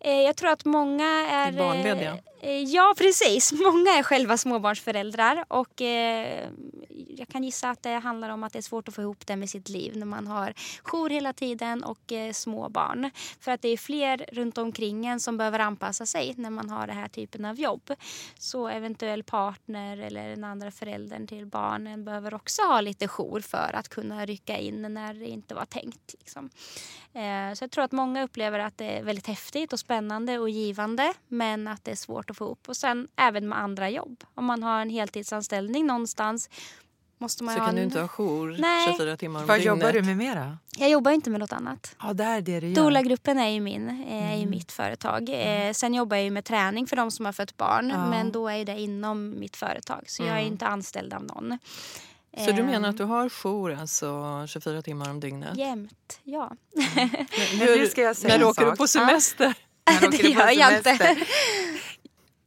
Eh, 0.00 0.12
jag 0.12 0.36
tror 0.36 0.50
att 0.50 0.64
många 0.64 1.06
är... 1.06 1.52
Barnlediga? 1.52 2.18
Eh, 2.44 2.62
ja 2.62 2.94
precis, 2.98 3.52
många 3.64 3.90
är 3.90 4.02
själva 4.02 4.36
småbarnsföräldrar. 4.36 5.44
Och 5.48 5.82
eh, 5.82 6.48
jag 7.16 7.28
kan 7.28 7.44
gissa 7.44 7.70
att 7.70 7.82
det 7.82 7.90
handlar 7.90 8.28
om 8.28 8.44
att 8.44 8.52
det 8.52 8.58
är 8.58 8.62
svårt 8.62 8.88
att 8.88 8.94
få 8.94 9.02
ihop 9.02 9.26
det 9.26 9.36
med 9.36 9.50
sitt 9.50 9.68
liv 9.68 9.96
när 9.96 10.06
man 10.06 10.26
har 10.26 10.54
jour 10.82 11.10
hela 11.10 11.32
tiden 11.32 11.84
och 11.84 12.12
eh, 12.12 12.32
små 12.32 12.68
barn. 12.68 13.10
För 13.40 13.52
att 13.52 13.62
det 13.62 13.68
är 13.68 13.76
fler 13.76 14.26
runt 14.32 14.58
omkring 14.58 15.06
en 15.06 15.20
som 15.20 15.36
behöver 15.36 15.58
anpassa 15.58 16.06
sig 16.06 16.34
när 16.36 16.50
man 16.50 16.70
har 16.70 16.86
den 16.86 16.96
här 16.96 17.08
typen 17.08 17.44
av 17.44 17.60
jobb. 17.60 17.94
Så 18.38 18.68
eventuell 18.68 19.22
partner 19.22 19.96
eller 19.96 20.28
den 20.28 20.44
andra 20.44 20.70
föräldern 20.70 21.26
till 21.26 21.46
barnen 21.46 22.04
behöver 22.04 22.34
också 22.34 22.62
ha 22.62 22.80
lite 22.80 23.08
jour 23.08 23.40
för 23.40 23.70
att 23.74 23.88
kunna 23.88 24.26
rycka 24.26 24.58
in 24.58 24.94
när 24.94 25.14
det 25.14 25.26
inte 25.26 25.54
var 25.54 25.64
tänkt. 25.64 26.14
Liksom. 26.18 26.50
Eh, 27.12 27.54
så 27.54 27.64
jag 27.64 27.70
tror 27.70 27.84
att 27.84 27.92
många 27.92 28.24
upplever 28.24 28.58
att 28.58 28.78
det 28.78 28.98
är 28.98 29.02
väldigt 29.02 29.26
häftigt 29.26 29.72
och 29.72 29.80
spännande 29.80 30.38
och 30.38 30.50
givande 30.50 31.12
men 31.28 31.68
att 31.68 31.84
det 31.84 31.90
är 31.90 31.96
svårt 31.96 32.30
att 32.30 32.36
få 32.36 32.44
ihop. 32.44 32.68
Och 32.68 32.76
sen 32.76 33.08
även 33.16 33.48
med 33.48 33.58
andra 33.58 33.90
jobb. 33.90 34.24
Om 34.34 34.44
man 34.44 34.62
har 34.62 34.80
en 34.80 34.90
heltidsanställning 34.90 35.86
någonstans 35.86 36.50
måste 37.18 37.44
man 37.44 37.54
Så 37.54 37.60
ha 37.60 37.66
kan 37.66 37.74
en... 37.74 37.76
du 37.76 37.82
inte 37.82 38.00
ha 38.00 38.08
jour 38.08 38.56
Nej. 38.58 38.88
24 38.96 39.16
timmar 39.16 39.40
om 39.40 39.46
Vad 39.46 39.56
dygnet. 39.58 39.66
jobbar 39.78 39.92
du 39.92 40.02
med 40.02 40.16
mera? 40.16 40.58
Jag 40.76 40.90
jobbar 40.90 41.10
inte 41.10 41.30
med 41.30 41.40
något 41.40 41.52
annat. 41.52 41.96
Ja, 42.02 42.12
det 42.12 42.24
är 42.24 42.40
det 42.40 42.60
du 42.60 42.66
gör. 42.68 42.74
Doula-gruppen 42.74 43.38
är 43.38 43.48
ju, 43.48 43.60
min, 43.60 43.88
eh, 44.08 44.32
är 44.32 44.36
ju 44.36 44.46
mitt 44.46 44.72
företag. 44.72 45.28
Eh, 45.32 45.72
sen 45.72 45.94
jobbar 45.94 46.16
jag 46.16 46.24
ju 46.24 46.30
med 46.30 46.44
träning 46.44 46.86
för 46.86 46.96
de 46.96 47.10
som 47.10 47.24
har 47.26 47.32
fött 47.32 47.56
barn. 47.56 47.90
Ja. 47.94 48.10
Men 48.10 48.32
då 48.32 48.48
är 48.48 48.64
det 48.64 48.80
inom 48.80 49.40
mitt 49.40 49.56
företag. 49.56 50.02
Så 50.06 50.22
jag 50.22 50.30
är 50.32 50.40
Mm. 50.40 50.52
inte 50.52 50.66
anställd 50.66 51.14
av 51.14 51.24
någon. 51.24 51.58
Så 52.38 52.52
du 52.52 52.58
Eh, 52.60 52.66
menar 52.66 52.88
att 52.88 52.96
du 52.96 53.04
har 53.04 53.28
jour 53.28 53.72
alltså 53.80 54.44
24 54.48 54.82
timmar 54.82 55.10
om 55.10 55.20
dygnet? 55.20 55.56
Jämt, 55.58 56.20
ja. 56.24 56.50
Men 57.58 57.66
nu 57.66 57.86
ska 57.86 58.00
jag 58.02 58.16
säga 58.16 58.34
När 58.34 58.40
en 58.44 58.48
åker 58.50 58.64
du 58.64 58.70
sak. 58.70 58.78
på 58.78 58.86
semester? 58.88 59.54
Åker 59.96 60.10
det 60.10 60.16
du 60.16 60.28
gör 60.30 60.50
jag 60.50 60.76
inte. 60.76 61.16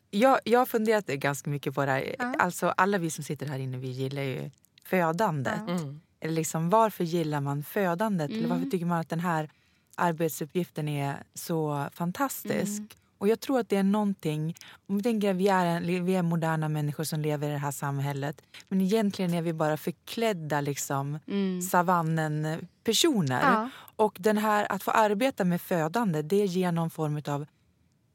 Jag, 0.10 0.40
jag 0.44 0.60
har 0.60 0.66
funderat 0.66 1.06
ganska 1.08 1.50
mycket 1.50 1.76
på 1.76 1.86
det 1.86 1.92
här. 1.92 2.16
Ja. 2.20 2.34
Alltså, 2.40 2.68
alla 2.78 2.98
vi 2.98 3.10
som 3.12 3.24
sitter 3.24 3.46
här 3.46 3.60
inne 3.60 3.78
vi 3.78 3.88
gillar 3.88 4.22
ju 4.22 4.50
födandet. 4.86 5.60
Ja. 5.68 5.74
Mm. 5.74 6.02
Eller 6.20 6.34
liksom, 6.34 6.70
varför 6.70 7.04
gillar 7.04 7.42
man 7.42 7.64
födandet? 7.64 8.32
Eller 8.32 8.42
varför 8.48 8.56
Mm. 8.58 8.72
tycker 8.72 8.86
man 8.86 9.00
att 9.00 9.10
den 9.10 9.20
här 9.20 9.50
arbetsuppgiften 9.96 10.88
är 10.88 11.24
så 11.34 11.88
fantastisk? 11.94 12.78
Mm. 12.78 12.88
Och 13.18 13.28
jag 13.28 13.40
tror 13.40 13.60
att 13.60 13.70
det 13.70 13.78
är 13.78 13.84
någonting... 13.84 14.56
Om 14.88 14.98
vi 14.98 15.04
tänker 15.04 15.30
att 15.32 15.36
vi 15.36 15.48
är, 15.48 15.66
en, 15.66 16.06
vi 16.06 16.16
är 16.16 16.22
moderna 16.22 16.70
människor 16.70 17.04
som 17.04 17.20
lever 17.20 17.50
i 17.50 17.52
det 17.52 17.58
här 17.58 17.72
samhället. 17.72 18.42
Men 18.70 18.82
egentligen 18.82 19.34
är 19.34 19.42
vi 19.42 19.54
bara 19.54 19.78
förklädda 19.78 20.62
liksom, 20.62 21.20
Mm. 21.28 21.62
savannen-personer. 21.62 23.42
Ja. 23.42 23.70
Och 23.96 24.18
den 24.20 24.38
här, 24.38 24.72
att 24.72 24.84
få 24.84 24.92
arbeta 24.92 25.44
med 25.44 25.62
födande 25.62 26.22
det 26.22 26.46
ger 26.46 26.72
någon 26.72 26.90
form 26.90 27.22
av 27.28 27.46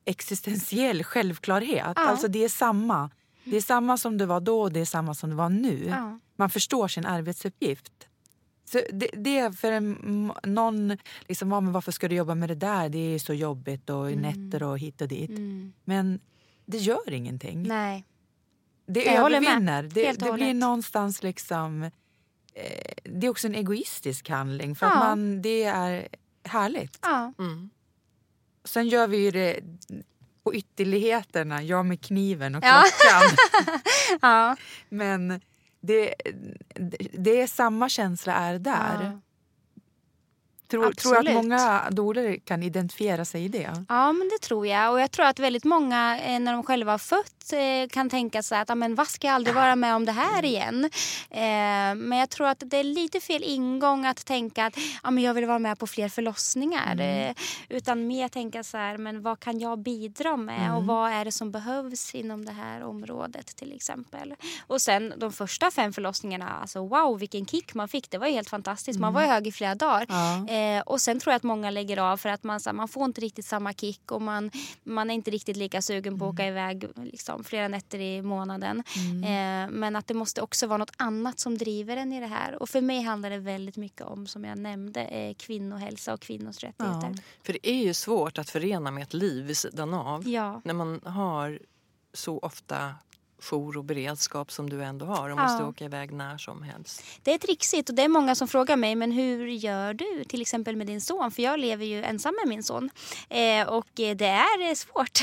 existentiell 0.05 1.05
självklarhet. 1.05 1.93
Ja. 1.97 2.09
Alltså 2.09 2.29
det 2.29 2.45
är 2.45 2.49
samma. 2.49 3.11
Det 3.45 3.57
är 3.57 3.61
samma 3.61 3.97
som 3.97 4.19
det 4.19 4.27
var 4.27 4.41
då 4.41 4.61
och 4.63 4.73
det 4.73 4.81
är 4.81 4.85
samma 4.85 5.15
som 5.15 5.31
det 5.31 5.37
var 5.37 5.49
nu. 5.49 5.87
Ja. 5.89 6.19
Man 6.37 6.51
förstår 6.51 6.89
sin 6.89 7.07
arbetsuppgift. 7.07 8.09
Så 8.65 8.81
det, 8.93 9.11
det 9.17 9.39
är 9.39 9.53
för 9.53 9.73
en, 9.73 10.33
någon, 10.45 10.97
liksom, 11.29 11.53
ja, 11.53 11.61
men 11.61 11.73
varför 11.73 11.93
ska 11.93 12.09
du 12.09 12.15
jobba 12.15 12.35
med 12.35 12.49
det 12.49 12.55
där? 12.55 12.89
Det 12.89 12.99
är 13.15 13.19
så 13.19 13.35
jobbigt 13.35 13.91
och 13.91 14.13
nätter 14.13 14.63
och 14.63 14.79
hit 14.79 15.01
och 15.01 15.09
dit. 15.09 15.31
Mm. 15.31 15.73
Men 15.85 16.21
det 16.67 16.79
gör 16.79 17.13
ingenting. 17.13 17.63
Nej. 17.63 18.05
Det 18.87 19.05
Jag 19.05 19.17
övervinner. 19.33 19.83
Det, 19.83 20.13
det 20.13 20.33
blir 20.33 20.55
någonstans 20.55 21.23
liksom... 21.23 21.83
Eh, 21.83 22.93
det 23.05 23.27
är 23.27 23.31
också 23.31 23.47
en 23.47 23.55
egoistisk 23.55 24.29
handling 24.29 24.77
för 24.77 24.87
Ja. 24.87 24.93
att 24.93 24.99
man, 24.99 25.43
det 25.43 25.63
är 25.65 26.09
härligt. 26.45 26.99
Ja. 27.03 27.33
Mm. 27.39 27.71
Sen 28.65 28.89
gör 28.89 29.07
vi 29.07 29.17
ju 29.17 29.31
det 29.31 29.61
på 30.45 30.55
ytterligheterna, 30.55 31.63
jag 31.63 31.87
med 31.87 32.01
kniven 32.01 32.55
och 32.55 32.65
Ja. 32.65 32.85
klockan. 33.01 33.37
Ja. 39.03 39.17
Tror, 40.73 40.93
tror 40.93 41.17
att 41.17 41.35
många 41.35 41.91
doler 41.91 42.37
kan 42.45 42.63
identifiera 42.63 43.25
sig 43.25 43.45
i 43.45 43.49
det? 43.49 43.85
Ja, 43.89 44.13
men 44.13 44.29
det 44.29 44.39
tror 44.39 44.67
jag. 44.67 44.93
Och 44.93 45.01
jag 45.01 45.11
tror 45.11 45.27
att 45.27 45.39
väldigt 45.39 45.65
många 45.65 46.19
eh, 46.21 46.41
när 46.41 46.53
de 46.53 46.63
själva 46.63 46.93
har 46.93 46.99
fött 46.99 47.53
eh, 47.53 47.89
kan 47.91 48.11
tänka 48.11 48.43
sig 48.43 48.59
att 48.59 48.79
men 48.79 48.95
vad 48.95 49.09
ska 49.09 49.27
jag 49.27 49.35
aldrig 49.35 49.55
vara 49.55 49.77
med 49.77 49.95
om 49.95 50.05
det 50.05 50.13
här 50.13 50.45
igen? 50.45 50.85
Eh, 51.31 51.95
men 51.95 52.13
jag 52.13 52.31
tror 52.31 52.47
att 52.47 52.63
det 52.67 52.77
är 52.77 52.85
lite 52.85 53.21
fel 53.21 53.43
ingång 53.43 54.07
att 54.07 54.27
tänka 54.27 54.67
att 54.67 54.75
ja, 55.03 55.11
men 55.11 55.25
jag 55.25 55.35
vill 55.35 55.47
vara 55.47 55.59
med 55.59 55.79
på 55.79 55.87
fler 55.87 56.09
förlossningar. 56.09 56.93
Mm. 56.93 57.35
Utan 57.69 58.07
mer 58.07 58.29
tänka 58.29 58.65
så 58.65 58.77
här, 58.77 58.97
men 58.97 59.23
vad 59.23 59.41
kan 59.41 59.61
jag 59.61 59.79
bidra 59.79 60.37
med 60.37 60.67
mm. 60.67 60.75
och 60.75 60.85
vad 60.85 61.11
är 61.13 61.25
det 61.25 61.33
som 61.33 61.51
behövs 61.51 62.15
inom 62.15 62.45
det 62.45 62.53
här 62.53 62.83
området 62.83 63.57
till 63.57 63.73
exempel. 63.73 64.35
Och 64.67 64.81
sen 64.81 65.15
de 65.17 65.33
första 65.33 65.71
fem 65.71 65.93
förlossningarna, 65.93 66.49
alltså 66.49 66.87
wow 66.87 67.19
vilken 67.19 67.47
kick 67.47 67.75
man 67.75 67.89
fick. 67.89 68.11
Det 68.11 68.19
var 68.19 68.27
helt 68.27 68.51
fantastiskt. 68.51 69.01
Man 69.01 69.13
var 69.13 69.23
hög 69.23 69.47
i 69.47 69.53
flera 69.53 69.75
dagar. 69.75 70.07
Ja. 70.09 70.47
Eh, 70.63 70.81
och 70.81 71.01
sen 71.01 71.21
tror 71.21 71.33
jag 71.33 71.37
att 71.37 71.43
många 71.43 71.71
lägger 71.71 71.97
av 71.97 72.17
för 72.17 72.29
att 72.29 72.43
man, 72.43 72.61
så, 72.61 72.73
man 72.73 72.89
får 72.89 73.05
inte 73.05 73.21
riktigt 73.21 73.45
samma 73.45 73.73
kick 73.73 74.13
och 74.13 74.23
man, 74.23 74.51
man 74.83 75.11
är 75.11 75.15
inte 75.15 75.31
riktigt 75.31 75.57
lika 75.57 75.83
sugen 75.83 76.19
på 76.19 76.25
att 76.25 76.35
åka 76.35 76.45
mm. 76.45 76.53
iväg 76.53 76.87
liksom, 77.05 77.45
flera 77.45 77.69
nätter 77.69 78.01
i 78.01 78.23
månaden. 78.23 78.83
Mm. 78.97 79.25
Eh, 79.25 79.71
men 79.79 79.97
att 79.97 80.07
det 80.07 80.15
måste 80.15 80.43
också 80.43 80.67
vara 80.67 80.79
något 80.79 80.93
annat 80.97 81.41
som 81.41 81.59
driver 81.59 81.97
en 81.97 82.13
i 82.13 82.21
det 82.21 82.27
här. 82.27 82.63
Och 82.63 82.69
för 82.69 82.81
mig 82.81 83.03
handlar 83.03 83.31
det 83.31 83.39
väldigt 83.39 83.77
mycket 83.77 84.03
om, 84.03 84.27
som 84.27 84.45
jag 84.45 84.59
nämnde, 84.59 85.01
eh, 85.01 85.35
kvinnohälsa 85.35 86.15
och 86.15 86.21
kvinnors 86.21 86.63
rättigheter. 86.63 87.13
Ja. 87.17 87.23
För 87.43 87.53
det 87.53 87.71
är 87.71 87.85
ju 87.85 87.95
svårt 87.95 88.39
att 88.39 88.51
förena 88.51 88.91
med 88.91 89.03
ett 89.03 89.15
liv 89.15 89.45
vid 89.45 89.57
sidan 89.57 89.95
av. 89.95 90.29
Ja. 90.29 90.61
När 90.65 90.75
man 90.75 91.01
har 91.05 91.59
så 92.13 92.39
ofta 92.39 92.95
jour 93.43 93.77
och 93.77 93.85
beredskap 93.85 94.53
som 94.53 94.71
du 94.71 94.85
ändå 94.85 95.07
har 95.07 95.31
och 95.31 95.39
ja. 95.39 95.43
måste 95.43 95.65
åka 95.65 95.85
iväg 95.85 96.13
när 96.13 96.39
som 96.39 96.63
helst. 96.63 97.05
Det 97.23 97.35
är 97.35 97.39
trixigt 97.39 97.89
och 97.89 97.95
det 97.95 98.03
är 98.03 98.09
många 98.09 98.35
som 98.35 98.49
frågar 98.49 98.77
mig 98.77 98.95
men 98.95 99.13
hur 99.13 99.47
gör 99.47 99.95
du 99.95 100.25
till 100.25 100.43
exempel 100.43 100.77
med 100.77 100.87
din 100.87 101.01
son? 101.01 101.31
För 101.31 101.43
jag 101.43 101.61
lever 101.61 101.85
ju 101.85 102.03
ensam 102.03 102.35
med 102.43 102.49
min 102.49 102.63
son 102.63 102.91
eh, 103.29 103.69
och 103.69 103.87
det 103.95 104.25
är 104.25 104.75
svårt. 104.75 105.23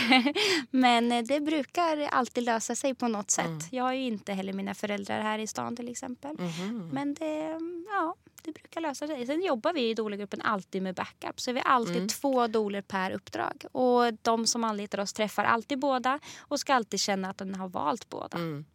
men 0.72 1.26
det 1.26 1.39
brukar 1.39 2.07
alltid 2.11 2.43
lösa 2.43 2.76
sig 2.76 2.95
på 2.95 3.07
något 3.07 3.32
sätt. 3.32 3.45
Mm. 3.45 3.59
Jag 3.72 3.84
har 3.84 3.93
ju 3.93 4.05
inte 4.05 4.34
heller 4.34 4.53
mina 4.53 4.74
föräldrar 4.74 5.22
här 5.22 5.39
i 5.39 5.47
stan 5.47 5.76
till 5.76 5.89
exempel. 5.89 6.36
Mm. 6.39 6.89
Men 6.89 7.13
det, 7.13 7.59
ja, 7.88 8.15
det 8.44 8.52
brukar 8.52 8.82
lösa 8.82 9.08
sig. 9.08 9.26
Sen 9.26 9.42
jobbar 9.42 9.74
vi 9.74 9.90
i 9.90 9.94
doula 9.94 10.28
alltid 10.42 10.82
med 10.84 10.96
backup. 10.96 11.42
Så 11.42 11.52
vi 11.52 11.60
har 11.60 11.72
alltid 11.72 11.96
mm. 11.96 12.08
två 12.08 12.48
doler 12.48 12.82
per 12.82 13.12
uppdrag. 13.12 13.66
Och 13.72 14.14
de 14.22 14.48
som 14.48 14.64
anlitar 14.64 15.00
oss 15.00 15.14
träffar 15.14 15.44
alltid 15.44 15.80
båda 15.80 16.20
och 16.40 16.60
ska 16.60 16.74
alltid 16.74 17.00
känna 17.00 17.30
att 17.30 17.38
de 17.38 17.54
har 17.54 17.70
valt 17.70 18.10
båda. 18.10 18.38
Mm. 18.38 18.66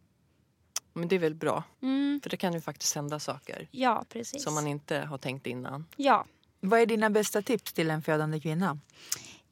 Men 0.93 1.07
det 1.07 1.15
är 1.15 1.19
väl 1.19 1.35
bra? 1.35 1.63
Mm. 1.81 2.19
För 2.23 2.29
det 2.29 2.37
kan 2.37 2.53
ju 2.53 2.61
faktiskt 2.61 2.95
hända 2.95 3.19
saker. 3.19 3.67
Ja, 3.71 4.05
precis. 4.09 4.43
Som 4.43 4.53
man 4.53 4.67
inte 4.67 4.97
har 4.97 5.17
tänkt 5.17 5.47
innan. 5.47 5.85
Ja. 5.95 6.25
Vad 6.59 6.79
är 6.79 6.85
dina 6.85 7.09
bästa 7.09 7.41
tips 7.41 7.73
till 7.73 7.89
en 7.89 8.01
födande 8.01 8.39
kvinna? 8.39 8.79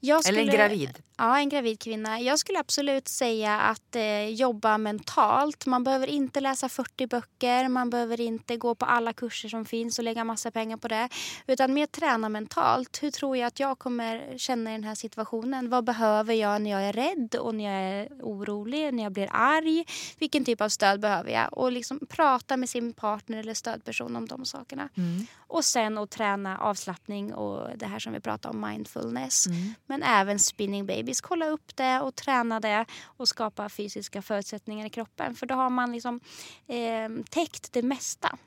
Skulle, 0.03 0.41
Eller 0.41 0.51
en 0.51 0.57
gravid? 0.57 1.03
Ja, 1.17 1.39
en 1.39 1.49
gravid 1.49 1.79
kvinna. 1.79 2.21
Jag 2.21 2.39
skulle 2.39 2.59
absolut 2.59 3.07
säga 3.07 3.59
att 3.59 3.95
eh, 3.95 4.27
jobba 4.27 4.77
mentalt. 4.77 5.65
Man 5.65 5.83
behöver 5.83 6.07
inte 6.07 6.39
läsa 6.39 6.69
40 6.69 7.07
böcker, 7.07 7.67
man 7.67 7.89
behöver 7.89 8.21
inte 8.21 8.57
gå 8.57 8.75
på 8.75 8.85
alla 8.85 9.13
kurser 9.13 9.49
som 9.49 9.65
finns 9.65 9.99
och 9.99 10.03
lägga 10.03 10.23
massa 10.23 10.51
pengar 10.51 10.77
på 10.77 10.87
det. 10.87 11.09
Utan 11.47 11.73
mer 11.73 11.85
träna 11.85 12.29
mentalt. 12.29 13.03
Hur 13.03 13.11
tror 13.11 13.37
jag 13.37 13.47
att 13.47 13.59
jag 13.59 13.79
kommer 13.79 14.37
känna 14.37 14.69
i 14.69 14.73
den 14.73 14.83
här 14.83 14.95
situationen? 14.95 15.69
Vad 15.69 15.83
behöver 15.83 16.33
jag 16.33 16.61
när 16.61 16.71
jag 16.71 16.83
är 16.83 16.93
rädd 16.93 17.35
och 17.35 17.55
när 17.55 17.63
jag 17.63 18.01
är 18.01 18.09
orolig, 18.21 18.93
när 18.93 19.03
jag 19.03 19.11
blir 19.11 19.29
arg? 19.31 19.85
Vilken 20.19 20.45
typ 20.45 20.61
av 20.61 20.69
stöd 20.69 20.99
behöver 20.99 21.31
jag? 21.31 21.57
Och 21.57 21.71
liksom 21.71 21.99
prata 22.09 22.57
med 22.57 22.69
sin 22.69 22.93
partner 22.93 23.37
eller 23.37 23.53
stödperson 23.53 24.15
om 24.15 24.27
de 24.27 24.45
sakerna. 24.45 24.89
Mm. 24.97 25.27
Och 25.53 25.65
sen 25.65 25.97
att 25.97 26.09
träna 26.09 26.57
avslappning 26.57 27.33
och 27.33 27.77
det 27.77 27.85
här 27.85 27.99
som 27.99 28.13
vi 28.13 28.19
pratar 28.19 28.49
om, 28.49 28.61
mindfulness. 28.61 29.47
Mm. 29.47 29.73
Men 29.93 30.03
även 30.03 30.39
spinning 30.39 30.85
babies. 30.85 31.21
Kolla 31.21 31.45
upp 31.45 31.75
det 31.75 31.99
och 31.99 32.15
träna 32.15 32.59
det 32.59 32.85
och 33.03 33.27
skapa 33.27 33.69
fysiska 33.69 34.21
förutsättningar 34.21 34.85
i 34.85 34.89
kroppen. 34.89 35.35
För 35.35 35.45
då 35.45 35.55
har 35.55 35.69
man 35.69 35.91
liksom 35.91 36.19
eh, 36.67 37.23
täckt 37.29 37.73
det 37.73 37.81
mesta. 37.81 38.37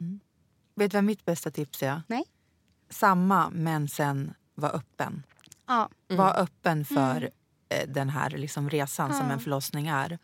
Mm. 0.00 0.20
Vet 0.74 0.90
du 0.90 0.96
vad 0.96 1.04
mitt 1.04 1.24
bästa 1.24 1.50
tips 1.50 1.82
är? 1.82 2.02
Nej. 2.06 2.24
Samma, 2.90 3.50
men 3.50 3.88
sen 3.88 4.34
var 4.54 4.76
öppen. 4.76 5.22
Ja. 5.66 5.88
Mm. 6.08 6.24
Var 6.24 6.40
öppen 6.40 6.84
för 6.84 7.16
mm. 7.16 7.30
Eh, 7.68 7.88
den 7.88 8.08
här 8.08 8.30
liksom 8.30 8.70
resan 8.70 9.10
ja. 9.10 9.18
som 9.18 9.30
en 9.30 9.40
förlossning 9.40 9.86
är. 9.86 10.18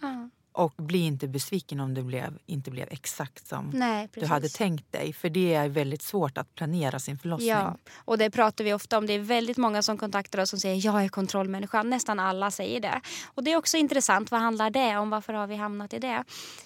Och 0.52 0.72
bli 0.76 0.98
inte 0.98 1.28
besviken 1.28 1.80
om 1.80 1.94
det 1.94 2.02
blev, 2.02 2.38
inte 2.46 2.70
blev 2.70 2.88
exakt 2.90 3.46
som 3.48 3.70
Nej, 3.74 4.08
du 4.14 4.26
hade 4.26 4.48
tänkt 4.48 4.92
dig. 4.92 5.12
För 5.12 5.30
det 5.30 5.54
är 5.54 5.68
väldigt 5.68 6.02
svårt 6.02 6.38
att 6.38 6.54
planera 6.54 6.98
sin 6.98 7.18
förlossning. 7.18 7.48
Ja, 7.48 7.76
och 7.94 8.18
det 8.18 8.30
pratar 8.30 8.64
vi 8.64 8.72
ofta 8.72 8.98
om. 8.98 9.06
Det 9.06 9.12
är 9.12 9.18
väldigt 9.18 9.56
många 9.56 9.82
som 9.82 9.98
kontaktar 9.98 10.38
oss 10.38 10.50
som 10.50 10.58
säger 10.58 10.86
jag 10.86 11.04
är 11.04 11.08
kontrollmänniska. 11.08 11.82
Nästan 11.82 12.20
alla 12.20 12.50
säger 12.50 12.80
det. 12.80 13.00
Och 13.24 13.44
det 13.44 13.52
är 13.52 13.56
också 13.56 13.76
intressant. 13.76 14.30
Vad 14.30 14.40
handlar 14.40 14.70
det 14.70 14.96
om? 14.96 15.10
Varför 15.10 15.32
har 15.32 15.46
vi 15.46 15.56
hamnat 15.56 15.94
i 15.94 15.98
det? 15.98 16.24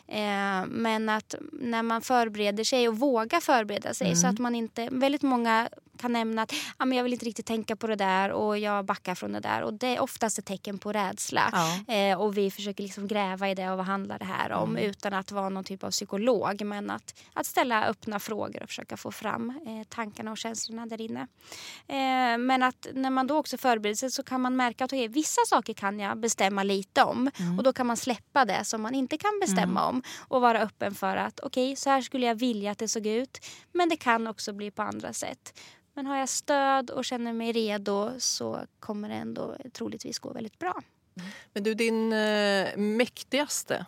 Eh, 0.08 0.66
men 0.66 1.08
att 1.08 1.34
när 1.52 1.82
man 1.82 2.02
förbereder 2.02 2.64
sig 2.64 2.88
och 2.88 2.98
vågar 2.98 3.40
förbereda 3.40 3.94
sig 3.94 4.06
mm. 4.06 4.16
så 4.16 4.26
att 4.26 4.38
man 4.38 4.54
inte... 4.54 4.88
Väldigt 4.92 5.22
många 5.22 5.68
kan 5.96 6.12
nämna 6.12 6.42
att 6.42 6.52
ah, 6.76 6.84
men 6.84 6.96
jag 6.96 7.04
vill 7.04 7.12
inte 7.12 7.26
riktigt 7.26 7.46
tänka 7.46 7.76
på 7.76 7.86
det 7.86 7.96
där 7.96 8.30
och 8.30 8.58
jag 8.58 8.84
backar 8.84 9.14
från 9.14 9.32
det 9.32 9.40
där. 9.40 9.62
Och 9.62 9.74
det 9.74 9.86
är 9.86 10.00
oftast 10.00 10.38
ett 10.38 10.44
tecken 10.44 10.78
på 10.78 10.92
rädsla. 10.92 11.50
Ja. 11.52 11.94
Eh, 11.94 12.20
och 12.20 12.38
vi 12.38 12.50
försöker 12.50 12.82
liksom 12.82 13.08
gräva 13.08 13.50
i 13.50 13.54
det 13.54 13.70
och 13.70 13.76
vad 13.76 13.86
handlar 13.86 14.18
det 14.18 14.24
här 14.24 14.52
om 14.52 14.70
mm. 14.70 14.90
utan 14.90 15.14
att 15.14 15.32
vara 15.32 15.48
någon 15.48 15.64
typ 15.64 15.84
av 15.84 15.90
psykolog. 15.90 16.64
Men 16.64 16.90
att, 16.90 17.14
att 17.32 17.46
ställa 17.46 17.84
öppna 17.86 18.20
frågor 18.20 18.62
och 18.62 18.68
försöka 18.68 18.96
få 18.96 19.12
fram 19.12 19.50
eh, 19.50 19.86
tankarna 19.88 20.30
och 20.30 20.38
känslorna 20.38 20.86
där 20.86 21.00
inne. 21.00 21.20
Eh, 21.88 22.38
men 22.38 22.62
att 22.62 22.86
när 22.92 23.10
man 23.10 23.26
då 23.26 23.38
också 23.38 23.58
förbereder 23.58 23.96
sig 23.96 24.10
så 24.10 24.22
kan 24.22 24.40
man 24.40 24.56
märka 24.56 24.84
att 24.84 24.92
okay, 24.92 25.08
vissa 25.08 25.40
saker 25.46 25.74
kan 25.74 26.00
jag 26.00 26.18
bestämma 26.18 26.62
lite 26.62 27.02
om. 27.02 27.30
Mm. 27.38 27.58
Och 27.58 27.64
då 27.64 27.72
kan 27.72 27.86
man 27.86 27.96
släppa 27.96 28.44
det 28.44 28.64
som 28.64 28.82
man 28.82 28.94
inte 28.94 29.18
kan 29.18 29.40
bestämma 29.40 29.80
mm. 29.80 29.88
om. 29.88 30.02
Och 30.28 30.40
vara 30.40 30.60
öppen 30.60 30.94
för 30.94 31.16
att 31.16 31.40
okej, 31.40 31.64
okay, 31.64 31.76
så 31.76 31.90
här 31.90 32.02
skulle 32.02 32.26
jag 32.26 32.34
vilja 32.34 32.70
att 32.70 32.78
det 32.78 32.88
såg 32.88 33.06
ut. 33.06 33.38
Men 33.72 33.88
det 33.88 33.96
kan 33.96 34.26
också 34.26 34.52
bli 34.52 34.70
på 34.70 34.82
andra 34.82 35.12
sätt. 35.12 35.52
Men 35.96 36.06
har 36.06 36.16
jag 36.16 36.28
stöd 36.28 36.90
och 36.90 37.04
känner 37.04 37.32
mig 37.32 37.52
redo 37.52 38.12
så 38.18 38.60
kommer 38.80 39.08
det 39.08 39.14
ändå 39.14 39.56
troligtvis 39.72 40.18
gå 40.18 40.32
väldigt 40.32 40.58
bra. 40.58 40.82
Men 41.52 41.62
du, 41.62 41.74
din 41.74 42.12
eh, 42.12 42.76
mäktigaste 42.76 43.86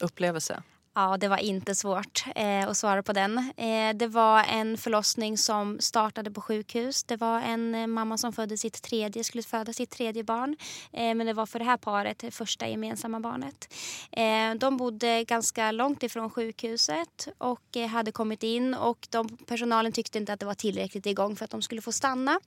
upplevelse? 0.00 0.62
Ja, 0.94 1.16
det 1.16 1.28
var 1.28 1.36
inte 1.36 1.74
svårt 1.74 2.24
eh, 2.34 2.68
att 2.68 2.76
svara 2.76 3.02
på 3.02 3.12
den. 3.12 3.38
Eh, 3.56 3.94
det 3.94 4.06
var 4.06 4.44
en 4.44 4.78
förlossning 4.78 5.38
som 5.38 5.80
startade 5.80 6.30
på 6.30 6.40
sjukhus. 6.40 7.04
Det 7.04 7.16
var 7.16 7.40
en 7.40 7.74
eh, 7.74 7.86
mamma 7.86 8.18
som 8.18 8.32
födde 8.32 8.58
sitt 8.58 8.82
tredje, 8.82 9.24
skulle 9.24 9.42
föda 9.42 9.72
sitt 9.72 9.90
tredje 9.90 10.24
barn. 10.24 10.56
Eh, 10.92 11.14
men 11.14 11.26
det 11.26 11.32
var 11.32 11.46
för 11.46 11.58
det 11.58 11.64
här 11.64 11.76
paret 11.76 12.18
det 12.18 12.30
första 12.30 12.68
gemensamma 12.68 13.20
barnet. 13.20 13.74
Eh, 14.10 14.54
de 14.54 14.76
bodde 14.76 15.24
ganska 15.24 15.72
långt 15.72 16.02
ifrån 16.02 16.30
sjukhuset 16.30 17.28
och 17.38 17.76
eh, 17.76 17.86
hade 17.88 18.12
kommit 18.12 18.42
in 18.42 18.74
och 18.74 19.06
de, 19.10 19.28
personalen 19.36 19.92
tyckte 19.92 20.18
inte 20.18 20.32
att 20.32 20.40
det 20.40 20.46
var 20.46 20.54
tillräckligt 20.54 21.06
igång 21.06 21.36
för 21.36 21.44
att 21.44 21.50
de 21.50 21.62
skulle 21.62 21.82
få 21.82 21.92
stanna. 21.92 22.40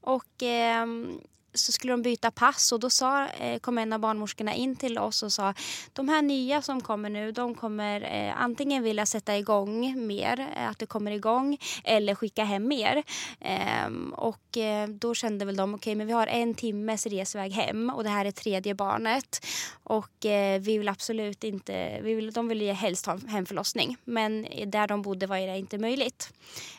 Och 0.00 0.42
ehm, 0.42 1.20
så 1.54 1.72
skulle 1.72 1.92
de 1.92 2.02
byta 2.02 2.30
pass 2.30 2.72
och 2.72 2.80
då 2.80 2.90
sa, 2.90 3.26
eh, 3.26 3.58
kom 3.58 3.78
en 3.78 3.92
av 3.92 4.00
barnmorskorna 4.00 4.54
in 4.54 4.76
till 4.76 4.98
oss 4.98 5.22
och 5.22 5.32
sa 5.32 5.54
de 5.92 6.08
här 6.08 6.22
nya 6.22 6.62
som 6.62 6.80
kommer 6.80 7.10
nu 7.10 7.32
de 7.32 7.54
kommer 7.54 8.00
eh, 8.00 8.42
antingen 8.42 8.82
vilja 8.82 9.06
sätta 9.06 9.38
igång 9.38 10.06
mer, 10.06 10.40
eh, 10.56 10.68
att 10.68 10.78
det 10.78 10.86
kommer 10.86 11.10
igång 11.10 11.58
eller 11.84 12.14
skicka 12.14 12.44
hem 12.44 12.68
mer. 12.68 13.02
Ehm, 13.40 14.14
och 14.16 14.56
eh, 14.58 14.88
då 14.88 15.14
kände 15.14 15.44
väl 15.44 15.56
de 15.56 15.74
okej 15.74 15.78
okay, 15.78 15.94
men 15.94 16.06
vi 16.06 16.12
har 16.12 16.26
en 16.26 16.54
timmes 16.54 17.06
resväg 17.06 17.52
hem 17.52 17.90
och 17.90 18.04
det 18.04 18.10
här 18.10 18.24
är 18.24 18.30
tredje 18.30 18.74
barnet 18.74 19.46
och 19.82 20.26
eh, 20.26 20.60
vi 20.60 20.78
vill 20.78 20.88
absolut 20.88 21.44
inte, 21.44 22.00
vi 22.02 22.14
vill, 22.14 22.32
de 22.32 22.48
vill 22.48 22.62
ju 22.62 22.72
helst 22.72 23.06
ha 23.06 23.12
en 23.12 23.28
hemförlossning 23.28 23.96
men 24.04 24.46
där 24.66 24.86
de 24.86 25.02
bodde 25.02 25.26
var 25.26 25.36
det 25.36 25.58
inte 25.58 25.78
möjligt 25.78 26.32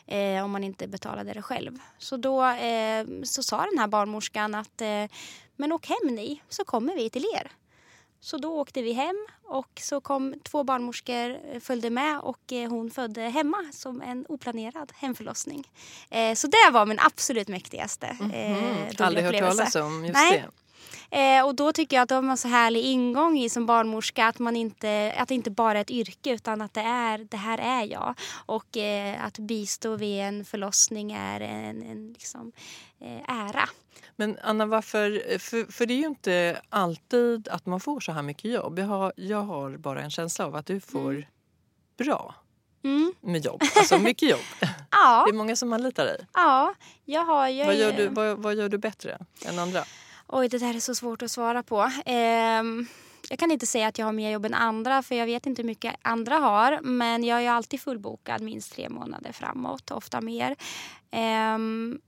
eh, 0.06 0.44
om 0.44 0.50
man 0.50 0.64
inte 0.64 0.88
betalade 0.88 1.32
det 1.32 1.42
själv. 1.42 1.78
Så 1.98 2.16
då 2.16 2.44
eh, 2.44 3.06
så 3.24 3.42
sa 3.42 3.56
den 3.56 3.78
här 3.78 3.86
barnmorskan 3.86 4.54
att 4.62 4.80
eh, 4.80 5.16
men 5.56 5.72
åk 5.72 5.86
hem 5.86 6.14
ni 6.14 6.42
så 6.48 6.64
kommer 6.64 6.94
vi 6.96 7.10
till 7.10 7.24
er. 7.34 7.50
Så 8.20 8.38
då 8.38 8.60
åkte 8.60 8.82
vi 8.82 8.92
hem 8.92 9.26
och 9.44 9.80
så 9.80 10.00
kom 10.00 10.34
två 10.42 10.64
barnmorskor 10.64 11.30
eh, 11.52 11.60
följde 11.60 11.90
med 11.90 12.20
och 12.20 12.52
eh, 12.52 12.70
hon 12.70 12.90
födde 12.90 13.22
hemma 13.22 13.70
som 13.72 14.02
en 14.02 14.26
oplanerad 14.28 14.92
hemförlossning. 14.96 15.70
Så 16.36 16.46
det 16.46 16.70
var 16.72 16.86
min 16.86 16.98
absolut 16.98 17.48
mäktigaste 17.48 18.06
mm 18.06 18.32
-hmm. 18.32 19.02
Aldrig 19.02 19.24
hört 19.24 19.38
talas 19.38 19.74
om 19.74 20.04
just 20.04 20.14
Nej. 20.14 20.32
det. 20.40 20.50
Eh, 21.12 21.46
och 21.46 21.54
då 21.54 21.72
tycker 21.72 21.96
jag 21.96 22.02
att 22.02 22.08
de 22.08 22.28
har 22.28 22.36
så 22.36 22.48
härlig 22.48 22.84
ingång 22.84 23.38
i 23.38 23.48
som 23.48 23.66
barnmorska 23.66 24.26
att, 24.26 24.38
man 24.38 24.56
inte, 24.56 25.14
att 25.18 25.28
det 25.28 25.34
inte 25.34 25.50
bara 25.50 25.78
är 25.78 25.82
ett 25.82 25.90
yrke 25.90 26.30
utan 26.30 26.62
att 26.62 26.74
det, 26.74 26.80
är, 26.80 27.18
det 27.18 27.36
här 27.36 27.58
är 27.58 27.84
jag. 27.84 28.14
Och 28.46 28.76
eh, 28.76 29.24
att 29.24 29.38
bistå 29.38 29.96
vid 29.96 30.20
en 30.20 30.44
förlossning 30.44 31.12
är 31.12 31.40
en, 31.40 31.82
en 31.82 32.12
liksom, 32.12 32.52
eh, 33.00 33.46
ära. 33.48 33.68
Men 34.16 34.38
Anna, 34.42 34.66
varför? 34.66 35.38
För, 35.38 35.72
för 35.72 35.86
det 35.86 35.94
är 35.94 35.98
ju 35.98 36.06
inte 36.06 36.60
alltid 36.68 37.48
att 37.48 37.66
man 37.66 37.80
får 37.80 38.00
så 38.00 38.12
här 38.12 38.22
mycket 38.22 38.50
jobb. 38.50 38.78
Jag 38.78 38.86
har, 38.86 39.12
jag 39.16 39.42
har 39.42 39.76
bara 39.76 40.02
en 40.02 40.10
känsla 40.10 40.46
av 40.46 40.56
att 40.56 40.66
du 40.66 40.80
får 40.80 41.10
mm. 41.10 41.24
bra 41.98 42.34
Mm. 42.84 43.12
med 43.20 43.44
jobb. 43.44 43.62
Alltså 43.76 43.98
mycket 43.98 44.30
jobb. 44.30 44.40
Ja. 44.90 45.24
Det 45.26 45.30
är 45.30 45.36
många 45.36 45.56
som 45.56 45.72
anlitar 45.72 46.04
dig. 46.04 46.26
Ja, 46.34 46.74
jag 47.04 47.24
har 47.24 47.48
ju... 47.48 47.64
Vad 47.64 47.76
gör, 47.76 47.92
du, 47.92 48.08
vad, 48.08 48.38
vad 48.38 48.54
gör 48.54 48.68
du 48.68 48.78
bättre 48.78 49.18
än 49.46 49.58
andra? 49.58 49.84
Oj, 50.28 50.48
det 50.48 50.58
där 50.58 50.76
är 50.76 50.80
så 50.80 50.94
svårt 50.94 51.22
att 51.22 51.30
svara 51.30 51.62
på. 51.62 51.90
Ehm, 52.04 52.86
jag 53.30 53.38
kan 53.38 53.50
inte 53.50 53.66
säga 53.66 53.88
att 53.88 53.98
jag 53.98 54.06
har 54.06 54.12
mer 54.12 54.30
jobb 54.30 54.44
än 54.44 54.54
andra 54.54 55.02
för 55.02 55.14
jag 55.14 55.26
vet 55.26 55.46
inte 55.46 55.62
hur 55.62 55.66
mycket 55.66 55.94
andra 56.02 56.36
har. 56.36 56.80
Men 56.82 57.24
jag 57.24 57.38
är 57.38 57.42
ju 57.42 57.48
alltid 57.48 57.80
fullbokad 57.80 58.40
minst 58.40 58.72
tre 58.72 58.88
månader 58.88 59.32
framåt, 59.32 59.90
ofta 59.90 60.20
mer. 60.20 60.56
Ehm, 61.10 62.00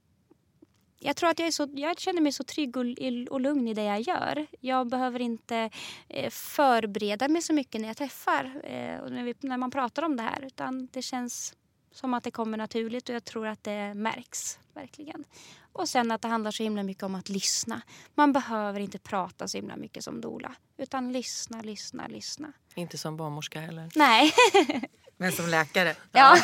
jag 0.98 1.16
tror 1.16 1.30
att 1.30 1.38
jag, 1.38 1.48
är 1.48 1.52
så, 1.52 1.68
jag 1.74 2.00
känner 2.00 2.20
mig 2.20 2.32
så 2.32 2.44
trygg 2.44 2.76
och, 2.76 2.84
och 3.30 3.40
lugn 3.40 3.68
i 3.68 3.74
det 3.74 3.84
jag 3.84 4.00
gör. 4.00 4.46
Jag 4.60 4.86
behöver 4.88 5.20
inte 5.20 5.70
eh, 6.08 6.30
förbereda 6.30 7.28
mig 7.28 7.42
så 7.42 7.52
mycket 7.52 7.80
när 7.80 7.88
jag 7.88 7.96
träffar 7.96 8.60
eh, 8.64 9.00
och 9.00 9.12
när, 9.12 9.24
vi, 9.24 9.34
när 9.40 9.56
man 9.56 9.70
pratar 9.70 10.02
om 10.02 10.16
det 10.16 10.22
här. 10.22 10.44
Utan 10.44 10.88
det 10.92 11.02
känns 11.02 11.54
som 11.92 12.14
att 12.14 12.24
det 12.24 12.30
kommer 12.30 12.58
naturligt 12.58 13.08
och 13.08 13.14
jag 13.14 13.24
tror 13.24 13.46
att 13.46 13.64
det 13.64 13.94
märks 13.94 14.58
verkligen. 14.74 15.24
Och 15.72 15.88
sen 15.88 16.10
att 16.10 16.22
det 16.22 16.28
handlar 16.28 16.50
så 16.50 16.62
himla 16.62 16.82
mycket 16.82 17.02
om 17.02 17.14
att 17.14 17.28
lyssna. 17.28 17.82
Man 18.14 18.32
behöver 18.32 18.80
inte 18.80 18.98
prata 18.98 19.48
så 19.48 19.58
himla 19.58 19.76
mycket 19.76 20.04
som 20.04 20.20
dola. 20.20 20.54
Utan 20.76 21.12
lyssna, 21.12 21.62
lyssna, 21.62 22.06
lyssna. 22.06 22.52
Inte 22.74 22.98
som 22.98 23.16
barnmorska 23.16 23.60
heller. 23.60 23.90
Nej. 23.94 24.32
Men 25.16 25.32
som 25.32 25.46
läkare? 25.48 25.94
Ja. 26.12 26.36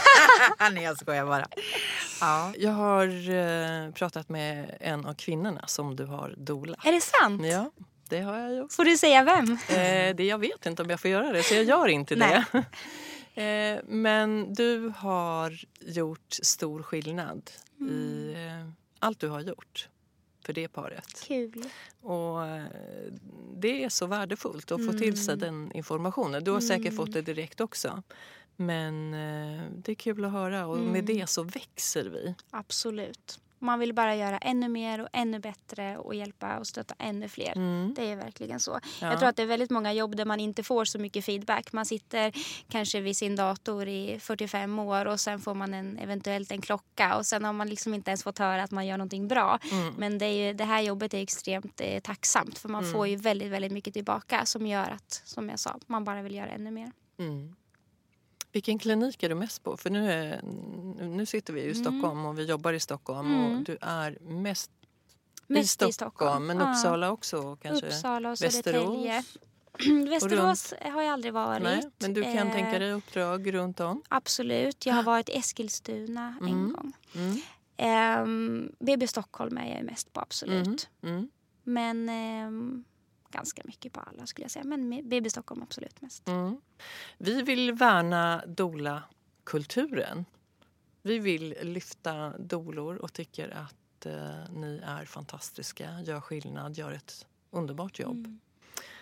Nej, 0.73 0.85
jag 0.85 0.99
skojar 0.99 1.27
bara. 1.27 1.49
Ja. 2.21 2.53
Jag 2.59 2.73
har 2.73 3.31
eh, 3.31 3.93
pratat 3.93 4.29
med 4.29 4.77
en 4.81 5.07
av 5.07 5.15
kvinnorna 5.15 5.65
som 5.67 5.97
du 5.97 6.05
har 6.05 6.35
dola. 6.37 6.77
Är 6.85 6.93
det 6.93 7.01
sant? 7.01 7.47
Ja, 7.47 7.71
det 8.09 8.21
har 8.21 8.39
jag 8.39 8.57
gjort. 8.57 8.73
Får 8.73 8.85
du 8.85 8.97
säga 8.97 9.25
vem? 9.25 9.59
Eh, 9.69 10.17
det, 10.17 10.25
jag 10.25 10.39
vet 10.39 10.67
inte 10.67 10.83
om 10.83 10.91
jag 10.91 11.01
får 11.01 11.11
göra 11.11 11.33
det, 11.33 11.43
så 11.43 11.55
jag 11.55 11.65
gör 11.65 11.89
inte 11.89 12.15
det. 12.15 12.45
Eh, 13.35 13.79
men 13.87 14.55
du 14.55 14.93
har 14.97 15.65
gjort 15.81 16.33
stor 16.43 16.83
skillnad 16.83 17.51
i 17.81 18.33
eh, 18.33 18.71
allt 18.99 19.21
du 19.21 19.29
har 19.29 19.41
gjort 19.41 19.89
för 20.45 20.53
det 20.53 20.69
paret. 20.69 21.25
Kul. 21.27 21.65
Och 22.01 22.47
eh, 22.47 22.65
det 23.57 23.85
är 23.85 23.89
så 23.89 24.07
värdefullt 24.07 24.73
att 24.73 24.87
få 24.87 24.93
till 24.93 25.25
sig 25.25 25.37
den 25.37 25.73
informationen. 25.73 26.45
Du 26.45 26.51
har 26.51 26.61
säkert 26.61 26.97
fått 26.97 27.13
det 27.13 27.23
direkt 27.23 27.61
också. 27.61 28.03
Men 28.61 29.15
eh, 29.15 29.63
det 29.73 29.93
är 29.93 29.97
kul 29.97 30.25
att 30.25 30.33
höra 30.33 30.67
och 30.67 30.79
med 30.79 31.05
det 31.05 31.29
så 31.29 31.43
växer 31.43 32.05
vi. 32.05 32.35
Absolut. 32.51 33.41
Man 33.59 33.79
vill 33.79 33.95
bara 33.95 34.17
göra 34.17 34.39
ännu 34.39 34.69
mer 34.69 35.01
och 35.01 35.09
ännu 35.13 35.39
bättre 35.39 35.99
och 35.99 36.15
hjälpa 36.15 36.59
och 36.59 36.67
stötta 36.67 36.95
ännu 36.99 37.29
fler. 37.29 37.53
Det 37.95 38.11
är 38.11 38.17
verkligen 38.17 38.61
så. 38.61 38.81
Jag 39.01 39.19
tror 39.19 39.29
att 39.29 39.37
det 39.37 39.43
är 39.43 39.47
väldigt 39.47 39.71
många 39.71 39.93
jobb 39.93 40.17
där 40.17 40.25
man 40.25 40.41
inte 40.41 40.63
får 40.63 40.85
så 40.85 40.99
mycket 40.99 41.25
feedback. 41.25 41.73
Man 41.73 41.87
sitter 41.87 42.33
kanske 42.69 43.01
vid 43.01 43.17
sin 43.17 43.37
dator 43.37 43.89
i 43.89 44.19
45 44.21 44.79
år 44.79 45.07
och 45.07 45.21
sen 45.21 45.41
får 45.41 45.55
man 45.55 45.75
en, 45.75 45.99
eventuellt 45.99 46.51
en 46.51 46.61
klocka 46.61 47.17
och 47.17 47.27
sen 47.27 47.45
har 47.45 47.53
man 47.53 47.69
liksom 47.69 47.95
inte 47.95 48.11
ens 48.11 48.23
fått 48.23 48.39
höra 48.39 48.63
att 48.63 48.71
man 48.71 48.87
gör 48.87 48.97
någonting 48.97 49.29
bra. 49.29 49.59
Men 49.97 50.19
det, 50.19 50.33
ju, 50.33 50.53
det 50.53 50.65
här 50.65 50.81
jobbet 50.81 51.15
är 51.15 51.23
extremt 51.23 51.81
eh, 51.81 52.01
tacksamt 52.01 52.59
för 52.59 52.69
man 52.69 52.83
får 52.93 53.07
ju 53.09 53.17
väldigt, 53.17 53.51
väldigt 53.51 53.73
mycket 53.73 53.95
tillbaka 53.95 54.47
som 54.47 54.67
gör 54.67 54.91
att, 54.91 55.23
som 55.25 55.49
jag 55.49 55.59
sa, 55.59 55.79
man 55.87 56.05
bara 56.05 56.23
vill 56.23 56.35
göra 56.35 56.51
ännu 56.51 56.71
mer. 56.71 56.93
Mm. 58.51 58.53
Vilken 58.53 58.79
klinik 58.79 59.23
är 59.23 59.29
du 59.29 59.35
mest 59.35 59.63
på? 59.65 59.77
För 59.77 59.91
nu, 59.91 60.13
är, 60.13 60.41
nu 61.09 61.27
sitter 61.27 61.53
vi 61.53 61.61
i 61.61 61.65
Mm. 61.71 61.75
Stockholm 61.85 62.25
och 62.27 62.39
vi 62.39 62.45
jobbar 62.45 62.73
i 62.73 62.81
Stockholm 62.81 63.45
och 63.45 63.63
du 63.65 63.79
är 63.81 64.19
mest, 64.21 64.71
Mest 65.47 65.83
i 65.83 65.87
i 65.89 65.93
Stockholm, 65.93 65.93
Stockholm. 65.93 66.47
men 66.47 66.59
Ja. 66.59 66.71
Uppsala 66.71 67.11
också 67.11 67.57
kanske? 67.57 67.87
Uppsala 67.87 68.29
och 68.31 68.43
Västerås? 68.43 68.65
Södertälje. 68.65 69.25
Västerås 70.11 70.75
har 70.93 71.03
jag 71.03 71.13
aldrig 71.13 71.33
varit. 71.33 71.63
Nej, 71.63 71.91
men 71.99 72.15
du 72.15 72.23
kan 72.23 72.49
Eh, 72.49 72.53
tänka 72.53 72.79
dig 72.79 72.93
uppdrag 72.93 73.55
runt 73.55 73.81
om? 73.81 74.03
Absolut. 74.09 74.87
Jag 74.87 74.95
har 74.95 75.03
varit 75.03 75.29
i 75.29 75.33
Eskilstuna 75.37 76.35
en 76.41 76.73
gång. 76.73 76.93
Mm. 77.15 78.23
Um, 78.23 78.73
BB 78.79 79.07
Stockholm 79.07 79.59
är 79.59 79.77
jag 79.77 79.85
mest 79.85 80.13
på, 80.13 80.21
absolut. 80.21 80.89
Mm. 81.03 81.29
Men 81.65 82.09
ehm, 82.09 82.85
ganska 83.31 83.63
mycket 83.65 83.93
på 83.93 84.01
alla 84.01 84.27
skulle 84.27 84.45
jag 84.45 84.51
säga. 84.51 84.65
Men 84.65 85.09
BB 85.09 85.31
Stockholm 85.31 85.63
absolut 85.63 86.01
mest. 86.03 86.29
Mm. 86.29 86.61
Vi 87.19 87.43
vill 87.43 87.73
värna 87.73 88.45
dola-kulturen. 88.47 90.25
Vi 91.03 91.19
vill 91.19 91.57
lyfta 91.63 92.39
dolor 92.39 92.97
och 92.97 93.13
tycker 93.13 93.49
att 93.49 94.07
eh, 94.07 94.51
ni 94.51 94.81
är 94.85 95.05
fantastiska, 95.05 96.01
gör 96.01 96.21
skillnad, 96.21 96.77
gör 96.77 96.93
ett 96.93 97.27
underbart 97.51 97.99
jobb. 97.99 98.27
Mm. 98.27 98.41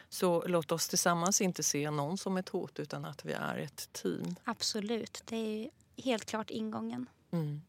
Så 0.09 0.47
låt 0.47 0.73
oss 0.73 0.89
tillsammans 0.89 1.41
inte 1.41 1.63
se 1.63 1.91
någon 1.91 2.19
som 2.19 2.37
ett 2.37 2.49
hot 2.49 2.79
utan 2.79 3.05
att 3.05 3.25
vi 3.25 3.33
är 3.33 3.59
ett 3.59 3.93
team. 3.93 4.37
Absolut. 4.45 5.23
Det 5.25 5.37
är 5.37 5.71
helt 6.03 6.25
klart 6.25 6.51
ingången. 6.51 7.07
Mm. 7.31 7.63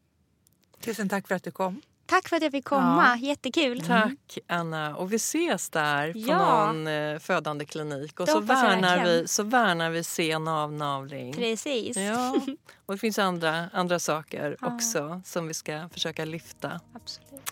Tusen 0.80 1.08
tack 1.08 1.28
för 1.28 1.34
att 1.34 1.42
du 1.42 1.50
kom. 1.50 1.82
Tack 2.10 2.28
för 2.28 2.36
att 2.36 2.42
jag 2.42 2.52
fick 2.52 2.64
komma. 2.64 3.16
Jättekul. 3.16 3.80
Tack 3.86 4.38
Anna 4.46 4.96
och 4.96 5.12
vi 5.12 5.16
ses 5.16 5.70
där 5.70 6.12
på 6.12 6.18
Ja. 6.18 6.66
någon 6.66 6.86
eh, 6.86 7.18
födande 7.18 7.64
klinik 7.64 8.20
och 8.20 8.26
Det 8.26 8.32
så 8.32 8.40
värnar, 8.40 9.04
vi, 9.04 9.28
så 9.28 9.42
värnar 9.42 9.90
vi 9.90 10.04
sen 10.04 10.48
avnavling. 10.48 11.34
Precis. 11.34 11.96
Ja, 11.96 12.34
och 12.86 12.94
det 12.94 12.98
finns 12.98 13.18
andra, 13.18 13.68
andra 13.72 13.98
saker 13.98 14.56
också 14.60 15.22
som 15.24 15.48
vi 15.48 15.54
ska 15.54 15.88
försöka 15.92 16.24
lyfta. 16.24 16.80
Absolut. 16.94 17.50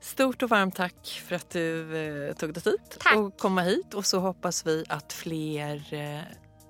Stort 0.00 0.42
och 0.42 0.48
varmt 0.50 0.74
tack 0.76 1.22
för 1.28 1.36
att 1.36 1.50
du 1.50 1.96
eh, 2.28 2.34
tog 2.34 2.54
dig 2.54 2.62
tid 2.62 2.78
Tack. 2.98 3.16
och 3.16 3.38
komma 3.38 3.60
hit. 3.62 3.94
Och 3.94 4.06
så 4.06 4.18
hoppas 4.18 4.66
vi 4.66 4.84
att 4.88 5.12
fler, 5.12 5.94
eh, 5.94 6.20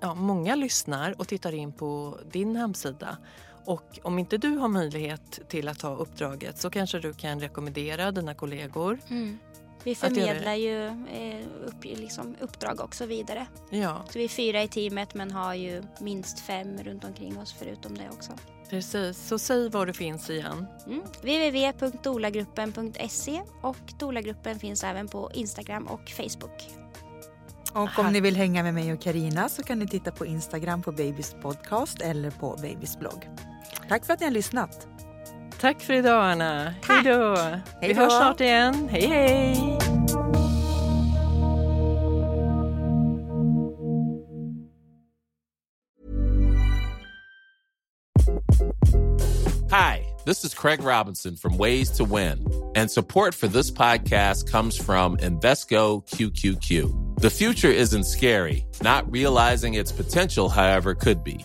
ja, 0.01 0.14
många 0.14 0.55
lyssnar 0.55 1.20
och 1.20 1.29
tittar 1.29 1.53
in 1.55 1.72
på 1.72 2.18
din 2.33 2.57
hemsida. 2.57 3.16
Och 3.65 3.99
om 4.03 4.19
inte 4.19 4.39
du 4.39 4.57
har 4.57 4.69
möjlighet 4.69 5.41
till 5.49 5.69
att 5.69 5.79
ta 5.79 5.97
uppdraget 5.97 6.59
så 6.59 6.71
kanske 6.71 6.99
du 6.99 7.12
kan 7.12 7.41
rekommendera 7.41 8.12
dina 8.12 8.35
kollegor. 8.35 8.99
Mm. 9.11 9.39
Vi 9.85 9.95
förmedlar 9.95 10.55
ju 10.55 10.87
eh, 10.87 11.47
upp, 11.67 11.85
liksom 11.85 12.37
uppdrag 12.41 12.81
också 12.81 13.07
vidare. 13.07 13.47
Ja, 13.71 14.05
Så 14.11 14.19
vi 14.19 14.25
är 14.25 14.29
fyra 14.29 14.62
i 14.62 14.69
teamet 14.69 15.15
men 15.15 15.31
har 15.31 15.55
ju 15.55 15.83
minst 16.01 16.41
fem 16.41 16.79
runt 16.83 17.05
omkring 17.05 17.39
oss 17.39 17.53
förutom 17.59 17.99
det 17.99 18.09
också. 18.12 18.33
precis. 18.71 19.27
Så 19.29 19.39
säg 19.39 19.69
var 19.69 19.87
du 19.87 19.93
finns 19.93 20.31
igen. 20.31 20.67
Mm. 20.87 21.01
www.dolagruppen.se 21.23 23.41
och 23.62 23.77
Dolagruppen 23.99 24.59
finns 24.59 24.85
även 24.85 25.09
på 25.09 25.31
Instagram 25.35 25.87
och 25.87 26.11
Facebook. 26.11 26.69
Och 27.73 27.99
om 27.99 28.12
ni 28.12 28.21
vill 28.21 28.37
hänga 28.37 28.62
med 28.62 28.75
mig 28.75 28.93
och 28.93 29.01
Karina 29.01 29.49
så 29.49 29.62
kan 29.62 29.79
ni 29.79 29.89
titta 29.89 30.11
på 30.11 30.27
Instagram 30.27 30.83
på 30.83 30.93
Babys 30.93 31.37
podcast 31.43 32.01
eller 32.01 32.31
på 32.31 32.57
Babys 32.62 32.99
blogg. 32.99 33.29
Tack 33.89 34.05
för 34.05 34.12
att 34.12 34.20
ni 34.20 34.26
har 34.26 34.32
lyssnat. 34.32 34.89
Tack 35.61 35.80
för 35.80 35.93
idag 35.93 36.24
Anna. 36.24 36.74
Tack. 36.82 37.05
Hej 37.05 37.14
då. 37.14 37.37
Vi 37.80 37.95
hörs 37.95 38.12
snart 38.12 38.41
igen. 38.41 38.89
Hej 38.93 39.07
hej. 39.07 39.78
Hi, 49.70 50.07
this 50.24 50.45
is 50.45 50.55
Craig 50.55 50.85
Robinson 50.85 51.37
from 51.37 51.59
Ways 51.59 51.91
to 51.97 52.05
Win, 52.05 52.47
and 52.76 52.89
support 52.91 53.35
for 53.35 53.49
this 53.49 53.72
podcast 53.72 54.51
comes 54.51 54.76
from 54.76 55.16
Invesco 55.16 56.07
QQQ. 56.07 57.20
The 57.20 57.30
future 57.30 57.72
isn't 57.72 58.05
scary, 58.05 58.66
not 58.82 59.11
realizing 59.11 59.74
its 59.74 59.91
potential, 59.91 60.49
however, 60.49 60.95
could 60.95 61.24
be. 61.24 61.45